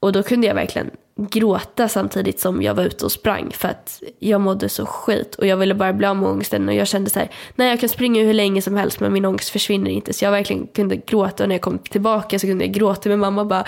och 0.00 0.12
då 0.12 0.22
kunde 0.22 0.46
jag 0.46 0.54
verkligen 0.54 0.90
gråta 1.16 1.88
samtidigt 1.88 2.40
som 2.40 2.62
jag 2.62 2.74
var 2.74 2.84
ute 2.84 3.04
och 3.04 3.12
sprang 3.12 3.50
för 3.50 3.68
att 3.68 4.02
jag 4.18 4.40
mådde 4.40 4.68
så 4.68 4.86
skit 4.86 5.34
och 5.34 5.46
jag 5.46 5.56
ville 5.56 5.74
bara 5.74 5.92
bli 5.92 6.06
av 6.06 6.16
med 6.16 6.28
ångesten 6.28 6.68
och 6.68 6.74
jag 6.74 6.86
kände 6.86 7.10
så 7.10 7.18
här, 7.18 7.30
nej 7.54 7.68
jag 7.68 7.80
kan 7.80 7.88
springa 7.88 8.22
hur 8.22 8.34
länge 8.34 8.62
som 8.62 8.76
helst 8.76 9.00
men 9.00 9.12
min 9.12 9.24
ångest 9.24 9.50
försvinner 9.50 9.90
inte 9.90 10.12
så 10.12 10.24
jag 10.24 10.30
verkligen 10.30 10.66
kunde 10.66 10.96
gråta 10.96 11.42
och 11.42 11.48
när 11.48 11.54
jag 11.54 11.62
kom 11.62 11.78
tillbaka 11.78 12.38
så 12.38 12.46
kunde 12.46 12.64
jag 12.64 12.74
gråta 12.74 13.08
med 13.08 13.18
mamma 13.18 13.40
och 13.40 13.46
bara, 13.46 13.64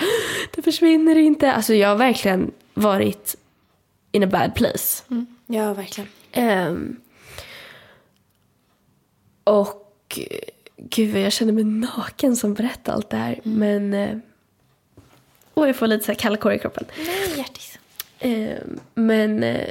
det 0.55 0.61
försvinner 0.61 1.17
inte. 1.17 1.53
Alltså 1.53 1.73
jag 1.73 1.89
har 1.89 1.95
verkligen 1.95 2.51
varit 2.73 3.35
in 4.11 4.23
a 4.23 4.27
bad 4.27 4.55
place. 4.55 5.03
Ja 5.47 5.73
verkligen. 5.73 6.09
Ehm, 6.31 6.95
och 9.43 10.19
gud 10.79 11.15
jag 11.15 11.31
känner 11.31 11.53
mig 11.53 11.63
naken 11.63 12.35
som 12.35 12.53
berättar 12.53 12.93
allt 12.93 13.09
det 13.09 13.17
här. 13.17 13.39
Men, 13.43 13.93
eh, 13.93 14.17
och 15.53 15.67
jag 15.67 15.75
får 15.75 15.87
lite 15.87 16.05
så 16.05 16.11
här 16.11 16.19
kalla 16.19 16.37
kår 16.37 16.53
i 16.53 16.59
kroppen. 16.59 16.85
Nej 16.97 17.37
hjärtis. 17.37 17.79
Ehm, 18.19 18.79
men, 18.93 19.43
eh, 19.43 19.69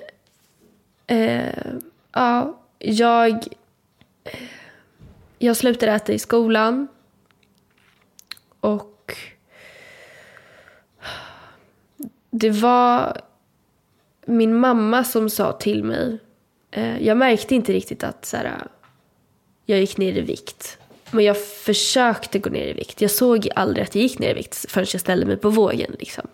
eh, 1.06 1.66
ja, 2.12 2.60
jag, 2.78 3.44
jag 5.38 5.56
slutade 5.56 5.92
äta 5.92 6.12
i 6.12 6.18
skolan. 6.18 6.88
Och 8.60 9.16
det 12.30 12.50
var 12.50 13.20
min 14.26 14.58
mamma 14.58 15.04
som 15.04 15.30
sa 15.30 15.52
till 15.52 15.84
mig. 15.84 16.18
Eh, 16.70 17.02
jag 17.02 17.16
märkte 17.16 17.54
inte 17.54 17.72
riktigt 17.72 18.04
att 18.04 18.24
så 18.24 18.36
här, 18.36 18.66
jag 19.66 19.80
gick 19.80 19.96
ner 19.96 20.12
i 20.12 20.20
vikt. 20.20 20.78
Men 21.10 21.24
jag 21.24 21.46
försökte 21.46 22.38
gå 22.38 22.50
ner 22.50 22.66
i 22.66 22.72
vikt. 22.72 23.00
Jag 23.00 23.10
såg 23.10 23.48
aldrig 23.56 23.84
att 23.84 23.94
jag 23.94 24.02
gick 24.02 24.18
ner 24.18 24.30
i 24.30 24.34
vikt 24.34 24.70
förrän 24.70 24.86
jag 24.92 25.00
ställde 25.00 25.26
mig 25.26 25.36
på 25.36 25.50
vågen. 25.50 25.96
Liksom. 25.98 26.28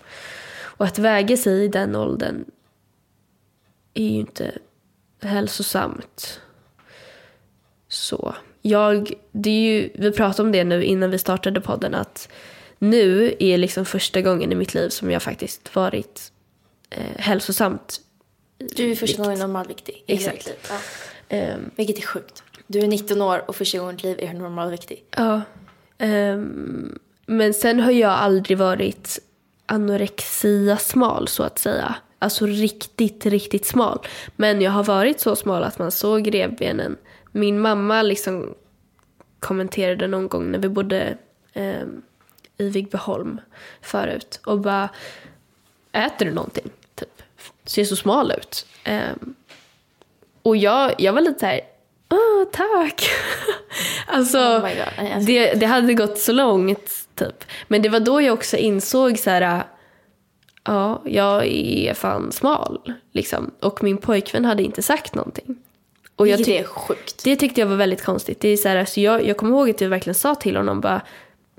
Och 0.56 0.86
att 0.86 0.98
väga 0.98 1.36
sig 1.36 1.64
i 1.64 1.68
den 1.68 1.96
åldern 1.96 2.44
är 3.94 4.02
ju 4.02 4.20
inte 4.20 4.58
hälsosamt. 5.22 6.40
Så. 7.88 8.34
Jag, 8.62 9.12
det 9.32 9.50
är 9.50 9.72
ju, 9.72 9.90
vi 9.94 10.12
pratade 10.12 10.46
om 10.46 10.52
det 10.52 10.64
nu 10.64 10.84
innan 10.84 11.10
vi 11.10 11.18
startade 11.18 11.60
podden 11.60 11.94
att 11.94 12.28
nu 12.78 13.34
är 13.38 13.58
liksom 13.58 13.84
första 13.84 14.20
gången 14.20 14.52
i 14.52 14.54
mitt 14.54 14.74
liv 14.74 14.88
som 14.88 15.10
jag 15.10 15.22
faktiskt 15.22 15.74
varit 15.76 16.32
eh, 16.90 17.02
hälsosamt. 17.16 18.00
Du 18.58 18.90
är 18.90 18.96
första 18.96 19.22
gången 19.22 19.38
normalviktig. 19.38 20.04
i 20.06 20.14
Exakt. 20.14 20.36
ditt 20.36 20.46
liv. 20.46 20.56
Ja. 20.68 20.78
Ehm, 21.28 21.70
Vilket 21.76 21.98
är 21.98 22.02
sjukt. 22.02 22.42
Du 22.66 22.78
är 22.78 22.86
19 22.86 23.22
år 23.22 23.44
och 23.46 23.56
första 23.56 23.78
gången 23.78 23.94
i 23.94 23.96
ditt 23.96 24.04
liv 24.04 24.16
är 24.20 24.32
du 24.32 24.38
normalviktig. 24.38 25.04
Ja. 25.10 25.42
Um, 25.98 26.98
men 27.26 27.54
sen 27.54 27.80
har 27.80 27.90
jag 27.90 28.12
aldrig 28.12 28.58
varit 28.58 29.18
anorexia 29.66 30.76
smal 30.76 31.28
så 31.28 31.42
att 31.42 31.58
säga. 31.58 31.94
Alltså 32.18 32.46
riktigt, 32.46 33.26
riktigt 33.26 33.66
smal. 33.66 34.06
Men 34.36 34.60
jag 34.60 34.70
har 34.70 34.84
varit 34.84 35.20
så 35.20 35.36
smal 35.36 35.64
att 35.64 35.78
man 35.78 35.90
såg 35.90 36.34
revbenen. 36.34 36.96
Min 37.32 37.60
mamma 37.60 38.02
liksom 38.02 38.54
kommenterade 39.40 40.06
någon 40.06 40.28
gång 40.28 40.50
när 40.50 40.58
vi 40.58 40.68
bodde 40.68 41.18
um, 41.54 42.02
i 42.56 42.68
Vigbyholm 42.68 43.40
förut 43.82 44.40
och 44.46 44.60
bara 44.60 44.88
äter 45.92 46.26
du 46.26 46.32
någonting? 46.32 46.70
Typ. 46.94 47.22
Ser 47.64 47.84
så 47.84 47.96
smal 47.96 48.32
ut. 48.38 48.66
Um, 48.86 49.34
och 50.42 50.56
jag, 50.56 50.94
jag 50.98 51.12
var 51.12 51.20
lite 51.20 51.40
så 51.40 51.46
här, 51.46 51.60
åh 52.14 52.44
tack. 52.52 53.10
alltså, 54.06 54.38
Oh 54.38 55.24
det, 55.26 55.54
det 55.54 55.66
hade 55.66 55.94
gått 55.94 56.18
så 56.18 56.32
långt 56.32 56.90
typ. 57.14 57.44
Men 57.68 57.82
det 57.82 57.88
var 57.88 58.00
då 58.00 58.20
jag 58.20 58.34
också 58.34 58.56
insåg 58.56 59.18
så 59.18 59.30
här, 59.30 59.64
ja, 60.64 61.02
jag 61.04 61.46
är 61.46 61.94
fan 61.94 62.32
smal. 62.32 62.80
Liksom. 63.12 63.50
Och 63.60 63.82
min 63.82 63.98
pojkvän 63.98 64.44
hade 64.44 64.62
inte 64.62 64.82
sagt 64.82 65.14
någonting. 65.14 65.56
Och 66.16 66.28
jag 66.28 66.40
tyck- 66.40 66.60
är 66.60 66.64
sjukt. 66.64 67.24
det 67.24 67.36
tyckte 67.36 67.60
jag 67.60 67.68
var 67.68 67.76
väldigt 67.76 68.04
konstigt. 68.04 68.40
Det 68.40 68.48
är 68.48 68.56
så 68.56 68.68
här, 68.68 68.76
alltså 68.76 69.00
jag, 69.00 69.26
jag 69.26 69.36
kommer 69.36 69.56
ihåg 69.56 69.70
att 69.70 69.80
jag 69.80 69.88
verkligen 69.88 70.14
sa 70.14 70.34
till 70.34 70.56
honom 70.56 70.80
bara 70.80 71.02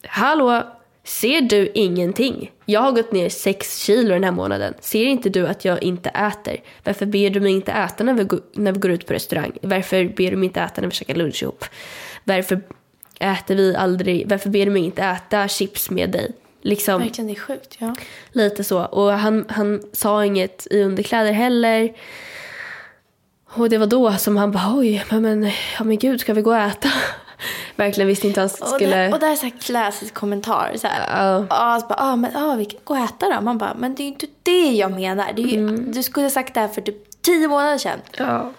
Hallå, 0.07 0.63
ser 1.05 1.41
du 1.41 1.71
ingenting? 1.73 2.51
Jag 2.65 2.81
har 2.81 2.91
gått 2.91 3.11
ner 3.11 3.29
sex 3.29 3.77
kilo 3.77 4.13
den 4.13 4.23
här 4.23 4.31
månaden. 4.31 4.73
Ser 4.79 5.05
inte 5.05 5.29
du 5.29 5.47
att 5.47 5.65
jag 5.65 5.83
inte 5.83 6.09
äter? 6.09 6.57
Varför 6.83 7.05
ber 7.05 7.29
du 7.29 7.39
mig 7.39 7.51
inte 7.51 7.71
äta 7.71 8.03
när 8.03 8.13
vi, 8.13 8.23
går, 8.23 8.39
när 8.53 8.71
vi 8.71 8.79
går 8.79 8.91
ut 8.91 9.07
på 9.07 9.13
restaurang? 9.13 9.51
Varför 9.61 10.05
ber 10.05 10.31
du 10.31 10.37
mig 10.37 10.45
inte 10.45 10.61
äta 10.61 10.81
när 10.81 10.87
vi 10.87 10.95
käkar 10.95 11.15
lunch 11.15 11.43
ihop? 11.43 11.65
Varför 12.23 12.61
äter 13.19 13.55
vi 13.55 13.75
aldrig, 13.75 14.29
varför 14.29 14.49
ber 14.49 14.65
du 14.65 14.71
mig 14.71 14.83
inte 14.83 15.03
äta 15.03 15.47
chips 15.47 15.89
med 15.89 16.09
dig? 16.09 16.31
Liksom 16.61 17.01
Verkligen, 17.01 17.27
det 17.27 17.33
är 17.33 17.39
sjukt. 17.39 17.75
Ja. 17.79 17.95
lite 18.31 18.63
så. 18.63 18.85
Och 18.85 19.11
han, 19.11 19.45
han 19.49 19.81
sa 19.93 20.25
inget 20.25 20.67
i 20.71 20.83
underkläder 20.83 21.31
heller. 21.31 21.93
Och 23.45 23.69
det 23.69 23.77
var 23.77 23.87
då 23.87 24.13
som 24.13 24.37
han 24.37 24.51
bara 24.51 24.73
oj, 24.75 25.05
men, 25.09 25.21
men, 25.21 25.51
ja, 25.77 25.83
men 25.83 25.97
gud 25.97 26.21
ska 26.21 26.33
vi 26.33 26.41
gå 26.41 26.51
och 26.51 26.57
äta? 26.57 26.91
Verkligen 27.75 28.07
visste 28.07 28.27
inte 28.27 28.39
han 28.41 28.49
Och, 28.61 28.67
skulle... 28.67 29.11
och 29.13 29.19
det 29.19 29.25
är 29.25 29.35
så 29.35 29.43
här 29.45 29.53
klassisk 29.61 30.13
kommentar. 30.13 30.71
Så 30.77 30.87
här, 30.87 31.23
Ja. 31.25 31.45
ja, 31.49 31.55
alltså 31.55 31.87
bara, 31.89 31.99
ah, 31.99 32.15
men, 32.15 32.35
ah, 32.35 32.55
vi 32.55 32.65
kan 32.65 32.79
gå 32.83 32.93
och 32.93 32.99
äta 32.99 33.29
då. 33.35 33.41
Man 33.41 33.57
bara, 33.57 33.73
men 33.73 33.95
det 33.95 34.01
är 34.03 34.05
ju 34.05 34.11
inte 34.11 34.27
det 34.43 34.71
jag 34.71 34.91
menar. 34.91 35.33
Det 35.35 35.41
är 35.41 35.47
ju, 35.47 35.57
Mm. 35.59 35.91
Du 35.91 36.03
skulle 36.03 36.25
ha 36.25 36.29
sagt 36.31 36.53
det 36.53 36.59
här 36.59 36.67
för 36.67 36.81
typ 36.81 37.21
tio 37.21 37.47
månader 37.47 37.77
sedan. 37.77 37.99
Ja. 38.17 38.51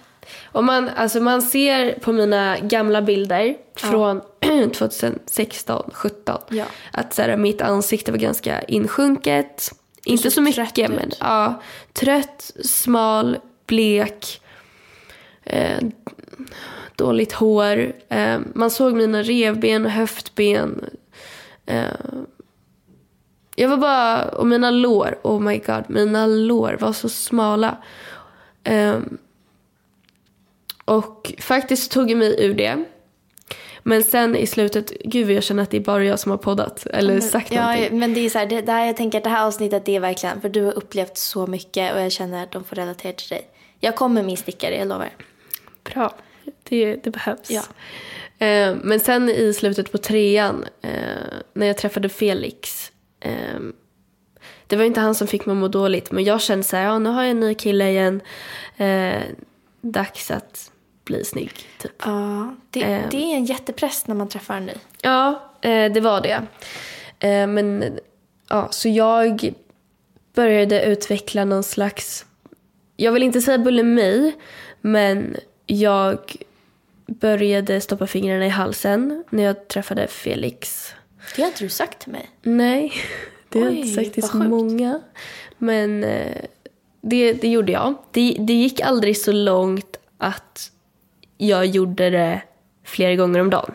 Och 0.45 0.65
man, 0.65 0.91
alltså 0.97 1.21
man 1.21 1.43
ser 1.43 1.99
på 1.99 2.13
mina 2.13 2.57
gamla 2.59 3.03
bilder 3.03 3.57
från 3.77 4.21
2016, 4.75 5.91
17 5.93 6.39
Ja. 6.49 6.65
att 6.93 7.15
så 7.15 7.23
här, 7.23 7.37
mitt 7.37 7.63
ansikte 7.63 8.11
var 8.11 8.19
ganska 8.19 8.63
insjunket. 8.63 9.71
Inte 10.05 10.23
såg 10.23 10.33
så 10.33 10.41
mycket 10.41 10.77
men 10.91 10.99
ut. 11.09 11.17
ja, 11.21 11.61
trött, 11.93 12.51
smal, 12.65 13.39
blek. 13.67 14.41
eh, 15.43 15.79
dåligt 16.97 17.33
hår. 17.33 17.93
Eh, 18.09 18.39
man 18.55 18.71
såg 18.71 18.95
mina 18.95 19.23
revben 19.23 19.85
och 19.85 19.91
höftben. 19.91 20.85
Eh, 21.67 21.85
jag 23.57 23.69
var 23.69 23.77
bara, 23.77 24.29
och 24.29 24.47
mina 24.47 24.71
lår, 24.71 25.19
oh 25.23 25.41
my 25.41 25.59
god, 25.59 25.85
mina 25.89 26.27
lår 26.27 26.77
var 26.81 26.93
så 26.93 27.09
smala. 27.09 27.77
Eh, 28.65 28.99
och 30.85 31.35
faktiskt 31.39 31.93
tog 31.93 32.11
jag 32.11 32.19
mig 32.19 32.45
ur 32.45 32.55
det. 32.55 32.85
Men 33.83 34.03
sen 34.03 34.37
i 34.37 34.47
slutet, 34.47 34.93
gud 35.05 35.31
jag 35.31 35.43
känner 35.43 35.63
att 35.63 35.71
det 35.71 35.77
är 35.77 35.81
bara 35.81 36.05
jag 36.05 36.21
som 36.21 36.31
har 36.31 36.39
poddat 36.39 36.87
eller 36.87 37.21
sagt 37.21 37.53
ja, 37.53 37.63
någonting. 37.63 37.99
men 37.99 38.15
det 38.15 38.21
är 38.21 38.31
så 38.31 38.39
här, 38.39 38.47
det, 38.47 38.61
det 38.61 38.73
här, 38.73 38.87
jag 38.87 38.97
tänker 38.97 39.19
att 39.19 39.25
det 39.25 39.31
här 39.31 39.47
avsnittet 39.47 39.85
det 39.85 39.97
är 39.97 40.01
verkligen, 40.01 40.41
för 40.41 40.49
du 40.49 40.63
har 40.63 40.73
upplevt 40.73 41.17
så 41.17 41.47
mycket 41.47 41.95
och 41.95 42.01
jag 42.01 42.13
känner 42.13 42.43
att 42.43 42.53
de 42.53 42.65
får 42.65 42.77
relatera 42.77 43.13
till 43.13 43.29
dig. 43.29 43.49
Jag 43.81 43.97
kommer 43.97 44.23
min 44.23 44.37
stickare, 44.37 44.77
jag 44.77 44.89
lovar. 44.89 45.11
Bra, 45.85 46.15
det, 46.69 46.97
det 47.05 47.11
behövs. 47.11 47.51
Ja. 47.51 47.63
Eh, 48.47 48.77
men 48.83 49.01
sen 49.01 49.29
i 49.31 49.53
slutet 49.55 49.93
på 49.93 49.99
trean, 49.99 50.65
eh, 50.83 50.91
när 51.55 51.67
jag 51.67 51.79
träffade 51.79 52.09
Felix. 52.09 52.93
Eh, 53.21 53.61
det 54.67 54.77
var 54.77 54.85
inte 54.85 55.01
han 55.01 55.15
som 55.15 55.27
fick 55.27 55.47
mig 55.47 55.53
att 55.53 55.59
må 55.59 55.69
dåligt, 55.69 56.11
men 56.11 56.25
jag 56.25 56.41
kände 56.41 56.65
så 56.65 56.77
här, 56.77 56.85
ja 56.85 56.99
nu 56.99 57.11
har 57.11 57.23
jag 57.23 57.31
en 57.31 57.41
ny 57.41 57.55
kille 57.55 57.91
igen. 57.91 58.21
Eh, 58.77 59.23
dags 59.81 60.31
att 60.31 60.71
bli 61.05 61.25
snygg, 61.25 61.53
typ. 61.79 61.93
Ja, 62.05 62.55
det, 62.71 62.83
Ehm. 62.83 63.03
det 63.11 63.17
är 63.17 63.37
en 63.37 63.45
jättepress 63.45 64.07
när 64.07 64.15
man 64.15 64.29
träffar 64.29 64.57
en 64.57 64.67
ny. 64.67 64.73
Ja, 65.03 65.53
eh, 65.61 65.93
det 65.93 66.01
var 66.01 66.21
det. 66.21 66.43
Eh, 67.29 67.47
men 67.47 67.99
ja, 68.49 68.69
så 68.71 68.89
jag 68.89 69.55
började 70.35 70.83
utveckla 70.85 71.45
någon 71.45 71.63
slags, 71.63 72.27
jag 72.97 73.13
vill 73.13 73.23
inte 73.23 73.41
säga 73.41 73.59
bulimi, 73.59 74.33
men 74.81 75.37
jag 75.67 76.37
började 77.07 77.81
stoppa 77.81 78.07
fingrarna 78.07 78.47
i 78.47 78.49
halsen 78.49 79.25
när 79.31 79.43
jag 79.43 79.69
träffade 79.69 80.07
Felix. 80.07 80.93
Det 81.37 81.43
har 81.43 81.49
inte 81.49 81.65
du 81.65 81.69
sagt 81.69 81.99
till 81.99 82.13
mig. 82.13 82.31
Nej, 82.43 82.93
det 83.49 83.59
har 83.59 83.67
jag 83.67 83.75
inte 83.75 83.89
sagt 83.89 84.15
till 84.15 84.23
så 84.23 84.29
sjukt. 84.29 84.49
många. 84.49 85.01
Men 85.59 86.05
eh, 86.05 86.45
det, 87.01 87.33
det 87.33 87.49
gjorde 87.49 87.73
jag. 87.73 87.95
Det, 88.11 88.37
det 88.41 88.53
gick 88.53 88.81
aldrig 88.81 89.17
så 89.17 89.33
långt 89.33 89.99
att 90.19 90.71
jag 91.39 91.67
gjorde 91.67 92.11
det 92.11 92.43
flera 92.85 93.15
gånger 93.15 93.41
om 93.41 93.51
dagen. 93.51 93.75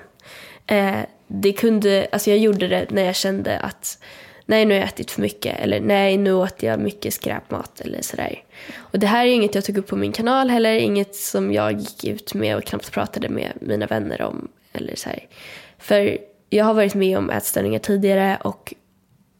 Eh, 0.67 0.99
det 1.27 1.53
kunde, 1.53 2.07
alltså 2.11 2.29
jag 2.29 2.39
gjorde 2.39 2.67
det 2.67 2.85
när 2.89 3.03
jag 3.03 3.15
kände 3.15 3.59
att 3.59 3.97
nej 4.45 4.65
nu 4.65 4.73
har 4.73 4.79
jag 4.79 4.87
ätit 4.87 5.11
för 5.11 5.21
mycket 5.21 5.59
eller 5.59 5.79
nej 5.79 6.17
nu 6.17 6.33
åt 6.33 6.63
jag 6.63 6.79
mycket 6.79 7.13
skräpmat 7.13 7.81
eller 7.81 8.01
sådär. 8.01 8.43
Och 8.77 8.99
det 8.99 9.07
här 9.07 9.25
är 9.25 9.29
inget 9.29 9.55
jag 9.55 9.65
tog 9.65 9.77
upp 9.77 9.87
på 9.87 9.95
min 9.95 10.11
kanal 10.11 10.49
heller, 10.49 10.73
inget 10.75 11.15
som 11.15 11.53
jag 11.53 11.79
gick 11.79 12.03
ut 12.03 12.33
med 12.33 12.57
och 12.57 12.63
knappt 12.63 12.91
pratade 12.91 13.29
med 13.29 13.51
mina 13.61 13.85
vänner 13.85 14.21
om. 14.21 14.47
Eller 14.73 14.95
så 14.95 15.09
här. 15.09 15.27
För 15.77 16.17
jag 16.49 16.65
har 16.65 16.73
varit 16.73 16.95
med 16.95 17.17
om 17.17 17.29
ätstörningar 17.29 17.79
tidigare 17.79 18.37
och 18.43 18.73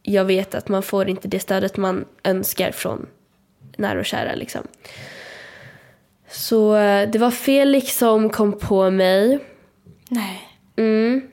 jag 0.02 0.24
vet 0.24 0.54
att 0.54 0.68
man 0.68 0.82
får 0.82 1.08
inte 1.08 1.28
det 1.28 1.40
stödet 1.40 1.76
man 1.76 2.04
önskar 2.24 2.72
från 2.72 3.06
nära 3.76 3.98
och 3.98 4.06
kära. 4.06 4.34
Liksom. 4.34 4.62
Så 6.30 6.76
eh, 6.76 7.10
det 7.10 7.18
var 7.18 7.30
Felix 7.30 7.98
som 7.98 8.30
kom 8.30 8.58
på 8.58 8.90
mig. 8.90 9.38
Nej. 10.08 10.48
Mm. 10.76 11.31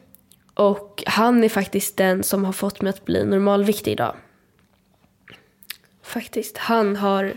Och 0.59 1.03
han 1.07 1.43
är 1.43 1.49
faktiskt 1.49 1.97
den 1.97 2.23
som 2.23 2.45
har 2.45 2.53
fått 2.53 2.81
mig 2.81 2.89
att 2.89 3.05
bli 3.05 3.25
normalviktig 3.25 3.91
idag. 3.91 4.15
Faktiskt. 6.03 6.57
Han 6.57 6.95
har 6.95 7.33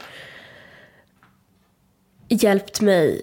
hjälpt 2.29 2.81
mig 2.81 3.23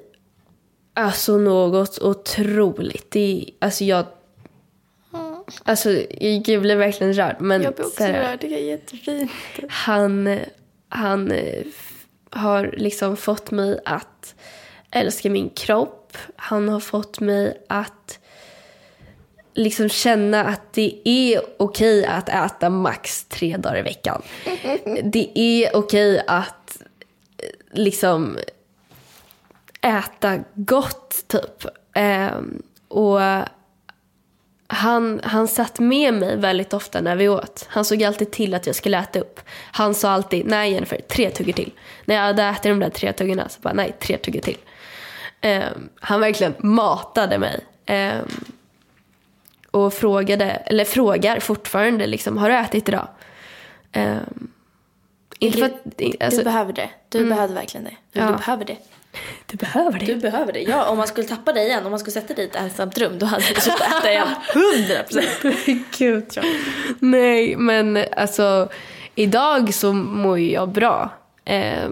alltså 0.93 1.37
något 1.37 1.99
otroligt. 2.01 3.11
Det, 3.11 3.19
är- 3.41 3.65
alltså 3.65 3.83
jag... 3.83 4.05
Alltså 5.63 5.91
jag 5.91 6.61
blir 6.61 6.75
verkligen 6.75 7.13
rörd. 7.13 7.35
Men 7.39 7.61
Jag 7.61 7.75
blir 7.75 7.85
också 7.85 7.97
så 7.97 8.03
här- 8.03 8.31
rörd, 8.31 8.39
det 8.41 8.47
är 8.53 8.63
jättefint. 8.65 9.31
han, 9.69 10.39
han 10.89 11.31
eh, 11.31 11.65
har 12.29 12.73
liksom 12.77 13.17
fått 13.17 13.51
mig 13.51 13.79
att 13.85 14.35
älska 14.91 15.29
min 15.29 15.49
kropp. 15.49 16.17
Han 16.35 16.69
har 16.69 16.79
fått 16.79 17.19
mig 17.19 17.65
att 17.69 18.19
liksom 19.59 19.89
känna 19.89 20.43
att 20.43 20.73
det 20.73 21.01
är 21.03 21.41
okej 21.57 22.05
att 22.05 22.29
äta 22.29 22.69
max 22.69 23.23
tre 23.23 23.57
dagar 23.57 23.77
i 23.77 23.81
veckan. 23.81 24.21
Det 25.03 25.39
är 25.39 25.75
okej 25.75 26.23
att 26.27 26.77
eh, 27.37 27.79
liksom 27.79 28.37
äta 29.81 30.37
gott 30.53 31.23
typ. 31.27 31.65
Ehm, 31.93 32.61
och 32.87 33.19
han, 34.67 35.21
han 35.23 35.47
satt 35.47 35.79
med 35.79 36.13
mig 36.13 36.37
väldigt 36.37 36.73
ofta 36.73 37.01
när 37.01 37.15
vi 37.15 37.29
åt. 37.29 37.67
Han 37.69 37.85
såg 37.85 38.03
alltid 38.03 38.31
till 38.31 38.53
att 38.53 38.65
jag 38.67 38.75
skulle 38.75 38.97
äta 38.97 39.19
upp. 39.19 39.39
Han 39.71 39.93
sa 39.93 40.09
alltid, 40.09 40.45
nej 40.45 40.71
Jennifer, 40.71 41.01
tre 41.09 41.29
tuggor 41.29 41.53
till. 41.53 41.71
När 42.05 42.15
jag 42.15 42.21
hade 42.21 42.43
ätit 42.43 42.63
de 42.63 42.79
där 42.79 42.89
tre 42.89 43.13
tuggorna 43.13 43.49
så 43.49 43.61
bara, 43.61 43.73
nej, 43.73 43.95
tre 43.99 44.17
tuggor 44.17 44.41
till. 44.41 44.57
Ehm, 45.41 45.89
han 45.99 46.19
verkligen 46.19 46.55
matade 46.59 47.37
mig. 47.37 47.59
Ehm, 47.85 48.27
och 49.71 49.93
frågade, 49.93 50.45
eller 50.45 50.85
frågar 50.85 51.39
fortfarande, 51.39 52.07
liksom, 52.07 52.37
har 52.37 52.49
du 52.49 52.55
ätit 52.55 52.89
idag? 52.89 53.07
Ehm, 53.91 54.19
inte 55.39 55.57
för 55.57 55.65
att, 55.65 55.73
alltså, 56.23 56.37
du 56.39 56.43
behöver 56.43 56.73
det. 56.73 56.89
Du 57.09 57.25
behöver 57.25 57.53
verkligen 57.55 57.83
det. 57.83 57.95
Du, 58.11 58.19
Ja. 58.19 58.25
du 58.25 58.31
behöver 58.37 58.65
det. 58.65 58.77
du 59.45 59.57
behöver 59.57 59.99
det. 59.99 60.05
Du 60.05 60.15
behöver 60.15 60.53
det. 60.53 60.59
Ja, 60.61 60.85
om 60.89 60.97
man 60.97 61.07
skulle 61.07 61.27
tappa 61.27 61.53
dig 61.53 61.65
igen, 61.67 61.85
om 61.85 61.89
man 61.91 61.99
skulle 61.99 62.11
sätta 62.13 62.33
dig 62.33 62.45
i 62.45 62.47
ett 62.47 62.55
ensamt 62.55 62.97
rum, 62.97 63.19
då 63.19 63.25
hade 63.25 63.43
du 63.47 63.61
fått 63.61 63.81
äta 63.81 64.11
igen. 64.11 64.27
100 64.79 65.03
procent. 65.03 65.57
Gud. 65.97 66.25
Nej, 66.99 67.55
men 67.55 68.05
alltså 68.17 68.69
idag 69.15 69.73
så 69.73 69.93
mår 69.93 70.39
ju 70.39 70.51
jag 70.51 70.69
bra. 70.69 71.09
Eh, 71.45 71.89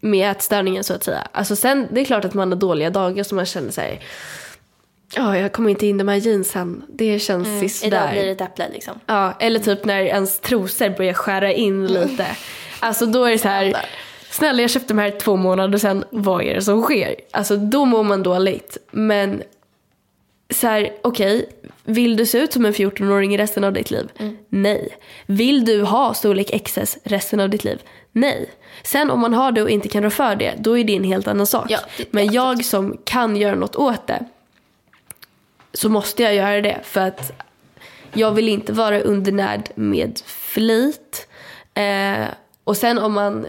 med 0.00 0.30
ätstörningen 0.30 0.84
så 0.84 0.94
att 0.94 1.04
säga. 1.04 1.28
Alltså 1.32 1.56
sen, 1.56 1.88
det 1.90 2.00
är 2.00 2.04
klart 2.04 2.24
att 2.24 2.34
man 2.34 2.52
har 2.52 2.58
dåliga 2.58 2.90
dagar 2.90 3.24
som 3.24 3.36
man 3.36 3.46
känner 3.46 3.70
sig 3.70 4.00
Ja, 5.16 5.38
jag 5.38 5.52
kommer 5.52 5.70
inte 5.70 5.86
in 5.86 5.98
de 5.98 6.08
här 6.08 6.16
jeansen. 6.16 6.84
Det 6.88 7.18
känns 7.18 7.84
Idag 7.84 8.10
blir 8.12 8.24
det 8.24 8.30
ett 8.30 8.40
äpple 8.40 8.68
liksom. 8.72 9.00
Ja, 9.06 9.32
eller 9.40 9.60
typ 9.60 9.84
när 9.84 10.00
ens 10.02 10.40
trosor 10.40 10.90
börjar 10.96 11.12
skära 11.14 11.52
in 11.52 11.86
lite. 11.86 12.26
Alltså 12.80 13.06
då 13.06 13.24
är 13.24 13.30
det 13.30 13.38
så 13.38 13.48
här. 13.48 13.76
Snälla 14.30 14.60
jag 14.62 14.70
köpte 14.70 14.88
de 14.94 14.98
här 14.98 15.10
två 15.10 15.36
månader 15.36 15.78
sedan, 15.78 16.04
vad 16.10 16.42
är 16.44 16.54
det 16.54 16.62
som 16.62 16.82
sker? 16.82 17.14
Alltså 17.30 17.56
då 17.56 17.84
mår 17.84 18.02
man 18.02 18.22
dåligt. 18.22 18.76
Men 18.90 19.42
så 20.50 20.66
här, 20.66 20.92
okej, 21.02 21.48
vill 21.84 22.16
du 22.16 22.26
se 22.26 22.38
ut 22.38 22.52
som 22.52 22.64
en 22.64 22.72
14-åring 22.72 23.34
i 23.34 23.38
resten 23.38 23.64
av 23.64 23.72
ditt 23.72 23.90
liv? 23.90 24.08
Nej. 24.48 24.88
Vill 25.26 25.64
du 25.64 25.82
ha 25.82 26.14
storlek 26.14 26.64
XS 26.64 26.98
resten 27.04 27.40
av 27.40 27.50
ditt 27.50 27.64
liv? 27.64 27.82
Nej. 28.12 28.50
Sen 28.82 29.10
om 29.10 29.20
man 29.20 29.34
har 29.34 29.52
det 29.52 29.62
och 29.62 29.70
inte 29.70 29.88
kan 29.88 30.02
rå 30.02 30.10
för 30.10 30.36
det, 30.36 30.54
då 30.58 30.78
är 30.78 30.84
det 30.84 30.96
en 30.96 31.04
helt 31.04 31.28
annan 31.28 31.46
sak. 31.46 31.66
Ja, 31.68 31.78
det- 31.96 32.12
Men 32.12 32.32
jag 32.32 32.64
som 32.64 32.96
kan 33.04 33.36
göra 33.36 33.54
något 33.54 33.76
åt 33.76 34.06
det, 34.06 34.24
så 35.74 35.88
måste 35.88 36.22
jag 36.22 36.34
göra 36.34 36.60
det. 36.60 36.80
För 36.82 37.00
att 37.00 37.32
jag 38.12 38.32
vill 38.32 38.48
inte 38.48 38.72
vara 38.72 39.00
undernärd 39.00 39.70
med 39.74 40.20
flit. 40.26 41.28
Eh, 41.74 42.26
och 42.64 42.76
sen 42.76 42.98
om 42.98 43.12
man 43.12 43.46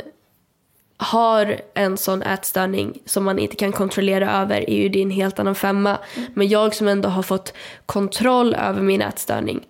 har 0.97 1.61
en 1.73 1.97
sån 1.97 2.21
ätstörning 2.21 2.99
som 3.05 3.23
man 3.23 3.39
inte 3.39 3.55
kan 3.55 3.71
kontrollera 3.71 4.41
över 4.41 4.69
är 4.69 4.75
ju 4.75 4.89
det 4.89 5.01
en 5.01 5.11
helt 5.11 5.39
annan 5.39 5.55
femma. 5.55 5.97
Men 6.33 6.47
jag 6.47 6.75
som 6.75 6.87
ändå 6.87 7.09
har 7.09 7.23
fått 7.23 7.53
kontroll 7.85 8.55
över 8.55 8.81
min 8.81 9.01
ätstörning 9.01 9.65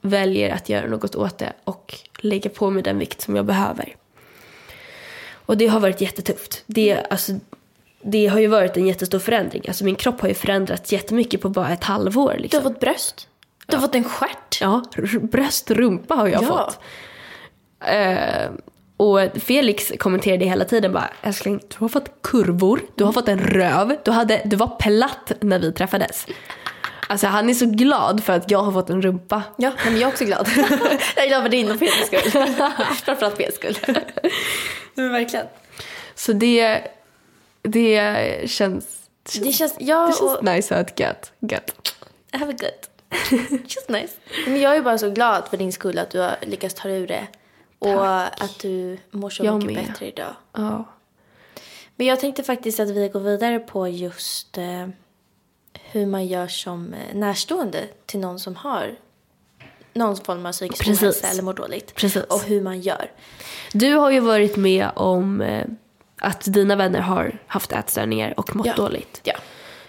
väljer 0.00 0.54
att 0.54 0.68
göra 0.68 0.86
något 0.86 1.14
åt 1.14 1.38
det 1.38 1.52
och 1.64 1.94
lägga 2.18 2.50
på 2.50 2.70
mig 2.70 2.82
den 2.82 2.98
vikt 2.98 3.20
som 3.20 3.36
jag 3.36 3.44
behöver. 3.44 3.96
Och 5.32 5.56
det 5.56 5.66
har 5.66 5.80
varit 5.80 6.00
jättetufft. 6.00 6.62
Det, 6.66 7.06
alltså, 7.10 7.32
det 8.02 8.26
har 8.26 8.38
ju 8.38 8.46
varit 8.46 8.76
en 8.76 8.86
jättestor 8.86 9.18
förändring. 9.18 9.62
Alltså 9.68 9.84
min 9.84 9.94
kropp 9.96 10.20
har 10.20 10.28
ju 10.28 10.34
förändrats 10.34 10.92
jättemycket 10.92 11.40
på 11.40 11.48
bara 11.48 11.68
ett 11.68 11.84
halvår. 11.84 12.32
Du 12.36 12.42
Liksom. 12.42 12.62
har 12.62 12.70
fått 12.70 12.80
bröst. 12.80 13.28
Du 13.66 13.76
har 13.76 13.80
fått 13.82 13.94
en 13.94 14.04
stjärt. 14.04 14.60
Ja, 14.60 14.82
bröst, 15.22 15.70
rumpa 15.70 16.14
har 16.14 16.28
jag 16.28 16.42
Ja. 16.42 16.46
fått. 16.46 16.78
Eh, 17.88 18.50
och 18.96 19.20
Felix 19.42 19.92
kommenterade 19.98 20.44
hela 20.44 20.64
tiden 20.64 20.92
bara, 20.92 21.10
älskling, 21.22 21.58
du 21.68 21.76
har 21.78 21.88
fått 21.88 22.22
kurvor, 22.22 22.80
du 22.94 23.04
har 23.04 23.12
fått 23.12 23.28
en 23.28 23.38
röv, 23.40 23.96
du, 24.04 24.10
hade, 24.10 24.42
du 24.44 24.56
var 24.56 24.66
platt 24.78 25.32
när 25.40 25.58
vi 25.58 25.72
träffades. 25.72 26.26
Alltså 27.08 27.26
han 27.26 27.50
är 27.50 27.54
så 27.54 27.66
glad 27.66 28.24
för 28.24 28.32
att 28.32 28.50
jag 28.50 28.62
har 28.62 28.72
fått 28.72 28.90
en 28.90 29.02
rumpa. 29.02 29.42
Ja, 29.56 29.72
men 29.84 29.94
jag 29.94 30.02
är 30.02 30.06
också 30.08 30.24
glad. 30.24 30.48
jag 31.16 31.24
är 31.24 31.28
glad 31.28 31.42
för 31.42 31.48
din 31.48 31.70
och 31.70 31.78
Peters 31.78 32.06
skull. 32.06 32.30
Framförallt 33.04 33.36
Peters 33.36 33.54
skull. 33.54 33.76
men 34.94 35.12
verkligen. 35.12 35.46
Så 36.14 36.32
det, 36.32 36.80
det 37.62 38.50
känns, 38.50 39.10
Det 39.42 39.52
känns, 39.52 39.74
ja, 39.78 40.06
det 40.06 40.12
känns 40.12 40.38
och, 40.38 40.44
nice 40.44 40.76
att 40.76 40.90
ha 41.00 41.06
gött. 41.06 41.32
gött. 41.40 41.94
have 42.32 42.52
a 42.52 42.56
good. 42.60 42.86
Just 43.64 43.88
nice. 43.88 44.14
Men 44.46 44.60
jag 44.60 44.76
är 44.76 44.82
bara 44.82 44.98
så 44.98 45.10
glad 45.10 45.48
för 45.48 45.56
din 45.56 45.72
skull 45.72 45.98
att 45.98 46.10
du 46.10 46.18
har 46.18 46.36
lyckats 46.42 46.74
ta 46.74 46.88
ur 46.88 47.06
det. 47.06 47.26
Och 47.78 48.06
att 48.44 48.58
du 48.58 48.98
mår 49.10 49.30
så 49.30 49.44
Jag 49.44 49.62
mycket 49.62 49.76
med. 49.76 49.86
bättre 49.92 50.06
idag. 50.08 50.34
Ja. 50.52 50.84
Men 51.96 52.06
jag 52.06 52.20
tänkte 52.20 52.42
faktiskt 52.42 52.80
att 52.80 52.90
vi 52.90 53.08
går 53.08 53.20
vidare 53.20 53.58
på 53.58 53.88
just 53.88 54.58
eh, 54.58 54.88
hur 55.82 56.06
man 56.06 56.26
gör 56.26 56.48
som 56.48 56.94
eh, 56.94 57.14
närstående 57.16 57.84
till 58.06 58.20
någon 58.20 58.38
som 58.38 58.56
har 58.56 58.96
någon 59.92 60.16
form 60.16 60.46
av 60.46 60.52
psykisk 60.52 61.02
ohälsa 61.02 61.28
eller 61.28 61.42
mår 61.42 61.54
dåligt. 61.54 61.94
Precis. 61.94 62.24
Och 62.24 62.42
hur 62.42 62.60
man 62.62 62.80
gör. 62.80 63.10
Du 63.72 63.94
har 63.94 64.10
ju 64.10 64.20
varit 64.20 64.56
med 64.56 64.90
om 64.96 65.40
eh, 65.40 65.66
att 66.20 66.44
dina 66.52 66.76
vänner 66.76 67.00
har 67.00 67.38
haft 67.46 67.72
ätstörningar 67.72 68.34
och 68.36 68.56
mått 68.56 68.66
Ja. 68.66 68.74
dåligt. 68.76 69.20
Ja. 69.24 69.34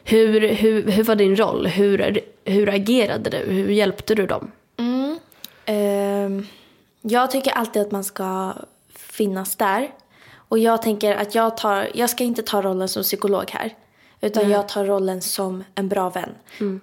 Hur, 0.04 0.48
hur, 0.48 0.92
hur 0.92 1.04
var 1.04 1.16
din 1.16 1.36
roll? 1.36 1.68
Hur, 1.68 2.20
hur 2.46 2.70
agerade 2.70 3.30
du? 3.30 3.38
Hur 3.38 3.70
hjälpte 3.70 4.16
du 4.16 4.26
dem? 4.28 4.52
Ehm, 5.66 6.48
jag 7.02 7.32
tycker 7.32 7.52
alltid 7.52 7.82
att 7.82 7.92
man 7.92 8.04
ska 8.04 8.54
finnas 8.96 9.56
där. 9.56 9.92
Och 10.36 10.60
jag 10.60 10.82
tänker 10.82 11.16
att 11.16 11.36
jag 11.36 11.58
tar, 11.58 11.88
jag 11.94 12.10
ska 12.10 12.24
inte 12.24 12.42
ta 12.44 12.62
rollen 12.62 12.90
som 12.90 13.04
psykolog 13.04 13.52
här. 13.52 13.74
Utan 14.22 14.50
jag 14.50 14.68
tar 14.70 14.86
rollen 14.86 15.22
som 15.22 15.64
en 15.76 15.90
bra 15.90 16.10
vän. 16.10 16.30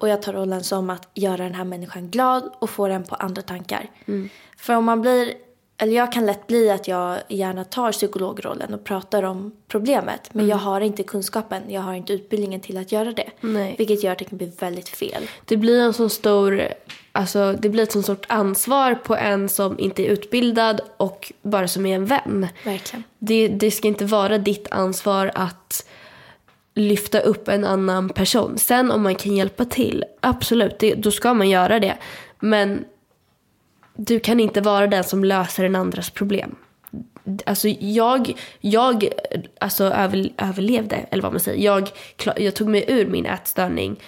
Och 0.00 0.08
jag 0.08 0.22
tar 0.22 0.32
rollen 0.32 0.64
som 0.64 0.90
att 0.90 1.08
göra 1.14 1.36
den 1.44 1.54
här 1.54 1.64
människan 1.64 2.10
glad 2.10 2.50
och 2.58 2.70
få 2.70 2.88
den 2.88 3.04
på 3.04 3.14
andra 3.14 3.42
tankar. 3.42 3.90
För 4.56 4.74
om 4.74 4.84
man 4.84 5.00
blir, 5.00 5.32
eller 5.80 5.92
jag 5.92 6.12
kan 6.12 6.26
lätt 6.26 6.46
bli 6.46 6.70
att 6.70 6.88
jag 6.88 7.18
gärna 7.28 7.64
tar 7.64 7.92
psykologrollen 7.92 8.74
och 8.74 8.84
pratar 8.84 9.22
om 9.22 9.52
problemet. 9.68 10.34
Men 10.34 10.48
jag 10.48 10.56
har 10.56 10.80
inte 10.80 11.02
kunskapen, 11.02 11.62
jag 11.68 11.80
har 11.80 11.94
inte 11.94 12.12
utbildningen 12.12 12.60
till 12.60 12.76
att 12.76 12.92
göra 12.92 13.12
det. 13.12 13.30
Nej. 13.40 13.74
Vilket 13.78 14.04
gör 14.04 14.12
att 14.12 14.18
det 14.18 14.24
kan 14.24 14.38
bli 14.38 14.52
väldigt 14.58 14.88
fel. 14.88 15.22
Det 15.44 15.56
blir 15.56 15.80
en 15.80 15.92
sån 15.92 16.10
stor, 16.10 16.62
alltså 17.12 17.52
det 17.52 17.68
blir 17.68 17.82
ett 17.82 17.92
sånt 17.92 18.04
stort 18.04 18.26
ansvar 18.28 18.94
på 18.94 19.16
en 19.16 19.48
som 19.48 19.78
inte 19.78 20.02
är 20.02 20.06
utbildad 20.06 20.80
och 20.96 21.32
bara 21.42 21.68
som 21.68 21.86
är 21.86 21.94
en 21.94 22.06
vän. 22.06 22.48
Verkligen. 22.64 23.04
Det, 23.18 23.48
det 23.48 23.70
ska 23.70 23.88
inte 23.88 24.04
vara 24.04 24.38
ditt 24.38 24.68
ansvar 24.70 25.30
att 25.34 25.86
lyfta 26.74 27.20
upp 27.20 27.48
en 27.48 27.64
annan 27.64 28.08
person. 28.08 28.58
Sen 28.58 28.90
om 28.90 29.02
man 29.02 29.14
kan 29.14 29.36
hjälpa 29.36 29.64
till, 29.64 30.04
absolut, 30.20 30.78
det, 30.78 30.94
då 30.94 31.10
ska 31.10 31.34
man 31.34 31.48
göra 31.48 31.80
det. 31.80 31.96
Men 32.40 32.84
du 34.00 34.20
kan 34.20 34.40
inte 34.40 34.60
vara 34.60 34.86
den 34.86 35.04
som 35.04 35.24
löser 35.24 35.64
en 35.64 35.76
andras 35.76 36.10
problem. 36.10 36.56
Alltså 37.46 37.68
jag, 37.68 38.32
jag 38.60 39.08
alltså 39.60 39.84
över, 39.84 40.28
överlevde, 40.38 40.96
eller 40.96 41.22
vad 41.22 41.32
man 41.32 41.40
säger. 41.40 41.64
Jag, 41.64 41.90
jag 42.36 42.54
tog 42.54 42.68
mig 42.68 42.84
ur 42.88 43.06
min 43.06 43.26
ätstörning 43.26 44.00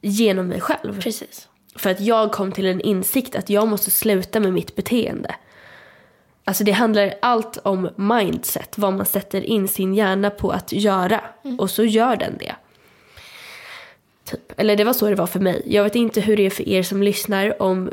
genom 0.00 0.46
mig 0.46 0.60
själv. 0.60 1.00
Precis. 1.00 1.48
För 1.76 1.90
att 1.90 2.00
jag 2.00 2.32
kom 2.32 2.52
till 2.52 2.66
en 2.66 2.80
insikt 2.80 3.36
att 3.36 3.50
jag 3.50 3.68
måste 3.68 3.90
sluta 3.90 4.40
med 4.40 4.52
mitt 4.52 4.76
beteende. 4.76 5.34
Alltså 6.44 6.64
det 6.64 6.72
handlar 6.72 7.14
allt 7.22 7.58
om 7.62 7.88
mindset, 7.96 8.78
vad 8.78 8.92
man 8.92 9.06
sätter 9.06 9.40
in 9.40 9.68
sin 9.68 9.94
hjärna 9.94 10.30
på 10.30 10.50
att 10.50 10.72
göra. 10.72 11.20
Och 11.58 11.70
så 11.70 11.84
gör 11.84 12.16
den 12.16 12.38
det. 12.38 12.54
Typ. 14.24 14.52
Eller 14.56 14.76
det 14.76 14.84
var 14.84 14.92
så 14.92 15.08
det 15.08 15.14
var 15.14 15.26
för 15.26 15.40
mig. 15.40 15.62
Jag 15.66 15.84
vet 15.84 15.94
inte 15.94 16.20
hur 16.20 16.36
det 16.36 16.46
är 16.46 16.50
för 16.50 16.68
er 16.68 16.82
som 16.82 17.02
lyssnar 17.02 17.62
om 17.62 17.90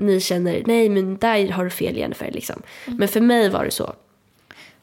ni 0.00 0.20
känner 0.20 0.62
nej 0.66 0.88
men 0.88 1.16
där 1.16 1.48
har 1.48 1.64
du 1.64 1.70
fel 1.70 1.96
Jennifer 1.96 2.30
liksom. 2.32 2.62
Men 2.86 3.08
för 3.08 3.20
mig 3.20 3.48
var 3.48 3.64
det 3.64 3.70
så. 3.70 3.94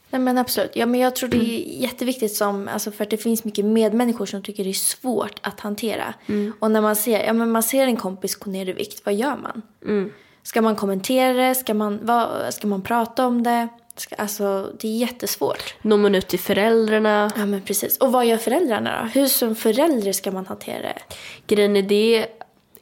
Nej 0.09 0.21
men 0.21 0.37
absolut. 0.37 0.71
Ja, 0.73 0.85
men 0.85 0.99
jag 0.99 1.15
tror 1.15 1.29
det 1.29 1.37
Mm. 1.37 1.49
är 1.49 1.81
jätteviktigt 1.81 2.35
som, 2.35 2.67
alltså 2.67 2.91
för 2.91 3.03
att 3.03 3.09
det 3.09 3.17
finns 3.17 3.43
mycket 3.43 3.65
medmänniskor 3.65 4.25
som 4.25 4.41
tycker 4.43 4.63
det 4.63 4.69
är 4.69 4.73
svårt 4.73 5.39
att 5.41 5.59
hantera. 5.59 6.13
Mm. 6.27 6.53
Och 6.59 6.71
när 6.71 6.81
man 6.81 6.95
ser, 6.95 7.23
ja, 7.25 7.33
men 7.33 7.51
man 7.51 7.63
ser 7.63 7.87
en 7.87 7.97
kompis 7.97 8.35
gå 8.35 8.51
ner 8.51 8.69
i 8.69 8.73
vikt, 8.73 9.01
vad 9.05 9.15
gör 9.15 9.35
man? 9.37 9.61
Mm. 9.85 10.11
Ska 10.43 10.61
man 10.61 10.75
kommentera 10.75 11.33
det? 11.33 11.55
Ska 11.55 11.73
man, 11.73 11.99
vad, 12.01 12.53
ska 12.53 12.67
man 12.67 12.81
prata 12.81 13.27
om 13.27 13.43
det? 13.43 13.67
Ska, 13.95 14.15
alltså 14.15 14.71
det 14.79 14.87
är 14.87 14.97
jättesvårt. 14.97 15.75
Når 15.81 15.97
man 15.97 16.15
ut 16.15 16.27
till 16.27 16.39
föräldrarna. 16.39 17.31
Ja 17.37 17.45
men 17.45 17.61
precis. 17.61 17.97
Och 17.97 18.11
vad 18.11 18.25
gör 18.25 18.37
föräldrarna 18.37 19.01
då? 19.03 19.19
Hur 19.19 19.27
som 19.27 19.55
förälder 19.55 20.11
ska 20.11 20.31
man 20.31 20.45
hantera 20.45 20.81
det? 20.81 20.99
Grejen 21.47 21.75
är 21.75 21.81
det, 21.81 22.27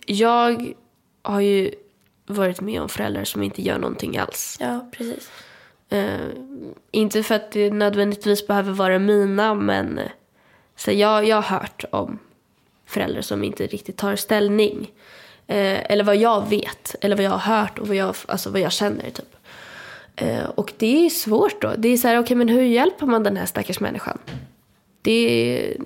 jag 0.06 0.74
har 1.22 1.42
ju 1.42 1.72
varit 2.26 2.62
med 2.62 2.82
om 2.82 2.90
föräldrar 2.90 3.24
som 3.24 3.44
inte 3.44 3.62
gör 3.62 3.80
någonting 3.80 4.18
alls. 4.18 4.58
Ja 4.60 4.90
precis. 4.92 5.30
Eh, 5.90 6.28
inte 6.92 7.24
för 7.24 7.36
att 7.36 7.52
det 7.52 7.72
nödvändigtvis 7.72 8.48
behöver 8.48 8.72
vara 8.72 9.00
mina, 9.00 9.54
men 9.54 9.98
eh, 9.98 10.12
så 10.76 10.92
jag, 10.92 11.28
jag 11.28 11.36
har 11.36 11.60
hört 11.60 11.86
om 11.92 12.20
föräldrar 12.86 13.22
som 13.22 13.44
inte 13.44 13.68
riktigt 13.68 13.98
tar 13.98 14.16
ställning. 14.16 14.92
Eh, 15.48 15.92
eller 15.92 16.04
vad 16.04 16.16
jag 16.16 16.50
vet, 16.50 16.96
eller 17.02 17.16
vad 17.16 17.26
jag 17.26 17.32
har 17.32 17.58
hört 17.58 17.80
och 17.80 17.88
vad 17.88 17.98
jag, 17.98 18.16
alltså 18.26 18.50
vad 18.50 18.62
jag 18.62 18.72
känner. 18.72 19.10
Typ. 19.10 19.36
Eh, 20.16 20.46
och 20.46 20.74
det 20.78 21.06
är 21.06 21.10
svårt 21.10 21.62
då. 21.62 21.74
Det 21.78 21.90
är 21.90 21.98
så 21.98 22.08
här, 22.08 22.20
okej 22.20 22.38
men 22.38 22.50
hur 22.50 22.62
hjälper 22.62 23.06
man 23.06 23.24
den 23.24 23.38
här 23.38 23.46
stackars 23.46 23.80
människan? 23.80 24.18
Det, 25.02 25.78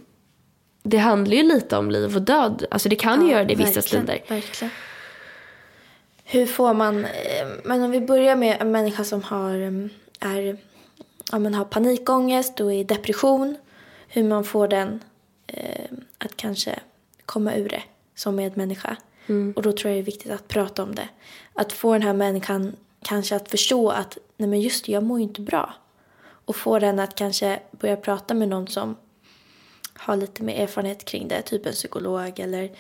det 0.84 0.98
handlar 0.98 1.36
ju 1.36 1.44
lite 1.44 1.78
om 1.78 1.92
liv 1.92 2.16
och 2.16 2.22
död. 2.22 2.66
Alltså 2.72 2.90
det 2.90 2.96
kan 2.96 3.26
ju 3.26 3.32
göra 3.32 3.44
det 3.44 3.54
i 3.54 3.56
vissa 3.56 3.82
stunder. 3.82 4.22
Verkligen. 4.28 4.72
Hur 6.32 6.46
får 6.46 6.74
man, 6.74 7.06
eh, 7.06 7.48
men 7.64 7.84
om 7.84 7.92
vi 7.92 8.02
börjar 8.02 8.36
med 8.36 8.58
en 8.60 8.72
människa 8.72 9.04
som 9.04 9.24
har, 9.24 9.54
mm, 9.54 9.90
är, 10.20 10.58
ja, 11.32 11.40
men 11.40 11.54
har 11.54 11.66
panikångest 11.66 12.60
och 12.60 12.74
är 12.74 12.78
i 12.78 12.84
depression. 12.84 13.58
Hur 14.08 14.24
man 14.24 14.44
får 14.44 14.68
den 14.68 15.04
eh, 15.48 15.86
att 16.18 16.38
kanske 16.38 16.80
komma 17.26 17.56
ur 17.56 17.70
det 17.70 17.84
som 18.16 18.36
medmänniska. 18.36 18.98
Och 19.56 19.64
då 19.64 19.72
tror 19.72 19.92
jag 19.92 19.98
det 19.98 20.02
är 20.02 20.12
viktigt 20.12 20.32
att 20.32 20.48
prata 20.48 20.84
om 20.84 20.96
det. 20.96 21.10
Att 21.54 21.74
få 21.74 21.94
den 21.94 22.02
här 22.02 22.14
människan 22.14 22.76
kanske 23.04 23.36
att 23.36 23.50
förstå 23.50 23.90
att 23.90 24.18
nej 24.38 24.50
men 24.50 24.62
just 24.62 24.86
det, 24.86 24.92
jag 24.92 25.04
mår 25.04 25.20
ju 25.20 25.24
inte 25.24 25.42
bra. 25.42 25.74
Och 26.46 26.56
få 26.56 26.80
den 26.80 27.00
att 27.00 27.16
kanske 27.16 27.60
börja 27.72 27.96
prata 27.96 28.34
med 28.34 28.48
någon 28.50 28.68
som 28.68 28.96
har 29.94 30.18
lite 30.18 30.44
mer 30.44 30.64
erfarenhet 30.64 31.06
kring 31.06 31.28
det, 31.28 31.42
typ 31.42 31.66
en 31.66 31.74
psykolog 31.74 32.40
eller 32.40 32.72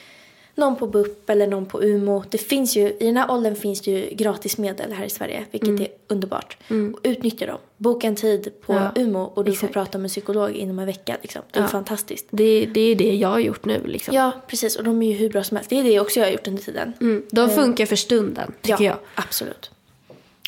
någon 0.60 0.76
på 0.76 0.88
BUP 0.88 1.30
eller 1.30 1.47
någon 1.47 1.66
på 1.66 1.82
UMO. 1.82 2.24
Det 2.30 2.38
finns 2.38 2.76
ju, 2.78 2.88
I 2.99 3.05
den 3.05 3.18
här 3.18 3.32
åldern 3.32 3.55
finns 3.55 3.82
det 3.82 3.91
ju 3.91 4.16
gratismedel 4.16 4.93
här 4.93 5.05
i 5.05 5.10
Sverige, 5.10 5.45
vilket 5.51 5.70
Mm. 5.70 5.82
är 5.82 5.88
underbart. 6.07 6.57
Och 6.93 6.99
utnyttja 7.03 7.45
dem. 7.45 7.57
Boka 7.78 8.07
en 8.07 8.16
tid 8.16 8.51
på 8.66 8.74
Ja, 8.74 8.91
UMO 8.95 9.20
och 9.24 9.43
du 9.45 9.51
får 9.51 9.55
exakt. 9.68 9.74
prata 9.74 9.97
med 9.97 10.05
en 10.05 10.10
psykolog 10.10 10.51
inom 10.51 10.80
en 10.80 10.86
vecka. 10.86 11.18
Liksom. 11.22 11.41
Det 11.51 11.60
är 11.60 11.64
Ja. 11.64 11.68
fantastiskt. 11.68 12.26
Det, 12.32 12.66
det 12.66 12.82
är 12.82 12.95
det 12.95 13.16
jag 13.16 13.30
har 13.30 13.39
gjort 13.39 13.66
nu. 13.66 13.82
Liksom. 13.86 14.16
Ja, 14.16 14.32
precis. 14.47 14.76
Och 14.76 14.84
de 14.84 15.01
är 15.01 15.07
ju 15.07 15.14
hur 15.14 15.30
bra 15.30 15.43
som 15.43 15.57
helst. 15.57 15.70
Det 15.70 15.80
är 15.80 15.84
det 15.84 15.99
också 15.99 16.20
jag 16.20 16.28
har 16.28 16.32
gjort 16.32 16.47
under 16.47 16.64
tiden. 16.64 16.93
Mm, 17.01 17.26
de 17.32 17.49
funkar 17.49 17.86
för 17.86 17.95
stunden, 17.95 18.51
tycker 18.62 18.84
ja, 18.84 18.89
jag. 18.89 18.97
absolut. 19.16 19.72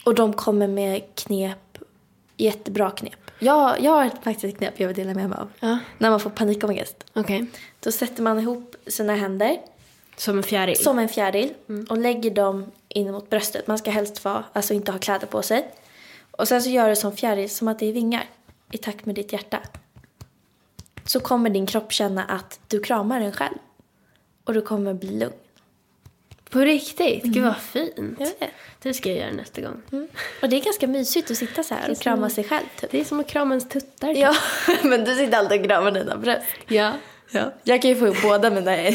Och 0.05 0.16
de 0.16 0.34
kommer 0.34 0.68
med 0.68 1.01
knep, 1.16 1.78
jättebra 2.38 2.91
knep. 2.91 3.14
Jag, 3.39 3.82
jag 3.82 3.91
har 3.91 4.09
faktiskt 4.24 4.43
ett 4.53 4.57
knep 4.57 4.74
jag 4.80 4.88
vill 4.88 4.95
dela 4.97 5.14
med 5.14 5.30
mig 5.30 5.38
av. 5.41 5.47
Ja. 5.59 5.78
När 5.97 6.09
man 6.09 6.20
får 6.20 6.30
panikångest. 6.30 7.05
Okej. 7.14 7.45
Då 7.80 7.91
sätter 7.91 8.24
man 8.24 8.39
ihop 8.39 8.76
sina 8.88 9.16
händer 9.16 9.57
Som 10.22 10.38
en 10.38 10.44
fjäril. 10.44 10.78
som 10.84 11.00
en 11.00 11.10
fjäril 11.10 11.54
och 11.90 11.98
lägger 11.98 12.32
dem 12.32 12.72
in 12.88 13.12
mot 13.12 13.30
bröstet. 13.30 13.68
Man 13.68 13.78
ska 13.78 13.92
helst 13.92 14.26
vara, 14.26 14.44
alltså 14.54 14.74
inte 14.74 14.92
ha 14.92 15.00
kläder 15.00 15.28
på 15.28 15.42
sig. 15.42 15.68
Och 16.32 16.48
sen 16.48 16.62
så 16.62 16.70
gör 16.70 16.90
du 16.90 16.96
som 16.96 17.16
fjäril, 17.18 17.50
som 17.50 17.68
att 17.68 17.80
det 17.80 17.86
är 17.86 17.94
vingar 17.94 18.24
i 18.72 18.78
takt 18.78 19.06
med 19.06 19.16
ditt 19.16 19.34
hjärta. 19.34 19.60
Så 21.06 21.20
kommer 21.20 21.50
din 21.50 21.66
kropp 21.66 21.92
känna 21.94 22.24
att 22.24 22.60
du 22.68 22.80
kramar 22.80 23.20
den 23.20 23.32
själv. 23.32 23.56
Och 24.44 24.54
du 24.54 24.62
kommer 24.62 24.94
bli 24.94 25.20
lugn. 25.20 25.34
På 26.50 26.60
riktigt? 26.60 27.24
Gud 27.24 27.44
vad 27.44 27.58
fint. 27.58 28.16
Jag 28.20 28.26
vet. 28.40 28.50
Det 28.82 28.94
ska 28.94 29.10
jag 29.10 29.18
göra 29.18 29.32
nästa 29.32 29.62
gång. 29.62 29.82
Och 30.42 30.50
det 30.50 30.56
är 30.56 30.62
ganska 30.64 30.88
mysigt 30.88 31.32
att 31.32 31.38
sitta 31.38 31.64
så 31.64 31.76
här 31.76 31.92
och 31.92 31.98
krama 32.00 32.30
sig 32.30 32.44
själv. 32.44 32.66
Typ. 32.80 32.92
Det 32.92 33.00
är 33.00 33.04
som 33.06 33.20
att 33.20 33.28
krama 33.28 33.54
ens 33.54 33.70
tuttar. 33.70 34.08
typ. 34.14 34.18
Ja, 34.18 34.36
men 34.84 35.04
du 35.04 35.16
sitter 35.16 35.38
alltid 35.38 35.60
och 35.60 35.68
kramar 35.68 35.92
dina 35.92 36.18
bröst. 36.18 36.46
ja. 36.68 36.94
Ja. 37.32 37.54
Jag 37.64 37.82
kan 37.82 37.90
ju 37.90 37.96
få 37.96 38.06
ihop 38.06 38.22
båda 38.22 38.50
mina 38.50 38.72
med. 38.72 38.94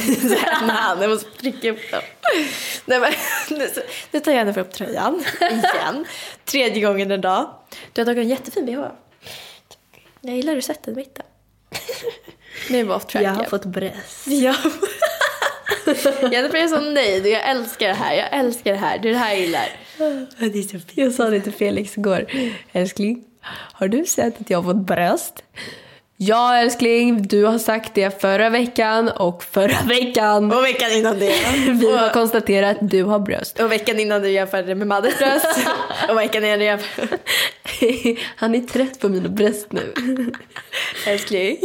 Jag 1.01 1.11
måste 1.11 1.31
pricka 1.31 1.71
upp 1.71 1.91
dem. 1.91 2.01
Nej, 2.85 3.01
men, 3.01 3.13
nu, 4.11 4.21
tar 4.21 4.33
jag 4.33 4.47
gärna 4.47 4.61
upp 4.61 4.73
tröjan 4.73 5.25
igen. 5.41 6.05
Tredje 6.45 6.83
gången 6.83 7.11
idag. 7.13 7.51
Du 7.93 8.01
har 8.01 8.07
tagit 8.07 8.23
en 8.23 8.29
jättefin 8.29 8.67
bh. 8.67 8.89
Jag 10.21 10.37
gillar 10.37 10.53
hur 10.53 10.57
du 10.57 10.63
sätter 10.63 10.95
mitten. 10.95 11.25
Nu 12.71 12.81
är 12.81 12.85
vi 12.85 12.91
off 12.91 13.07
track 13.07 13.23
Jag 13.23 13.31
har 13.31 13.45
fått 13.45 13.65
bröst. 13.65 14.27
Ja. 14.27 14.55
Jennifer 16.33 16.59
är 16.59 16.69
så 16.69 16.81
nöjd 16.81 17.23
och 17.23 17.29
jag 17.31 17.49
älskar 17.51 17.89
det 17.89 17.95
här. 17.95 18.15
Jag 18.15 18.29
älskar 18.33 18.73
det 18.73 18.79
här. 18.79 18.99
Det 18.99 19.09
är 19.09 19.13
det 19.13 19.19
här 19.19 19.31
jag 19.31 19.41
gillar. 19.41 19.69
Det 20.39 20.59
är 20.59 20.63
så. 20.63 20.79
Jag 20.95 21.13
sa 21.13 21.31
det 21.31 21.41
till 21.41 21.53
Felix 21.53 21.99
igår. 21.99 22.27
Älskling, 22.73 23.25
har 23.73 23.89
du 23.89 24.05
sett 24.05 24.41
att 24.41 24.51
jag 24.51 24.59
har 24.63 24.73
fått 24.73 24.87
bröst? 24.87 25.43
Ja 26.19 26.57
älskling, 26.57 27.23
du 27.23 27.45
har 27.45 27.59
sagt 27.59 27.95
det 27.95 28.21
förra 28.21 28.51
veckan 28.51 29.09
och 29.09 29.45
förra 29.45 29.83
veckan. 29.89 30.53
Och 30.53 30.65
veckan 30.65 30.93
innan 30.93 31.19
det. 31.19 31.35
Vi 31.81 31.97
har 31.97 32.11
konstaterat 32.11 32.77
att 32.83 32.91
du 32.91 33.03
har 33.03 33.19
bröst. 33.19 33.61
Och 33.61 33.73
veckan 33.73 34.01
innan 34.01 34.23
du 34.23 34.31
jämförde 34.31 34.67
det 34.67 34.75
med 34.75 34.87
Maddes 34.87 35.19
bröst. 35.19 35.47
Och 36.09 36.19
veckan 36.19 36.45
innan 36.45 36.59
du 36.59 36.65
jämförde... 36.65 37.19
Han 38.37 38.55
är 38.55 38.61
trött 38.61 39.01
på 39.01 39.09
mina 39.09 39.29
bröst 39.29 39.73
nu. 39.73 39.95
Älskling. 41.07 41.59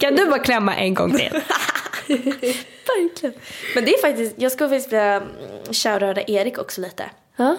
Kan 0.00 0.16
du 0.16 0.26
bara 0.26 0.38
klämma 0.38 0.76
en 0.76 0.94
gång 0.94 1.18
till? 1.18 1.40
Verkligen. 2.06 3.34
Men 3.74 3.84
det 3.84 3.94
är 3.94 4.00
faktiskt, 4.00 4.34
jag 4.36 4.52
skulle 4.52 4.68
faktiskt 4.68 4.92
vilja 4.92 5.14
mm, 5.14 5.28
shoutouta 5.72 6.22
Erik 6.26 6.58
också 6.58 6.80
lite. 6.80 7.10
Ja. 7.36 7.56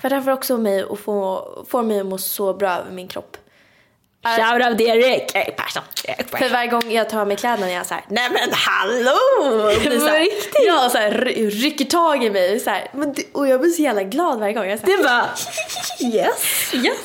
För 0.00 0.08
det 0.08 0.14
här 0.14 0.22
får 0.22 0.30
också 0.30 0.58
mig 0.58 0.84
att 0.90 0.98
få, 0.98 1.48
får 1.68 1.82
mig 1.82 2.00
att 2.00 2.06
må 2.06 2.18
så 2.18 2.54
bra 2.54 2.70
över 2.70 2.90
min 2.90 3.08
kropp. 3.08 3.36
Shoutout 4.36 4.80
Erik! 4.80 5.34
Erik 5.34 5.56
Persson. 5.56 5.82
Erik 6.04 6.28
För 6.38 6.48
varje 6.48 6.68
gång 6.70 6.92
jag 6.92 7.10
tar 7.10 7.20
av 7.20 7.28
mig 7.28 7.36
kläderna 7.36 7.70
är 7.70 7.74
jag 7.74 7.86
såhär, 7.86 8.04
nej 8.08 8.28
men 8.32 8.48
hallå! 8.52 9.18
På 9.84 10.18
riktigt? 10.18 10.54
Jag 10.66 10.90
så 10.92 10.98
här, 10.98 11.10
ry- 11.10 11.50
rycker 11.50 11.84
tag 11.84 12.24
i 12.24 12.30
mig 12.30 12.60
så 12.60 12.70
här, 12.70 12.90
och 13.32 13.48
jag 13.48 13.60
blir 13.60 13.70
så 13.70 13.82
jävla 13.82 14.02
glad 14.02 14.38
varje 14.38 14.52
gång. 14.52 14.66
Jag 14.66 14.78
Det 14.80 15.02
bara 15.02 15.24
yes, 16.14 16.74
yes, 16.74 16.98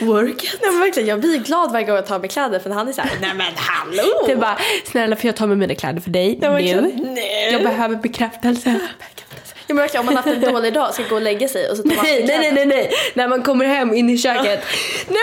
work. 0.00 0.52
nej, 0.62 0.70
men 0.70 0.80
verkligen, 0.80 1.08
jag 1.08 1.20
blir 1.20 1.38
glad 1.38 1.72
varje 1.72 1.86
gång 1.86 1.94
jag 1.96 2.06
tar 2.06 2.18
mig 2.18 2.28
kläder 2.28 2.58
för 2.58 2.70
han 2.70 2.88
är 2.88 2.92
såhär, 2.92 3.10
nej 3.20 3.30
men 3.34 3.52
hallå! 3.56 4.02
Det 4.26 4.36
bara 4.36 4.58
snälla 4.90 5.16
får 5.16 5.26
jag 5.26 5.36
ta 5.36 5.46
med 5.46 5.58
mina 5.58 5.74
kläder 5.74 6.00
för 6.00 6.10
dig 6.10 6.38
Ja, 6.42 6.58
nu? 6.58 6.92
Nej. 7.02 7.52
Jag 7.52 7.62
behöver 7.62 7.96
bekräftelse. 7.96 8.80
Ja, 9.66 9.74
men 9.74 9.76
verkligen, 9.76 10.00
om 10.00 10.06
man 10.06 10.16
haft 10.16 10.28
en 10.28 10.40
dålig 10.52 10.72
dag 10.74 10.94
ska 10.94 11.02
gå 11.02 11.14
och 11.14 11.22
lägga 11.22 11.48
sig 11.48 11.70
och 11.70 11.76
så 11.76 11.82
tar 11.82 11.88
man 11.96 12.04
Nej, 12.04 12.24
nej, 12.26 12.38
nej, 12.38 12.52
nej, 12.52 12.66
nej. 12.66 12.90
När 13.14 13.28
man 13.28 13.42
kommer 13.42 13.64
hem 13.64 13.94
in 13.94 14.10
i 14.10 14.18
köket. 14.18 14.64
Nu, 15.08 15.16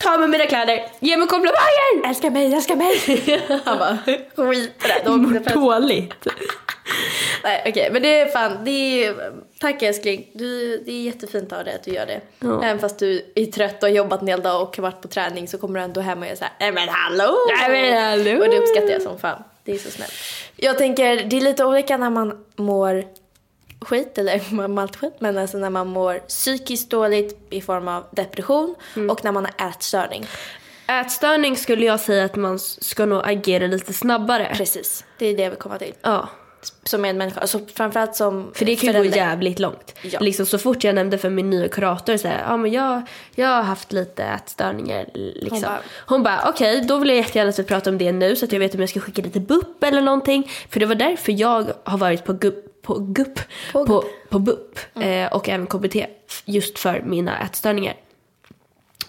ta 0.00 0.18
med 0.18 0.30
mina 0.30 0.46
kläder. 0.46 0.86
Ge 1.00 1.16
mig 1.16 1.28
komplimanger. 1.28 2.08
Älskar 2.08 2.30
mig, 2.30 2.54
älskar 2.54 2.76
mig! 2.76 3.60
Han 3.64 3.78
bara, 3.78 3.98
skit 4.06 4.70
i 4.84 4.88
det. 4.88 5.02
De- 5.04 5.32
det- 5.32 5.54
Dåligt. 5.54 6.26
Nej 7.44 7.64
okej, 7.68 7.88
men 7.92 8.02
det 8.02 8.20
är 8.20 8.26
fan, 8.26 8.64
det 8.64 9.04
är, 9.04 9.32
tack 9.60 9.82
älskling. 9.82 10.26
Du, 10.32 10.78
det 10.86 10.92
är 10.92 11.02
jättefint 11.02 11.52
av 11.52 11.64
dig 11.64 11.74
att 11.74 11.84
du 11.84 11.90
gör 11.90 12.06
det. 12.06 12.20
Ja. 12.40 12.62
Även 12.64 12.78
fast 12.78 12.98
du 12.98 13.32
är 13.34 13.46
trött 13.46 13.82
och 13.82 13.88
har 13.88 13.94
jobbat 13.96 14.20
en 14.22 14.28
hel 14.28 14.42
dag 14.42 14.62
och 14.62 14.76
har 14.76 14.82
varit 14.82 15.02
på 15.02 15.08
träning 15.08 15.48
så 15.48 15.58
kommer 15.58 15.78
du 15.78 15.84
ändå 15.84 16.00
hem 16.00 16.18
och 16.18 16.26
är 16.26 16.34
såhär, 16.34 16.52
nej 16.60 16.72
men 16.72 16.88
hallå! 16.88 17.34
Nej, 17.60 17.70
men 17.92 18.02
hallå! 18.04 18.40
Och 18.44 18.50
det 18.50 18.58
uppskattar 18.58 18.88
jag 18.88 19.02
som 19.02 19.18
fan. 19.18 19.42
Det 19.64 19.72
är 19.72 19.78
så 19.78 19.90
snällt. 19.90 20.12
Jag 20.56 20.78
tänker, 20.78 21.16
det 21.24 21.36
är 21.36 21.40
lite 21.40 21.64
olika 21.64 21.96
när 21.96 22.10
man 22.10 22.44
mår 22.56 23.04
skit, 23.80 24.18
eller 24.18 24.78
allt 24.80 24.96
skit, 24.96 25.14
men 25.18 25.38
alltså 25.38 25.58
när 25.58 25.70
man 25.70 25.86
mår 25.86 26.18
psykiskt 26.18 26.90
dåligt 26.90 27.46
i 27.50 27.60
form 27.60 27.88
av 27.88 28.04
depression 28.10 28.74
Mm. 28.96 29.10
och 29.10 29.24
när 29.24 29.32
man 29.32 29.44
har 29.58 29.68
ätstörning. 29.68 30.26
Ätstörning 30.86 31.56
skulle 31.56 31.84
jag 31.86 32.00
säga 32.00 32.24
att 32.24 32.36
man 32.36 32.58
ska 32.58 33.06
nog 33.06 33.22
agera 33.24 33.66
lite 33.66 33.92
snabbare. 33.92 34.52
Precis, 34.56 35.04
det 35.18 35.26
är 35.26 35.36
det 35.36 35.42
jag 35.42 35.50
vill 35.50 35.58
komma 35.58 35.78
till. 35.78 35.94
Ja. 36.02 36.28
Som 36.82 37.04
en 37.04 37.18
människa, 37.18 37.40
alltså 37.40 37.60
framförallt 37.74 38.16
som 38.16 38.50
För 38.54 38.64
det 38.64 38.76
kan 38.76 38.92
ju 38.94 38.98
gå 38.98 39.04
jävligt 39.04 39.58
långt. 39.58 39.94
Ja. 40.02 40.20
Liksom 40.20 40.46
så 40.46 40.58
fort 40.58 40.84
jag 40.84 40.94
nämnde 40.94 41.18
för 41.18 41.30
min 41.30 41.50
nya 41.50 41.68
kurator 41.68 42.16
så 42.16 42.28
här, 42.28 42.44
ja 42.48 42.56
men 42.56 42.72
jag, 42.72 43.02
jag 43.34 43.48
har 43.48 43.62
haft 43.62 43.92
lite 43.92 44.24
ätstörningar. 44.24 45.06
Liksom. 45.14 45.64
Hon 46.06 46.22
bara- 46.22 46.36
bara, 46.36 46.48
okej 46.50 46.80
då 46.80 46.98
vill 46.98 47.08
jag 47.08 47.18
jättegärna 47.18 47.48
att 47.50 47.58
vi 47.58 47.64
pratar 47.64 47.90
om 47.90 47.98
det 47.98 48.12
nu 48.12 48.36
så 48.36 48.44
att 48.44 48.52
jag 48.52 48.58
vet 48.60 48.74
om 48.74 48.80
jag 48.80 48.88
ska 48.90 49.00
skicka 49.00 49.22
lite 49.22 49.40
BUP 49.40 49.82
eller 49.84 50.02
någonting. 50.02 50.50
För 50.70 50.80
det 50.80 50.86
var 50.86 50.94
därför 50.94 51.32
jag 51.40 51.66
har 51.84 51.98
varit 51.98 52.24
på 52.24 52.32
på 52.90 52.98
GUP, 52.98 53.40
På 53.72 53.86
på, 53.86 54.04
på, 54.28 54.38
BUP 54.38 54.78
eh, 54.94 55.32
och 55.32 55.48
även 55.48 55.66
KBT 55.66 55.96
just 56.44 56.78
för 56.78 57.02
mina 57.02 57.40
ätstörningar. 57.40 57.96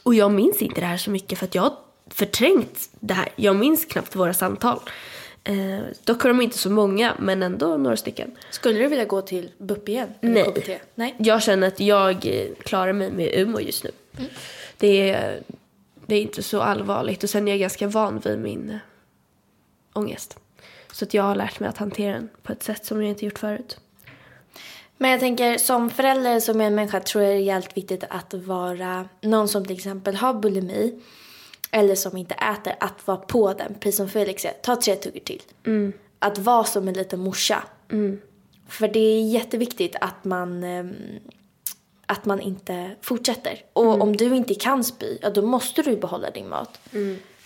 Och 0.03 0.15
jag 0.15 0.31
minns 0.31 0.61
inte 0.61 0.81
det 0.81 0.87
här 0.87 0.97
så 0.97 1.11
mycket 1.11 1.39
för 1.39 1.45
att 1.45 1.55
jag 1.55 1.61
har 1.61 1.73
förträngt 2.07 2.89
det 2.99 3.13
här. 3.13 3.29
Jag 3.35 3.55
minns 3.55 3.85
knappt 3.85 4.15
våra 4.15 4.33
samtal. 4.33 4.79
Eh, 5.43 5.79
dock 6.03 6.21
har 6.21 6.29
de 6.29 6.41
inte 6.41 6.57
så 6.57 6.69
många 6.69 7.15
men 7.19 7.43
ändå 7.43 7.77
några 7.77 7.97
stycken. 7.97 8.31
Skulle 8.49 8.79
du 8.79 8.87
vilja 8.87 9.05
gå 9.05 9.21
till 9.21 9.51
BUP 9.57 9.89
igen? 9.89 10.09
Nej. 10.21 10.43
KBT? 10.43 10.69
Nej. 10.95 11.15
Jag 11.17 11.43
känner 11.43 11.67
att 11.67 11.79
jag 11.79 12.25
eh, 12.25 12.55
klarar 12.59 12.93
mig 12.93 13.11
med 13.11 13.29
Umeå 13.33 13.61
just 13.61 13.83
nu. 13.83 13.91
Det, 14.77 15.09
är, 15.09 15.43
det 16.05 16.15
är 16.15 16.21
inte 16.21 16.43
så 16.43 16.61
allvarligt 16.61 17.23
och 17.23 17.29
sen 17.29 17.47
är 17.47 17.51
jag 17.51 17.59
ganska 17.59 17.87
van 17.87 18.19
vid 18.19 18.39
min 18.39 18.69
eh, 18.69 18.77
ångest. 19.93 20.37
Så 20.91 21.05
att 21.05 21.13
jag 21.13 21.23
har 21.23 21.35
lärt 21.35 21.59
mig 21.59 21.69
att 21.69 21.77
hantera 21.77 22.13
den 22.13 22.29
på 22.43 22.51
ett 22.51 22.63
sätt 22.63 22.85
som 22.85 23.01
jag 23.01 23.09
inte 23.09 23.25
gjort 23.25 23.39
förut. 23.39 23.79
Men 24.97 25.11
jag 25.11 25.19
tänker 25.19 25.57
som 25.57 25.89
förälder, 25.89 26.39
som 26.39 26.57
människa 26.57 26.99
tror 26.99 27.23
jag 27.23 27.33
det 27.33 27.37
är 27.37 27.43
jävligt 27.43 27.77
viktigt 27.77 28.03
att 28.09 28.33
vara 28.33 29.09
någon 29.21 29.47
som 29.47 29.65
till 29.65 29.75
exempel 29.75 30.15
har 30.15 30.33
bulimi 30.33 31.01
eller 31.71 31.95
som 31.95 32.17
inte 32.17 32.35
äter, 32.35 32.75
att 32.79 33.07
vara 33.07 33.17
på 33.17 33.53
den. 33.53 33.75
Precis 33.79 33.97
som 33.97 34.09
Felix 34.09 34.41
säger, 34.41 34.55
ta 34.61 34.75
tre 34.75 34.95
tuggor 34.95 35.19
till. 35.19 35.41
Att 36.19 36.37
vara 36.37 36.63
som 36.63 36.87
en 36.87 36.93
liten 36.93 37.19
morsa. 37.19 37.63
För 38.67 38.87
det 38.87 38.99
är 38.99 39.21
jätteviktigt 39.21 39.95
att 40.01 40.25
man, 40.25 40.63
ehm, 40.63 40.95
att 42.05 42.25
man 42.25 42.41
inte 42.41 42.91
fortsätter. 43.01 43.63
Och 43.73 44.01
om 44.01 44.15
du 44.17 44.35
inte 44.35 44.55
kan 44.55 44.83
spy, 44.83 45.17
ja 45.21 45.29
då 45.29 45.41
måste 45.41 45.81
du 45.81 45.97
behålla 45.97 46.29
din 46.29 46.49
mat. 46.49 46.79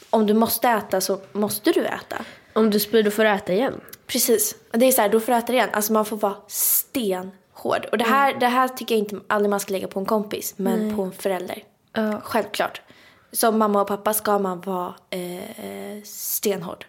Om 0.09 0.25
du 0.27 0.33
måste 0.33 0.69
äta 0.69 1.01
så 1.01 1.19
måste 1.31 1.71
du 1.71 1.85
äta. 1.85 2.25
Om 2.55 2.69
du 2.69 2.79
spyr 2.79 3.03
då 3.03 3.11
får 3.11 3.23
du 3.23 3.29
äta 3.29 3.53
igen. 3.53 3.81
Precis. 4.07 4.55
Det 4.71 4.85
är 4.85 4.91
så 4.91 5.01
här, 5.01 5.09
då 5.09 5.19
får 5.19 5.31
du 5.31 5.37
äta 5.37 5.53
igen. 5.53 5.69
Alltså 5.73 5.93
man 5.93 6.05
får 6.05 6.17
vara 6.17 6.35
stenhård. 6.47 7.85
Och 7.91 7.97
det 7.97 8.03
här, 8.03 8.39
det 8.39 8.45
här 8.45 8.67
tycker 8.67 8.95
jag 8.95 8.99
inte 8.99 9.19
aldrig 9.27 9.49
man 9.49 9.59
ska 9.59 9.73
lägga 9.73 9.87
på 9.87 9.99
en 9.99 10.05
kompis, 10.05 10.53
men 10.57 10.95
på 10.95 11.01
en 11.01 11.11
förälder. 11.11 11.63
Ja. 11.93 12.21
Självklart. 12.23 12.81
Som 13.31 13.57
mamma 13.59 13.81
och 13.81 13.87
pappa 13.87 14.13
ska 14.13 14.39
man 14.39 14.61
vara 14.61 14.93
eh, 15.09 16.03
stenhård. 16.03 16.85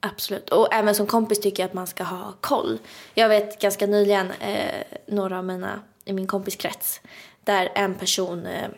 Absolut. 0.00 0.50
Och 0.50 0.74
även 0.74 0.94
som 0.94 1.06
kompis 1.06 1.40
tycker 1.40 1.62
jag 1.62 1.68
att 1.68 1.74
man 1.74 1.86
ska 1.86 2.04
ha 2.04 2.34
koll. 2.40 2.78
Jag 3.14 3.28
vet 3.28 3.60
ganska 3.60 3.86
nyligen 3.86 4.30
eh, 4.30 4.82
några 5.06 5.38
av 5.38 5.44
mina 5.44 5.80
i 6.04 6.12
min 6.12 6.26
kompiskrets 6.26 7.00
där 7.44 7.72
en 7.74 7.94
person 7.94 8.46
eh, 8.46 8.68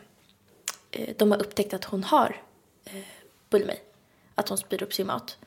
eh, 0.91 1.09
de 1.17 1.31
har 1.31 1.39
upptäckt 1.39 1.75
att 1.75 1.85
hon 1.85 2.05
har 2.05 2.37
eh, 2.85 2.93
bulimi. 3.51 3.75
Att 4.39 4.49
hon 4.49 4.59
spyr 4.59 4.83
upp 4.83 4.95
sin 4.95 5.07
mat. 5.07 5.39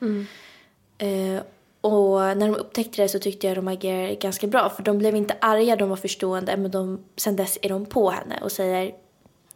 Eh, 0.98 1.42
och 1.80 2.20
när 2.20 2.48
de 2.48 2.54
upptäckte 2.56 3.02
det 3.02 3.08
så 3.08 3.18
tyckte 3.18 3.46
jag 3.46 3.56
de 3.56 3.68
agerade 3.68 4.14
ganska 4.14 4.46
bra. 4.46 4.70
För 4.70 4.82
de 4.82 4.98
blev 4.98 5.16
inte 5.16 5.36
arga, 5.40 5.76
de 5.76 5.88
var 5.88 5.96
förstående. 5.96 6.56
Men 6.56 6.70
de, 6.70 7.04
sen 7.16 7.36
dess 7.36 7.58
är 7.62 7.68
de 7.68 7.86
på 7.86 8.10
henne 8.10 8.38
och 8.42 8.52
säger 8.52 8.94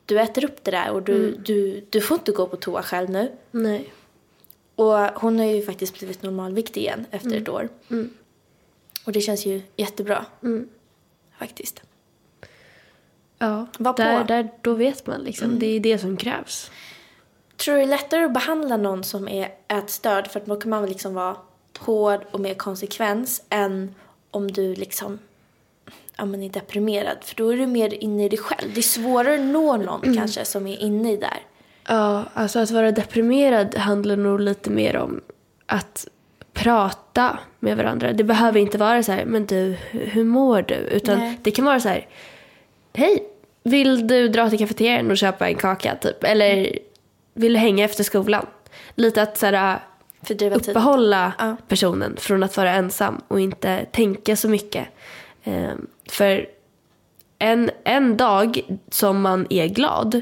du 0.07 0.21
äter 0.21 0.45
upp 0.45 0.65
det 0.65 0.71
där 0.71 0.91
och 0.91 1.03
du, 1.03 1.37
du, 1.37 1.87
du 1.91 2.01
får 2.01 2.15
inte 2.15 2.33
gå 2.33 2.47
på 2.47 2.57
toa 2.57 2.83
själv 2.83 3.11
nu. 3.11 3.33
Nej. 3.51 3.93
Och 4.75 4.95
hon 4.95 5.39
har 5.39 5.47
ju 5.47 5.63
faktiskt 5.63 5.99
blivit 5.99 6.23
normalviktig 6.23 6.81
igen 6.81 7.07
efter 7.11 7.37
ett 7.37 7.49
år. 7.49 7.69
Och 9.05 9.13
det 9.13 9.21
känns 9.21 9.47
ju 9.47 9.63
jättebra. 9.77 10.27
Faktiskt. 11.39 11.83
Ja, 13.39 13.67
Var 13.79 13.93
på. 13.93 14.03
där, 14.03 14.25
där, 14.25 14.49
då 14.61 14.75
vet 14.75 15.07
man 15.07 15.21
liksom. 15.21 15.59
Det 15.59 15.67
är 15.67 15.81
det 15.81 15.99
som 15.99 16.17
krävs. 16.17 16.71
Tror 17.57 17.75
du 17.75 17.81
det 17.81 17.87
är 17.87 17.89
lättare 17.89 18.25
att 18.25 18.33
behandla 18.33 18.77
någon 18.77 19.05
som 19.05 19.29
är 19.29 19.49
ätstörd 19.69 20.27
för 20.27 20.41
att 20.41 20.47
då 20.47 20.57
kan 20.57 20.71
man 20.71 20.81
väl 20.81 20.91
liksom 20.91 21.15
vara 21.15 21.37
hård 21.79 22.21
och 22.31 22.41
mer 22.41 22.55
konsekvens 22.55 23.43
än 23.51 23.95
om 24.31 24.51
du 24.51 24.75
liksom 24.75 25.19
ja, 26.17 26.25
men 26.25 26.43
är 26.43 26.49
deprimerad. 26.49 27.17
För 27.21 27.37
då 27.37 27.49
är 27.49 27.57
du 27.57 27.67
mer 27.67 27.95
inne 27.95 28.25
i 28.25 28.29
dig 28.29 28.39
själv. 28.39 28.75
Det 28.75 28.81
är 28.81 28.83
svårare 28.83 29.35
att 29.35 29.41
nå 29.41 29.77
någon 29.77 30.15
kanske 30.17 30.45
som 30.45 30.67
är 30.67 30.77
inne 30.77 31.13
i 31.13 31.17
där. 31.17 31.39
Ja, 31.89 32.25
alltså 32.35 32.59
att 32.59 32.71
vara 32.71 32.93
deprimerad 32.93 33.75
handlar 33.75 34.17
nog 34.17 34.41
lite 34.41 34.71
mer 34.71 34.97
om 34.97 35.21
att 35.67 36.09
prata 36.53 37.39
med 37.61 37.77
varandra. 37.77 38.13
Det 38.13 38.25
behöver 38.25 38.61
inte 38.61 38.79
vara 38.79 39.03
så 39.03 39.13
här, 39.13 39.25
men 39.25 39.47
du, 39.47 39.77
hur 39.91 40.07
hur 40.07 40.25
mår 40.25 40.63
du? 40.63 40.75
Utan 40.75 41.19
Nej. 41.19 41.39
det 41.43 41.51
kan 41.51 41.65
vara 41.65 41.81
så 41.81 41.89
här, 41.89 42.07
hej, 42.95 43.23
vill 43.63 44.07
du 44.07 44.29
dra 44.29 44.51
till 44.51 44.59
kafeterian 44.59 45.11
och 45.11 45.17
köpa 45.17 45.49
en 45.49 45.55
kaka 45.55 45.95
typ? 45.97 46.25
Eller 46.25 46.79
vill 47.37 47.53
du 47.53 47.59
hänga 47.59 47.85
efter 47.85 48.05
skolan? 48.05 48.47
Lite 48.95 49.23
att 49.23 49.39
så 49.39 49.47
här, 49.47 49.81
tiden. 50.25 50.53
uppehålla 50.53 51.33
Ja. 51.39 51.57
personen 51.69 52.17
från 52.17 52.43
att 52.43 52.57
vara 52.57 52.71
ensam 52.73 53.21
och 53.29 53.41
inte 53.41 53.87
tänka 53.93 54.37
så 54.37 54.49
mycket. 54.49 54.89
Ehm, 55.45 55.87
för 56.09 56.49
en, 57.39 57.71
en 57.85 58.17
dag 58.17 58.61
som 58.91 59.21
man 59.21 59.47
är 59.51 59.67
glad 59.67 60.21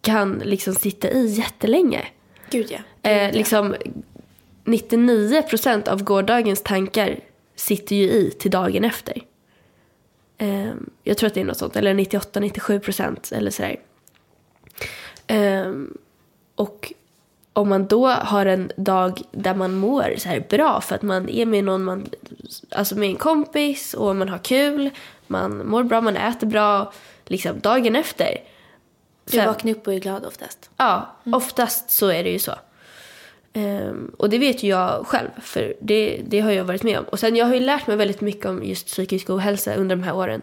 kan 0.00 0.42
liksom 0.44 0.74
sitta 0.74 1.10
i 1.10 1.26
jättelänge. 1.26 2.06
Gud 2.50 2.70
ja. 2.70 3.10
Eh, 3.10 3.32
liksom 3.32 3.74
99% 4.64 5.88
av 5.88 6.02
gårdagens 6.02 6.62
tankar 6.62 7.20
sitter 7.56 7.96
ju 7.96 8.10
i 8.10 8.30
till 8.30 8.50
dagen 8.50 8.84
efter. 8.84 9.22
Ehm, 10.38 10.90
jag 11.02 11.18
tror 11.18 11.26
att 11.26 11.34
det 11.34 11.40
är 11.40 11.44
något 11.44 11.58
sånt, 11.58 11.76
eller 11.76 11.94
98-97% 11.94 13.32
eller 13.32 13.50
sådär. 13.50 13.76
Ehm, 15.26 15.98
och 16.54 16.92
om 17.52 17.68
man 17.68 17.86
då 17.86 18.08
har 18.08 18.46
en 18.46 18.72
dag 18.76 19.20
där 19.32 19.54
man 19.54 19.74
mår 19.74 20.14
så 20.18 20.28
här 20.28 20.46
bra 20.50 20.80
för 20.80 20.94
att 20.94 21.02
man 21.02 21.28
är 21.28 21.46
med 21.46 21.64
någon 21.64 21.84
man, 21.84 22.06
alltså 22.70 22.96
med 22.96 23.08
en 23.08 23.16
kompis 23.16 23.94
och 23.94 24.16
man 24.16 24.28
har 24.28 24.38
kul, 24.38 24.90
man 25.26 25.66
mår 25.66 25.82
bra, 25.82 26.00
man 26.00 26.16
äter 26.16 26.46
bra, 26.46 26.92
liksom 27.24 27.60
dagen 27.60 27.96
efter. 27.96 28.36
Du 29.24 29.36
Sen- 29.36 29.46
vaknar 29.46 29.72
upp 29.72 29.86
och 29.86 29.94
är 29.94 29.98
glad 29.98 30.24
oftast. 30.24 30.70
Ja, 30.76 31.16
oftast 31.32 31.90
så 31.90 32.08
är 32.08 32.24
det 32.24 32.30
ju 32.30 32.38
så. 32.38 32.52
Ehm, 33.52 34.12
och 34.18 34.30
det 34.30 34.38
vet 34.38 34.62
ju 34.62 34.68
jag 34.68 35.06
själv, 35.06 35.28
för 35.42 35.74
det, 35.80 36.20
det 36.26 36.40
har 36.40 36.50
jag 36.50 36.64
varit 36.64 36.82
med 36.82 36.98
om. 36.98 37.04
Och 37.04 37.20
sen 37.20 37.36
jag 37.36 37.46
har 37.46 37.54
ju 37.54 37.60
lärt 37.60 37.86
mig 37.86 37.96
väldigt 37.96 38.20
mycket 38.20 38.46
om 38.46 38.64
just 38.64 38.86
psykisk 38.86 39.30
ohälsa 39.30 39.74
under 39.74 39.96
de 39.96 40.02
här 40.02 40.14
åren. 40.16 40.42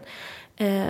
Ehm, 0.56 0.86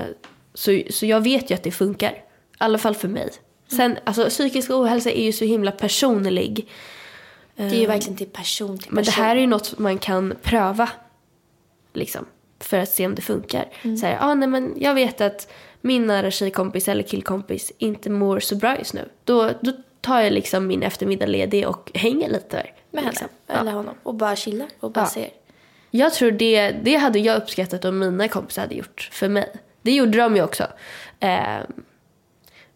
så, 0.55 0.81
så 0.91 1.07
jag 1.07 1.21
vet 1.21 1.51
ju 1.51 1.55
att 1.55 1.63
det 1.63 1.71
funkar. 1.71 2.11
I 2.11 2.21
alla 2.59 2.79
fall 2.79 2.95
för 2.95 3.09
mig. 3.09 3.31
Sen, 3.77 3.99
alltså 4.05 4.29
psykisk 4.29 4.71
ohälsa 4.71 5.11
är 5.11 5.23
ju 5.25 5.33
så 5.33 5.45
himla 5.45 5.73
personlig. 5.73 6.69
Det 7.57 7.63
är 7.63 7.75
ju 7.81 7.87
verkligen 7.87 8.17
till 8.17 8.27
person 8.27 8.79
till 8.79 8.85
person. 8.85 8.95
Men 8.95 9.05
det 9.05 9.11
här 9.11 9.37
är 9.37 9.41
ju 9.41 9.47
något 9.47 9.79
man 9.79 9.99
kan 9.99 10.35
pröva. 10.43 10.91
Liksom. 11.93 12.27
För 12.61 12.79
att 12.79 12.89
se 12.89 13.07
om 13.07 13.15
det 13.15 13.23
funkar. 13.23 13.69
Så 14.01 14.07
här, 14.07 14.19
ah, 14.21 14.35
nej, 14.35 14.49
men 14.49 14.75
jag 14.77 14.95
vet 14.95 15.21
att 15.21 15.53
min 15.81 16.07
nära 16.07 16.31
tjejkompis 16.31 16.89
eller 16.89 17.03
killkompis 17.03 17.73
inte 17.79 18.11
mår 18.11 18.41
så 18.41 18.57
bra 18.57 18.79
just 18.79 18.95
nu. 18.95 19.09
Då, 19.25 19.51
då 19.61 19.73
tar 20.01 20.21
jag 20.21 20.33
liksom 20.33 20.67
min 20.67 20.83
eftermiddag 20.83 21.27
ledig 21.27 21.69
och 21.69 21.91
hänger 21.95 22.29
lite 22.29 22.57
där. 22.57 22.73
Med 22.91 23.05
henne 23.05 23.11
liksom. 23.11 23.29
eller 23.49 23.73
honom. 23.73 23.95
Och 24.03 24.15
bara 24.15 24.37
chillar 24.37 24.69
och 24.81 24.91
bara 24.91 25.01
Ja. 25.01 25.07
ser. 25.11 25.31
Jag 25.91 26.15
tror 26.15 26.31
det, 26.31 26.71
det 26.71 26.97
hade 26.97 27.19
jag 27.19 27.37
uppskattat 27.43 27.85
om 27.85 27.99
mina 27.99 28.29
kompisar 28.29 28.63
hade 28.63 28.75
gjort 28.75 29.09
för 29.13 29.29
mig. 29.29 29.53
Det 29.83 29.93
gjorde 29.93 30.19
de 30.19 30.37
ju 30.37 30.43
också. 30.43 30.67
Eh, 31.21 31.57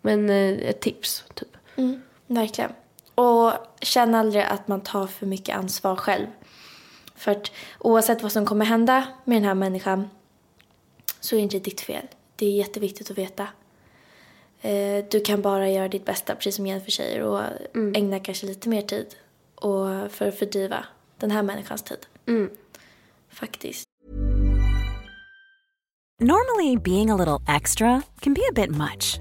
men 0.06 0.30
eh, 0.30 0.68
ett 0.68 0.80
tips, 0.80 1.24
typ. 1.34 1.56
Mm, 1.76 2.02
verkligen. 2.26 2.72
Och 3.14 3.52
känn 3.80 4.14
aldrig 4.14 4.42
att 4.42 4.68
man 4.68 4.80
tar 4.80 5.06
för 5.06 5.26
mycket 5.26 5.56
ansvar 5.56 5.96
själv. 5.96 6.26
För 7.14 7.30
att 7.30 7.50
oavsett 7.78 8.22
vad 8.22 8.32
som 8.32 8.46
kommer 8.46 8.64
hända 8.64 9.06
med 9.24 9.36
den 9.36 9.44
här 9.44 9.54
människan 9.54 10.10
så 11.20 11.34
är 11.34 11.36
det 11.36 11.42
inte 11.42 11.58
ditt 11.58 11.80
fel. 11.80 12.06
Det 12.36 12.46
är 12.46 12.50
jätteviktigt 12.50 13.10
att 13.10 13.18
veta. 13.18 13.48
Eh, 14.60 15.04
du 15.10 15.20
kan 15.20 15.42
bara 15.42 15.70
göra 15.70 15.88
ditt 15.88 16.04
bästa, 16.04 16.34
precis 16.34 16.56
som 16.56 16.66
Jennifer 16.66 16.90
säger, 16.90 17.22
och 17.22 17.42
ägna 17.94 18.20
kanske 18.20 18.46
lite 18.46 18.68
mer 18.68 18.82
tid 18.82 19.06
och 19.54 20.12
för 20.12 20.28
att 20.28 20.38
fördriva 20.38 20.84
den 21.18 21.30
här 21.30 21.42
människans 21.42 21.82
tid. 21.82 22.06
Faktiskt. 23.28 23.84
Normally, 26.20 26.76
being 26.76 27.10
a 27.10 27.16
little 27.16 27.56
extra 27.56 28.02
can 28.20 28.34
be 28.34 28.40
a 28.50 28.52
bit 28.54 28.70
much, 28.70 29.20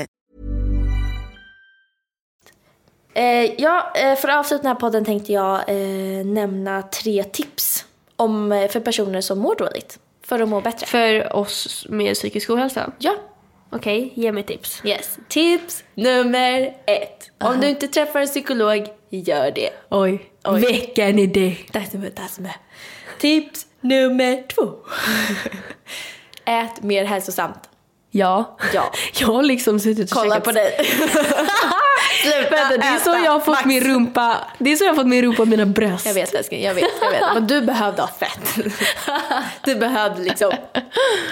Eh, 3.13 3.53
ja, 3.61 3.91
eh, 3.95 4.15
för 4.15 4.27
att 4.27 4.39
avsluta 4.39 4.61
den 4.63 4.67
här 4.71 4.79
podden 4.79 5.05
tänkte 5.05 5.33
jag 5.33 5.55
eh, 5.69 6.25
nämna 6.25 6.81
tre 6.81 7.23
tips 7.23 7.85
om, 8.15 8.51
eh, 8.51 8.69
för 8.69 8.79
personer 8.79 9.21
som 9.21 9.39
mår 9.39 9.55
dåligt. 9.55 9.99
För 10.25 10.39
att 10.39 10.49
må 10.49 10.61
bättre. 10.61 10.85
För 10.87 11.35
oss 11.35 11.85
med 11.89 12.15
psykisk 12.15 12.49
ohälsa? 12.49 12.91
Ja. 12.99 13.15
Okej, 13.69 14.13
ge 14.15 14.31
mig 14.31 14.43
tips. 14.43 14.81
Yes. 14.85 15.17
Tips 15.27 15.83
nummer 15.93 16.61
ett. 16.85 17.31
Om 17.43 17.59
du 17.61 17.67
inte 17.69 17.87
träffar 17.87 18.19
en 18.19 18.27
psykolog, 18.27 18.87
gör 19.09 19.51
det. 19.51 19.69
Oj, 19.89 20.25
Oj. 20.43 20.61
veckan 20.61 21.19
är 21.19 21.27
det. 21.27 21.55
Tips 23.19 23.65
nummer 23.81 24.43
två. 24.47 24.73
Ät 26.45 26.83
mer 26.83 27.05
hälsosamt. 27.05 27.69
Ja. 28.11 28.57
Ja. 28.73 28.91
Jag 29.19 29.27
har 29.27 29.43
liksom 29.43 29.79
suttit 29.79 30.11
och 30.11 30.17
Kolla 30.17 30.35
käkat- 30.35 30.43
på 30.43 30.51
dig. 30.51 30.73
Sluta 32.21 32.55
Vänta, 32.55 32.77
det 32.77 32.83
är 32.87 32.97
så 32.99 33.09
äta. 33.09 33.19
jag 33.25 33.31
har 33.31 33.39
fått 33.39 33.55
Max. 33.55 33.65
min 33.65 33.83
rumpa, 33.83 34.37
det 34.57 34.71
är 34.71 34.75
så 34.75 34.83
jag 34.83 34.89
har 34.91 34.95
fått 34.95 35.07
min 35.07 35.21
rumpa 35.21 35.41
och 35.41 35.47
mina 35.47 35.65
bröst. 35.65 36.05
Jag 36.05 36.13
vet 36.13 36.33
älskling, 36.33 36.63
jag 36.63 36.73
vet, 36.73 36.83
jag 37.01 37.11
vet. 37.11 37.21
Men 37.33 37.47
du 37.47 37.61
behövde 37.61 38.01
ha 38.01 38.07
fett. 38.09 38.55
Du 39.63 39.75
behövde 39.75 40.21
liksom 40.21 40.51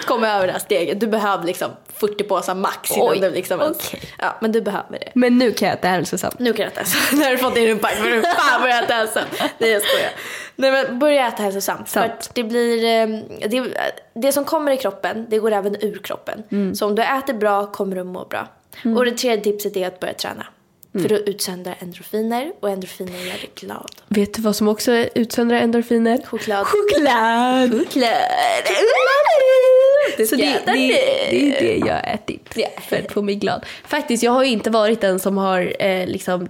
komma 0.05 0.27
över 0.27 0.47
det 0.47 0.53
här 0.53 0.59
steget. 0.59 0.99
Du 0.99 1.07
behövde 1.07 1.47
liksom 1.47 1.71
40 1.93 2.23
påsar 2.23 2.55
max 2.55 2.91
innan 2.91 3.09
Oj, 3.09 3.19
du 3.19 3.29
liksom 3.29 3.61
ens... 3.61 3.77
okej. 3.77 4.01
Ja, 4.17 4.35
men 4.41 4.51
du 4.51 4.61
behöver 4.61 4.99
det. 4.99 5.11
Men 5.15 5.37
nu 5.37 5.51
kan 5.51 5.67
jag 5.67 5.77
äta 5.77 5.87
hälsosamt. 5.87 6.39
Nu 6.39 6.53
kan 6.53 6.63
jag 6.63 6.71
äta 6.71 6.79
hälsosamt. 6.79 7.19
Nu 7.19 7.23
har 7.25 7.31
du 7.31 7.37
fått 7.37 7.55
din 7.55 7.67
rumpa. 7.67 7.89
Men 8.01 8.11
du 8.11 8.21
fan 8.21 8.61
börja 8.61 8.83
äta 8.83 8.93
hälsosamt. 8.93 9.41
Nej 9.57 9.69
jag 9.71 9.81
skojar. 9.81 10.09
Nej 10.55 10.71
men 10.71 10.99
börja 10.99 11.27
äta 11.27 11.43
hälsosamt. 11.43 11.89
För 11.89 11.99
Sant. 12.01 12.11
att 12.13 12.31
det 12.35 12.43
blir... 12.43 12.83
eh, 12.85 13.07
Det, 13.49 13.63
det 14.13 14.31
som 14.31 14.45
kommer 14.45 14.71
i 14.71 14.77
kroppen, 14.77 15.25
det 15.29 15.37
går 15.39 15.51
även 15.51 15.75
ur 15.83 15.99
kroppen. 16.03 16.43
Mm. 16.51 16.75
Så 16.75 16.85
om 16.85 16.95
du 16.95 17.01
äter 17.03 17.33
bra 17.33 17.65
kommer 17.71 17.95
du 17.95 18.03
må 18.03 18.25
bra. 18.25 18.47
Och 18.97 19.05
det 19.05 19.11
tredje 19.11 19.43
tipset 19.43 19.77
är 19.77 19.87
att 19.87 19.99
börja 19.99 20.13
träna. 20.13 20.45
Mm. 20.95 21.01
För 21.09 21.09
då 21.15 21.21
utsöndrar 21.21 21.75
endorfiner 21.79 22.51
och 22.59 22.69
endorfiner 22.69 23.11
gör 23.19 23.25
dig 23.33 23.49
glad. 23.55 23.91
Vet 24.07 24.33
du 24.33 24.41
vad 24.41 24.55
som 24.55 24.67
också 24.67 24.91
utsöndrar 24.91 25.57
endorfiner? 25.57 26.21
Choklad. 26.25 26.67
Choklad! 26.67 27.71
Choklad! 27.71 28.09
Så 30.29 30.35
det, 30.35 30.59
det, 30.65 30.71
det 30.71 31.57
är 31.57 31.61
det 31.61 31.77
jag 31.87 31.93
har 31.93 32.03
ätit 32.13 32.49
Ja. 32.55 32.67
för 32.89 32.97
att 32.97 33.11
få 33.11 33.21
mig 33.21 33.35
glad. 33.35 33.65
Faktiskt, 33.87 34.23
jag 34.23 34.31
har 34.31 34.43
ju 34.43 34.49
inte 34.49 34.69
varit 34.69 35.01
den 35.01 35.19
som 35.19 35.37
har 35.37 35.73
eh, 35.83 36.07
liksom 36.07 36.49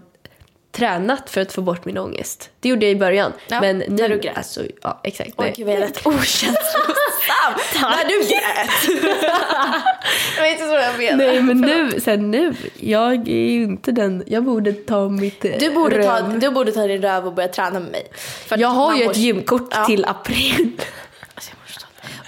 tränat 0.71 1.29
för 1.29 1.41
att 1.41 1.51
få 1.53 1.61
bort 1.61 1.85
min 1.85 1.97
ångest. 1.97 2.49
Det 2.59 2.69
gjorde 2.69 2.85
jag 2.85 2.91
i 2.93 2.95
början. 2.95 3.33
Ja, 3.47 3.61
men 3.61 3.77
nu, 3.77 3.85
när 3.89 4.09
du 4.09 4.19
grät. 4.19 4.37
Alltså, 4.37 4.61
ja, 4.81 5.01
exakt. 5.03 5.31
Oj 5.37 5.53
gud 5.55 5.65
vad 5.65 5.75
jag 5.75 5.79
lät 5.79 6.05
okänslosam. 7.55 7.91
När 7.91 8.05
du 8.07 8.19
grät. 8.27 9.01
det 10.35 10.41
var 10.41 10.47
inte 10.47 10.63
så 10.67 10.73
jag 10.73 10.97
menade. 10.97 11.31
Nej 11.31 11.41
men 11.41 11.61
nu, 11.61 11.99
sen 11.99 12.31
nu, 12.31 12.53
jag 12.79 13.13
är 13.27 13.49
ju 13.51 13.63
inte 13.63 13.91
den, 13.91 14.23
jag 14.27 14.43
borde 14.43 14.73
ta 14.73 15.09
mitt 15.09 15.45
eh, 15.45 15.51
Du 15.59 15.69
borde, 15.73 16.03
ta, 16.03 16.19
röv. 16.19 16.39
du 16.39 16.49
borde 16.51 16.71
ta 16.71 16.87
din 16.87 17.01
röv 17.01 17.27
och 17.27 17.33
börja 17.33 17.49
träna 17.49 17.79
med 17.79 17.91
mig. 17.91 18.07
För 18.47 18.57
Jag 18.57 18.67
har 18.69 18.95
ju 18.97 19.03
ett 19.03 19.17
gymkort 19.17 19.67
Ja. 19.71 19.85
till 19.85 20.05
april. 20.05 20.71
Alltså. 21.35 21.51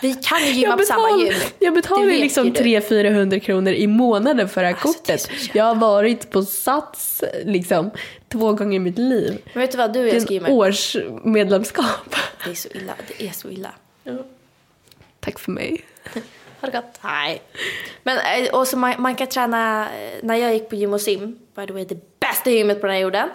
Vi 0.01 0.13
kan 0.13 0.45
ju 0.45 0.51
gymma 0.51 0.77
på 0.77 0.83
samma 0.83 1.17
gym. 1.23 1.33
jag 1.59 1.73
betalar 1.73 2.05
Det 2.07 2.17
liksom 2.19 2.45
ju 2.45 2.51
du. 2.51 2.59
300-400 2.63 3.39
kronor 3.39 3.73
i 3.73 3.87
månaden 3.87 4.49
för 4.49 4.61
det 4.61 4.67
här 4.67 4.73
Alltså, 4.73 4.87
det 4.87 4.93
kortet. 5.13 5.29
jävla- 5.31 5.51
Jag 5.59 5.65
har 5.65 5.75
varit 5.75 6.31
på 6.31 6.41
Sats 6.43 7.23
liksom 7.45 7.91
två 8.31 8.53
gånger 8.53 8.75
i 8.75 8.79
mitt 8.79 8.97
liv. 8.97 9.37
Men 9.53 9.61
vet 9.61 9.71
du 9.71 9.77
vad, 9.77 9.93
du 9.93 9.99
och 9.99 10.05
Det 10.05 10.11
jag 10.13 10.21
ska 10.21 10.33
gymma. 10.33 10.47
Det 12.45 12.51
är 12.51 12.55
så 12.55 12.67
illa, 12.69 12.93
det 13.17 13.27
är 13.27 13.31
så 13.31 13.49
illa. 13.49 13.69
Tack 15.21 15.39
för 15.39 15.51
mig. 15.51 15.85
Har 16.61 16.71
det 16.71 16.77
gott? 16.77 16.99
Nej. 17.03 17.41
Men 18.03 18.17
eh, 18.17 18.53
och 18.53 18.67
så 18.67 18.77
man, 18.77 19.01
man 19.01 19.15
kan 19.15 19.27
träna, 19.27 19.87
eh, 19.99 20.19
när 20.23 20.35
jag 20.35 20.53
gick 20.53 20.69
på 20.69 20.75
gym 20.75 20.93
och 20.93 21.01
sim, 21.01 21.39
by 21.55 21.67
the 21.67 21.73
way 21.73 21.85
det 21.85 22.19
bästa 22.19 22.49
gymmet 22.49 22.81
på 22.81 22.87
den 22.87 22.93
här 22.95 23.01
jorden. 23.01 23.29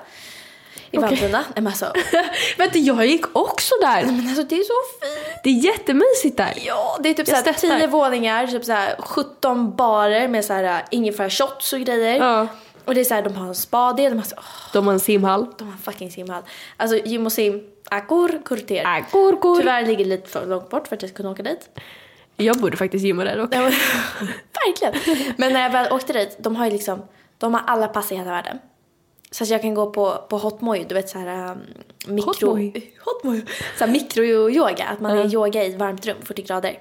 I. 0.90 0.98
Nej 0.98 1.30
men 1.54 1.66
alltså, 1.66 1.92
Vänta, 2.58 2.78
jag 2.78 3.06
gick 3.06 3.36
också 3.36 3.74
där. 3.80 4.04
men 4.04 4.26
alltså 4.28 4.42
det 4.42 4.54
är 4.54 4.64
så 4.64 4.72
fint. 5.00 5.40
Det 5.44 5.50
är 5.50 5.64
jättemysigt 5.72 6.36
där. 6.36 6.52
Ja, 6.66 6.98
det 7.02 7.08
är 7.08 7.14
typ 7.14 7.28
Jag 7.28 7.38
såhär 7.38 7.52
stöttar. 7.52 7.78
10 7.78 7.86
våningar, 7.86 8.46
typ 8.46 8.64
såhär 8.64 8.96
17 8.98 9.76
barer 9.76 10.28
med 10.28 10.44
såhär 10.44 10.84
ingefärshots 10.90 11.72
och 11.72 11.80
grejer. 11.80 12.16
Ja. 12.16 12.46
Och 12.84 12.94
det 12.94 13.00
är 13.00 13.04
såhär, 13.04 13.22
de 13.22 13.34
har 13.36 13.46
en 13.46 13.54
spadel, 13.54 14.12
de 14.12 14.18
har, 14.18 14.24
så, 14.26 14.34
åh, 14.38 14.44
De 14.72 14.86
har 14.86 14.92
en 14.94 15.00
simhall. 15.00 15.46
de 15.58 15.64
har 15.64 15.72
en 15.72 15.78
fucking 15.78 16.10
simhall. 16.10 16.42
Alltså 16.76 16.96
gym 16.96 17.26
och 17.26 17.32
sim, 17.32 17.62
akor, 17.90 18.42
kurter. 18.44 18.84
Agor, 18.86 19.32
gor. 19.32 19.56
Tyvärr 19.56 19.86
ligger 19.86 20.04
det 20.04 20.10
lite 20.10 20.28
för 20.28 20.46
långt 20.46 20.70
bort 20.70 20.88
för 20.88 20.96
att 20.96 21.02
jag 21.02 21.08
ska 21.08 21.16
kunna 21.16 21.30
åka 21.30 21.42
dit. 21.42 21.70
Jag 22.36 22.56
borde 22.56 22.76
faktiskt 22.76 23.04
gymma 23.04 23.24
där 23.24 23.40
också. 23.40 23.58
Verkligen. 24.66 25.24
Men 25.36 25.52
när 25.52 25.62
jag 25.62 25.70
väl 25.70 25.92
åkte 25.92 26.12
dit, 26.12 26.36
de 26.38 26.56
har 26.56 26.64
ju 26.64 26.72
liksom, 26.72 27.02
de 27.38 27.54
har 27.54 27.62
alla 27.66 27.88
pass 27.88 28.12
i 28.12 28.16
hela 28.16 28.30
världen. 28.30 28.58
Så 29.30 29.44
att 29.44 29.50
jag 29.50 29.62
kan 29.62 29.74
gå 29.74 29.90
på, 29.90 30.24
på 30.28 30.38
hotmoy, 30.38 30.84
du 30.88 30.94
vet 30.94 31.08
såhär 31.08 31.50
um, 31.52 31.58
mikro... 32.14 32.30
Hotmoy? 32.30 32.92
Hotmoy? 33.04 33.44
Såhär 33.78 33.92
mikro-yoga, 33.92 34.84
att 34.84 35.00
man 35.00 35.18
är 35.18 35.34
yoga 35.34 35.64
i 35.64 35.70
ett 35.70 35.78
varmt 35.78 36.06
rum, 36.06 36.16
40 36.22 36.42
grader. 36.42 36.78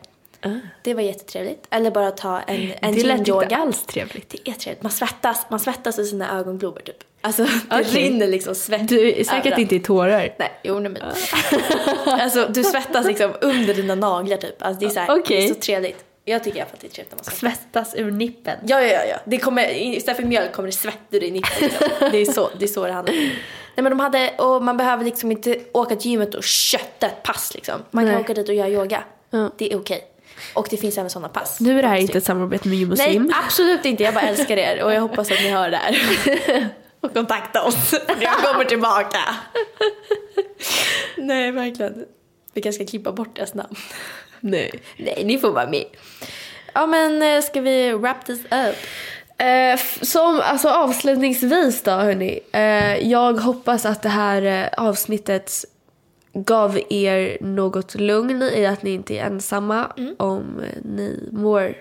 Det 0.81 0.93
var 0.93 1.01
jättetrevligt. 1.01 1.67
Eller 1.69 1.91
bara 1.91 2.11
ta 2.11 2.39
en, 2.39 2.71
en 2.81 2.95
det 2.95 3.03
lät 3.03 3.17
yin-yoga. 3.19 3.43
inte 3.43 3.55
alls 3.55 3.85
trevligt. 3.85 4.29
Det 4.29 4.49
är 4.49 4.53
trevligt. 4.53 4.83
Man 4.83 4.91
svettas, 4.91 5.45
man 5.49 5.59
svettas 5.59 5.99
i 5.99 6.05
sina 6.05 6.39
ögonglober 6.39 6.81
typ. 6.81 6.97
Alltså 7.21 7.43
det 7.43 7.49
Okej. 7.71 7.83
rinner 8.03 8.27
liksom 8.27 8.55
svett 8.55 8.87
Du 8.87 9.09
är 9.09 9.23
säkert 9.23 9.39
överallt. 9.45 9.57
inte 9.61 9.75
i 9.75 9.79
tårar. 9.79 10.35
Nej, 10.39 10.51
jo 10.63 10.79
nej 10.79 10.91
men. 10.91 11.01
alltså 12.05 12.47
du 12.49 12.63
svettas 12.63 13.05
liksom 13.05 13.33
under 13.41 13.73
dina 13.73 13.95
naglar 13.95 14.37
typ. 14.37 14.55
Alltså 14.61 14.79
det 14.79 14.85
är 14.85 14.89
så 14.89 14.99
här, 14.99 15.19
Okej. 15.19 15.37
det 15.37 15.45
är 15.45 15.53
så 15.53 15.59
trevligt. 15.59 16.03
Jag 16.25 16.43
tycker 16.43 16.57
i 16.57 16.61
alla 16.61 16.69
fall 16.69 16.75
att 16.75 16.81
det 16.81 16.87
är 16.87 16.91
trevligt 16.91 17.11
när 17.11 17.17
man 17.17 17.23
svettas. 17.23 17.59
Svettas 17.91 17.95
ur 17.95 18.11
nippen. 18.11 18.57
Ja, 18.67 18.81
ja, 18.81 19.03
ja. 19.09 19.17
Det 19.25 19.37
kommer, 19.37 19.71
istället 19.73 20.17
för 20.17 20.27
mjölk 20.27 20.51
kommer 20.53 20.67
det 20.67 20.71
svett 20.75 20.97
ur 21.11 21.23
i 21.23 21.31
nippen. 21.31 21.51
Liksom. 21.61 21.87
Det 22.11 22.17
är 22.17 22.25
så 22.25 22.49
det, 22.59 22.65
är 22.65 22.67
så 22.67 22.85
det 22.85 22.91
handlar. 22.93 23.15
Nej 23.15 23.83
men 23.83 23.89
de 23.89 23.99
hade, 23.99 24.29
och 24.37 24.63
man 24.63 24.77
behöver 24.77 25.05
liksom 25.05 25.31
inte 25.31 25.59
åka 25.71 25.95
till 25.95 26.11
gymmet 26.11 26.35
och 26.35 26.43
kötta 26.43 27.05
ett 27.07 27.23
pass 27.23 27.51
liksom. 27.55 27.81
Man 27.91 28.03
kan 28.03 28.13
Nej. 28.13 28.21
åka 28.23 28.33
dit 28.33 28.49
och 28.49 28.55
göra 28.55 28.69
yoga. 28.69 29.03
Ja. 29.29 29.51
Det 29.57 29.73
är 29.73 29.77
okej. 29.77 30.07
Och 30.55 30.67
det 30.69 30.77
finns 30.77 30.97
även 30.97 31.09
sådana 31.09 31.29
pass. 31.29 31.59
Nu 31.59 31.77
är 31.79 31.81
det 31.81 31.87
här 31.87 31.97
inte 31.97 32.17
ett 32.17 32.25
samarbete 32.25 32.67
med 32.67 32.77
Nej, 32.77 32.79
Gymmusim. 33.13 33.33
absolut 33.45 33.85
inte. 33.85 34.03
Jag 34.03 34.13
bara 34.13 34.27
älskar 34.27 34.57
er 34.57 34.83
och 34.83 34.93
jag 34.93 35.01
hoppas 35.01 35.31
att 35.31 35.39
ni 35.39 35.49
hör 35.49 35.69
det 35.71 35.77
här. 35.77 35.97
och 37.01 37.13
kontakta 37.13 37.63
oss. 37.63 37.93
Jag 38.21 38.33
kommer 38.33 38.65
tillbaka. 38.65 39.19
Nej, 41.17 41.51
verkligen. 41.51 42.05
Vi 42.53 42.61
kanske 42.61 42.83
ska 42.83 42.89
klippa 42.89 43.11
bort 43.11 43.35
deras 43.35 43.53
namn. 43.53 43.75
Nej. 44.39 44.71
Nej, 44.97 45.23
ni 45.25 45.37
får 45.37 45.51
vara 45.51 45.67
med. 45.69 45.85
Ja, 46.73 46.85
men 46.85 47.21
eh, 47.21 47.41
ska 47.41 47.61
vi 47.61 47.91
wrap 47.91 48.25
this 48.25 48.39
up? 48.39 48.75
Eh, 49.37 49.79
som, 50.01 50.41
alltså 50.43 50.69
avslutningsvis 50.69 51.81
då 51.83 51.91
hörni. 51.91 52.39
Eh, 52.51 53.07
jag 53.07 53.33
hoppas 53.33 53.85
att 53.85 54.01
det 54.01 54.09
här 54.09 54.41
eh, 54.41 54.85
avsnittet 54.85 55.65
gav 56.35 56.79
er 56.89 57.37
något 57.41 57.95
lugn 57.95 58.41
i 58.41 58.65
att 58.65 58.83
ni 58.83 58.91
inte 58.91 59.17
är 59.17 59.25
ensamma 59.25 59.91
om 60.17 60.59
eh, 60.63 60.69
ni 60.81 61.29
mår 61.31 61.77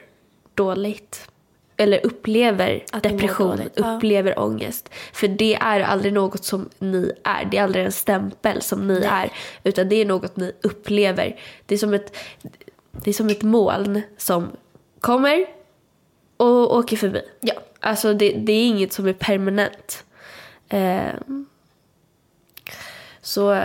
dåligt. 0.55 1.29
Eller 1.77 2.07
upplever 2.07 2.85
Att 2.93 3.03
depression, 3.03 3.49
dåligt, 3.57 3.73
ja. 3.77 3.97
upplever 3.97 4.39
ångest. 4.39 4.91
För 5.13 5.29
det 5.29 5.55
är 5.55 5.81
aldrig 5.81 6.13
något 6.13 6.45
som 6.45 6.69
ni 6.79 7.13
är. 7.25 7.45
Det 7.45 7.59
är 7.59 7.63
aldrig 7.63 7.85
en 7.85 7.93
stämpel 7.93 8.63
som 8.63 8.89
ni 8.89 9.01
är. 9.11 9.33
Utan 9.65 9.89
det 9.89 9.97
är 9.97 10.05
något 10.05 10.37
ni 10.37 10.53
upplever. 10.63 11.41
Det 11.67 11.75
är 11.75 11.79
som 11.79 11.95
ett, 11.95 12.17
det 12.93 13.11
är 13.11 13.15
som 13.15 13.29
ett 13.29 13.43
moln 13.43 14.03
som 14.17 14.49
kommer 15.01 15.47
och 16.37 16.77
åker 16.77 16.97
förbi. 16.97 17.21
Ja. 17.41 17.55
Alltså 17.81 18.15
det, 18.15 18.33
det 18.33 18.53
är 18.53 18.67
inget 18.67 18.93
som 18.93 19.07
är 19.07 19.13
permanent. 19.13 20.05
Eh, 20.69 21.13
så 23.21 23.63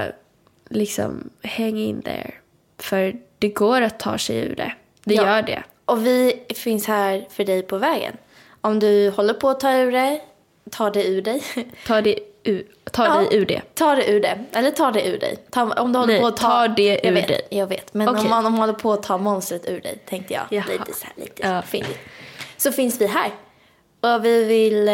liksom 0.70 1.30
häng 1.44 1.78
in 1.78 2.02
där. 2.02 2.40
För 2.78 3.16
det 3.40 3.50
går 3.50 3.82
att 3.82 4.00
ta 4.00 4.18
sig 4.18 4.38
ur 4.38 4.56
det. 4.56 4.74
Det 5.04 5.14
Ja. 5.14 5.24
gör 5.26 5.42
det. 5.42 5.64
Och 5.86 6.06
vi 6.06 6.44
finns 6.56 6.88
här 6.88 7.28
för 7.30 7.44
dig 7.44 7.62
på 7.62 7.78
vägen. 7.78 8.18
Om 8.62 8.80
du 8.80 9.10
håller 9.10 9.34
på 9.34 9.50
att 9.50 9.60
ta 9.60 9.72
ur 9.74 9.92
dig, 9.92 10.24
ta 10.72 10.90
det 10.90 11.04
ur 11.08 11.22
dig. 11.22 11.42
Ta, 11.88 12.02
det 12.02 12.20
ur, 12.44 12.64
ta 12.92 13.06
Ja. 13.06 13.16
dig 13.16 13.28
ur 13.42 13.46
det. 13.46 13.62
Ta 13.74 13.96
det 13.96 14.10
ur 14.12 14.20
det. 14.22 14.46
Eller 14.52 14.72
ta 14.72 14.92
det 14.92 15.08
ur 15.08 15.20
dig. 15.20 15.36
Ta, 15.50 15.62
om 15.74 15.94
du 15.94 16.00
håller 16.00 16.14
Nej, 16.14 16.22
på 16.22 16.28
att 16.28 16.38
ta, 16.38 16.48
ta 16.50 16.68
det 16.68 17.08
ur 17.08 17.12
vet, 17.14 17.28
dig. 17.28 17.42
Jag 17.50 17.68
vet. 17.68 17.94
Men 17.94 18.10
Okej. 18.10 18.22
om 18.24 18.30
man 18.30 18.46
om 18.46 18.54
håller 18.54 18.74
på 18.74 18.94
att 18.94 19.04
ta 19.04 19.18
monstret 19.18 19.66
ur 19.70 19.82
dig, 19.82 19.98
tänkte 20.06 20.34
jag. 20.34 20.44
Jaha. 20.50 20.66
Lite 20.70 20.94
så 20.94 21.06
här, 21.06 21.14
lite 21.16 21.48
Ja. 21.48 21.62
fyndigt. 21.62 21.98
Så 22.58 22.72
finns 22.72 23.02
vi 23.02 23.08
här. 23.08 23.32
Och 24.02 24.26
vi 24.26 24.44
vill, 24.44 24.88
eh, 24.88 24.94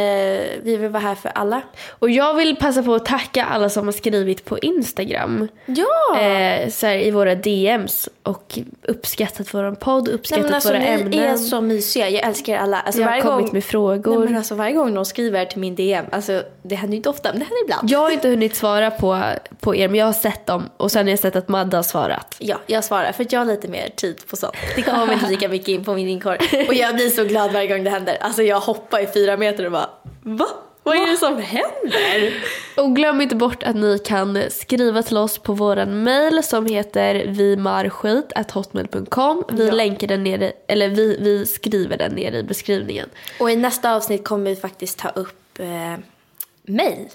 vi 0.63 0.77
vill 0.77 0.89
vara 0.89 1.03
här 1.03 1.15
för 1.15 1.29
alla. 1.35 1.61
Och 1.89 2.09
jag 2.09 2.33
vill 2.33 2.55
passa 2.55 2.83
på 2.83 2.95
att 2.95 3.05
tacka 3.05 3.45
alla 3.45 3.69
som 3.69 3.85
har 3.87 3.91
skrivit 3.91 4.45
på 4.45 4.59
Instagram. 4.59 5.47
Ja! 5.65 6.19
Eh, 6.21 6.69
så 6.69 6.85
här, 6.87 6.95
I 6.97 7.11
våra 7.11 7.35
DMs 7.35 8.09
och 8.23 8.59
uppskattat 8.87 9.53
vår 9.53 9.75
podd, 9.75 10.03
Nej, 10.07 10.13
uppskattat 10.15 10.45
men 10.45 10.53
alltså, 10.53 10.69
våra 10.69 10.79
ni 10.79 10.85
ämnen. 10.85 11.19
är 11.19 11.37
så 11.37 11.61
mysiga. 11.61 12.09
Jag 12.09 12.23
älskar 12.27 12.53
er 12.53 12.57
alla. 12.57 12.79
Alltså, 12.79 13.01
Jag 13.01 13.07
har 13.09 13.21
kommit 13.21 13.45
gång, 13.45 13.53
med 13.53 13.63
frågor. 13.63 14.17
Nej, 14.19 14.27
men 14.27 14.37
alltså, 14.37 14.55
varje 14.55 14.73
gång 14.73 14.93
någon 14.93 15.05
skriver 15.05 15.45
till 15.45 15.59
min 15.59 15.75
DM, 15.75 16.05
alltså, 16.11 16.43
det 16.63 16.75
händer 16.75 16.93
ju 16.93 16.97
inte 16.97 17.09
ofta, 17.09 17.29
men 17.31 17.39
det 17.39 17.45
händer 17.45 17.63
ibland. 17.63 17.91
Jag 17.91 17.99
har 17.99 18.11
inte 18.11 18.27
hunnit 18.29 18.55
svara 18.55 18.91
på, 18.91 19.21
på 19.59 19.75
er, 19.75 19.87
men 19.87 19.99
jag 19.99 20.05
har 20.05 20.13
sett 20.13 20.45
dem. 20.45 20.69
Och 20.77 20.91
sen 20.91 21.05
har 21.05 21.09
jag 21.09 21.19
sett 21.19 21.35
att 21.35 21.47
Madde 21.47 21.77
har 21.77 21.83
svarat. 21.83 22.35
Ja, 22.39 22.57
jag 22.67 22.83
svarar 22.83 23.11
för 23.11 23.23
att 23.23 23.31
jag 23.31 23.39
har 23.39 23.45
lite 23.45 23.67
mer 23.67 23.89
tid 23.95 24.21
på 24.29 24.35
sånt. 24.35 24.53
Det 24.75 24.81
kommer 24.81 25.13
inte 25.13 25.27
lika 25.29 25.49
mycket 25.49 25.67
in 25.67 25.83
på 25.85 25.93
min 25.93 26.07
inkorg. 26.07 26.65
Och 26.67 26.73
jag 26.73 26.95
blir 26.95 27.09
så 27.09 27.23
glad 27.23 27.51
varje 27.53 27.67
gång 27.67 27.83
det 27.83 27.89
händer. 27.89 28.17
Alltså 28.21 28.43
jag 28.43 28.59
hoppar 28.95 29.09
i 29.09 29.13
fyra 29.13 29.37
meter 29.37 29.65
och 29.65 29.71
bara 29.71 29.89
Va? 30.23 30.47
Vad 30.83 30.95
är 30.95 31.11
det 31.11 31.17
som 31.17 31.37
händer? 31.41 32.33
Och 32.77 32.95
glöm 32.95 33.21
inte 33.21 33.35
bort 33.35 33.63
att 33.63 33.75
ni 33.75 33.99
kan 33.99 34.39
skriva 34.49 35.03
till 35.03 35.17
oss 35.17 35.37
på 35.37 35.53
våran 35.53 36.03
mail 36.03 36.43
som 36.43 36.65
heter 36.65 37.25
vimarskit.hotmail.com. 37.27 39.43
Vi 39.49 39.67
Ja. 39.67 39.73
länkar 39.73 40.07
den 40.07 40.23
nere, 40.23 40.51
eller 40.67 40.89
vi, 40.89 41.17
vi 41.19 41.45
skriver 41.45 41.97
den 41.97 42.11
nere 42.11 42.37
i 42.37 42.43
beskrivningen. 42.43 43.09
Och 43.39 43.51
i 43.51 43.55
nästa 43.55 43.95
avsnitt 43.95 44.27
kommer 44.27 44.49
vi 44.49 44.55
faktiskt 44.55 44.99
ta 44.99 45.09
upp 45.09 45.59
eh, 45.59 45.95
mail. 46.67 47.07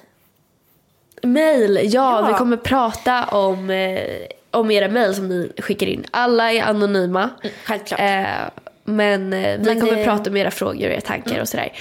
Mail, 1.23 1.79
ja, 1.83 2.21
Ja. 2.21 2.27
vi 2.27 2.33
kommer 2.35 2.57
prata 2.57 3.25
om, 3.25 3.71
eh, 3.71 4.01
om 4.51 4.71
era 4.71 4.89
mail 4.89 5.15
som 5.15 5.29
ni 5.29 5.53
skickar 5.59 5.87
in. 5.87 6.05
Alla 6.11 6.53
är 6.53 6.63
anonyma. 6.63 7.31
Självklart. 7.65 8.01
Eh, 8.01 8.27
men 8.97 9.33
eh, 9.33 9.59
vi 9.59 9.65
Men 9.65 9.81
kommer 9.81 9.97
det- 9.97 10.05
prata 10.05 10.31
om 10.31 10.37
era 10.37 10.51
frågor 10.51 10.87
och 10.89 10.93
era 10.95 11.01
tankar 11.01 11.41
och 11.41 11.49
sådär. 11.49 11.73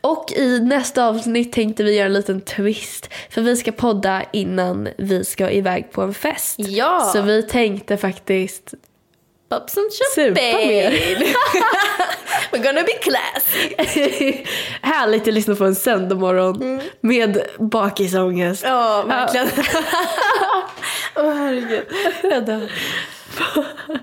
Och 0.00 0.32
i 0.36 0.60
nästa 0.60 1.06
avsnitt 1.06 1.52
tänkte 1.52 1.82
vi 1.82 1.94
göra 1.96 2.06
en 2.06 2.12
liten 2.12 2.40
twist. 2.40 3.08
För 3.30 3.40
vi 3.42 3.56
ska 3.56 3.72
podda 3.72 4.22
innan 4.32 4.88
vi 4.98 5.24
ska 5.24 5.50
iväg 5.50 5.92
på 5.92 6.02
en 6.02 6.14
fest. 6.14 6.54
Ja. 6.58 7.10
Så 7.14 7.22
vi 7.22 7.42
tänkte 7.42 7.96
faktiskt 7.96 8.74
Pop 9.50 9.70
some 9.70 9.86
Supa 10.14 10.40
mer. 10.40 10.90
champagne. 10.90 11.26
We're 12.52 12.62
gonna 12.64 12.82
be 12.82 12.92
classy. 12.92 14.36
Härligt 14.82 15.28
att 15.28 15.34
lyssna 15.34 15.54
på 15.54 15.64
en 15.64 15.74
söndag 15.74 16.14
morgon 16.14 16.80
med 17.00 17.42
bakisångest. 17.58 18.64
Mm. 18.64 18.76
Ja, 18.76 19.02
verkligen. 19.02 19.48
Åh 21.16 21.34
herregud. 21.34 21.82
Jag. 23.38 23.64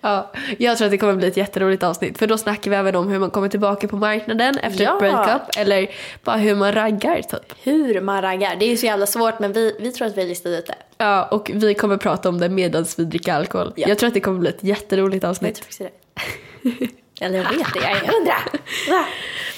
Ja, 0.00 0.32
jag 0.58 0.78
tror 0.78 0.84
att 0.86 0.90
det 0.90 0.98
kommer 0.98 1.14
bli 1.14 1.26
ett 1.28 1.36
jätteroligt 1.36 1.82
avsnitt 1.82 2.18
för 2.18 2.26
då 2.26 2.38
snackar 2.38 2.70
vi 2.70 2.76
även 2.76 2.96
om 2.96 3.08
hur 3.08 3.18
man 3.18 3.30
kommer 3.30 3.48
tillbaka 3.48 3.88
på 3.88 3.96
marknaden 3.96 4.58
efter 4.58 4.84
Ja. 4.84 4.92
ett 4.94 4.98
breakup 4.98 5.42
eller 5.56 5.90
bara 6.24 6.36
hur 6.36 6.54
man 6.54 6.72
raggar 6.72 7.22
typ. 7.22 7.52
Hur 7.62 8.00
man 8.00 8.22
raggar. 8.22 8.56
Det 8.56 8.64
är 8.64 8.68
ju 8.68 8.76
så 8.76 8.86
jävla 8.86 9.06
svårt 9.06 9.38
men 9.38 9.52
vi, 9.52 9.76
vi 9.80 9.92
tror 9.92 10.06
att 10.08 10.16
vi 10.16 10.20
har 10.20 10.28
listat 10.28 10.50
ut 10.50 10.66
det. 10.66 10.74
Ja, 10.98 11.24
och 11.24 11.50
vi 11.54 11.74
kommer 11.74 11.96
prata 11.96 12.28
om 12.28 12.38
det 12.40 12.48
medan 12.48 12.86
vi 12.96 13.04
dricker 13.04 13.32
alkohol. 13.34 13.72
Ja. 13.76 13.88
Jag 13.88 13.98
tror 13.98 14.08
att 14.08 14.14
det 14.14 14.20
kommer 14.20 14.38
bli 14.40 14.48
ett 14.48 14.64
jätteroligt 14.64 15.22
Jag 15.22 15.30
avsnitt. 15.30 15.54
tror 15.54 15.62
faktiskt 15.64 16.88
det. 17.18 17.24
Eller 17.24 17.38
jag 17.38 17.44
vet 17.52 17.72
det, 17.74 17.80
jag 17.80 17.90
är 17.90 17.94
hundra. 18.12 18.34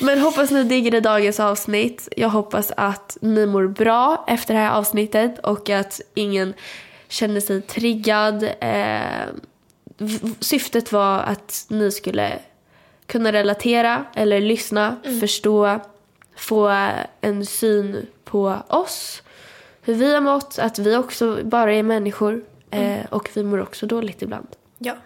Men 0.01 0.19
hoppas 0.21 0.51
ni 0.51 0.65
diggade 0.65 1.01
dagens 1.01 1.41
avsnitt. 1.41 2.09
Jag 2.17 2.29
hoppas 2.29 2.73
att 2.77 3.17
ni 3.21 3.47
mår 3.47 3.67
bra 3.67 4.25
efter 4.29 4.55
det 4.55 4.61
här 4.61 4.71
avsnittet 4.71 5.39
och 5.39 5.71
att 5.71 6.01
ingen 6.15 6.55
känner 7.09 7.41
sig 7.41 7.63
triggad. 7.63 8.43
Eh, 8.61 9.27
syftet 10.41 10.93
var 10.93 11.19
att 11.19 11.67
ni 11.69 11.91
skulle 11.91 12.39
kunna 13.07 13.33
relatera 13.33 14.05
eller 14.15 14.41
lyssna, 14.41 14.97
förstå, 15.21 15.81
få 16.37 16.89
en 17.21 17.47
syn 17.47 18.07
på 18.25 18.57
oss, 18.69 19.23
hur 19.83 19.95
vi 19.95 20.15
har 20.15 20.21
mått, 20.21 20.59
att 20.59 20.79
vi 20.79 20.97
också 20.97 21.39
bara 21.45 21.75
är 21.75 21.83
människor 21.83 22.45
eh, 22.71 23.05
och 23.11 23.31
vi 23.35 23.45
mår 23.45 23.63
också 23.63 23.87
dåligt 23.87 24.23
ibland. 24.23 24.47
Ja. 24.79 24.97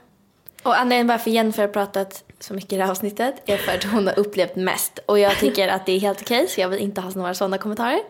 Och 0.62 0.78
anledningen 0.78 1.06
varför 1.06 1.30
Jennifer 1.30 1.62
har 1.62 1.68
pratat 1.68 2.24
så 2.40 2.54
mycket 2.54 2.72
i 2.72 2.76
det 2.76 2.84
här 2.84 2.90
avsnittet 2.90 3.34
är 3.46 3.56
för 3.56 3.72
att 3.72 3.84
hon 3.84 4.06
har 4.06 4.18
upplevt 4.18 4.56
mest. 4.56 4.98
Och 5.06 5.18
jag 5.18 5.38
tycker 5.38 5.68
att 5.68 5.86
det 5.86 5.92
är 5.92 6.00
helt 6.00 6.20
okej 6.22 6.48
så 6.48 6.60
jag 6.60 6.68
vill 6.68 6.80
inte 6.80 7.00
ha 7.00 7.10
några 7.10 7.34
sådana 7.34 7.58
kommentarer. 7.58 8.00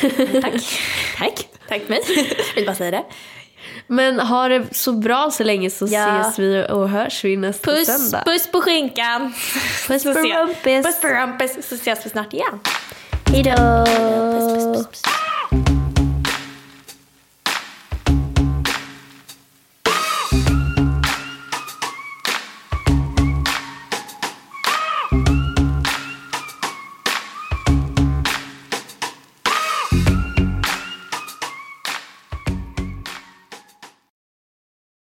Tack. 0.42 0.54
Tack. 1.18 1.48
Tack 1.68 1.88
mig. 1.88 2.00
Vill 2.54 2.66
bara 2.66 2.76
säga 2.76 2.90
det. 2.90 3.04
Men 3.86 4.20
ha 4.20 4.48
det 4.48 4.64
så 4.72 4.92
bra 4.92 5.30
så 5.32 5.44
länge 5.44 5.70
så 5.70 5.86
Ja. 5.90 6.20
ses 6.20 6.38
vi 6.38 6.66
och 6.70 6.88
hörs 6.88 7.24
vi 7.24 7.36
nästa 7.36 7.70
Puss, 7.70 7.86
söndag. 7.86 8.22
puss 8.24 8.46
på 8.52 8.60
skinkan. 8.60 9.34
Puss 9.88 10.02
på 10.02 10.10
rumpis. 10.10 10.86
Puss 10.86 11.00
på 11.00 11.08
rumpis 11.08 11.68
så 11.68 11.74
ses 11.74 12.06
vi 12.06 12.10
snart 12.10 12.32
igen. 12.32 12.60
Hejdå! 13.32 13.84
Puss, 13.84 14.54
puss, 14.54 14.76
puss, 14.76 14.86
puss. 14.86 15.02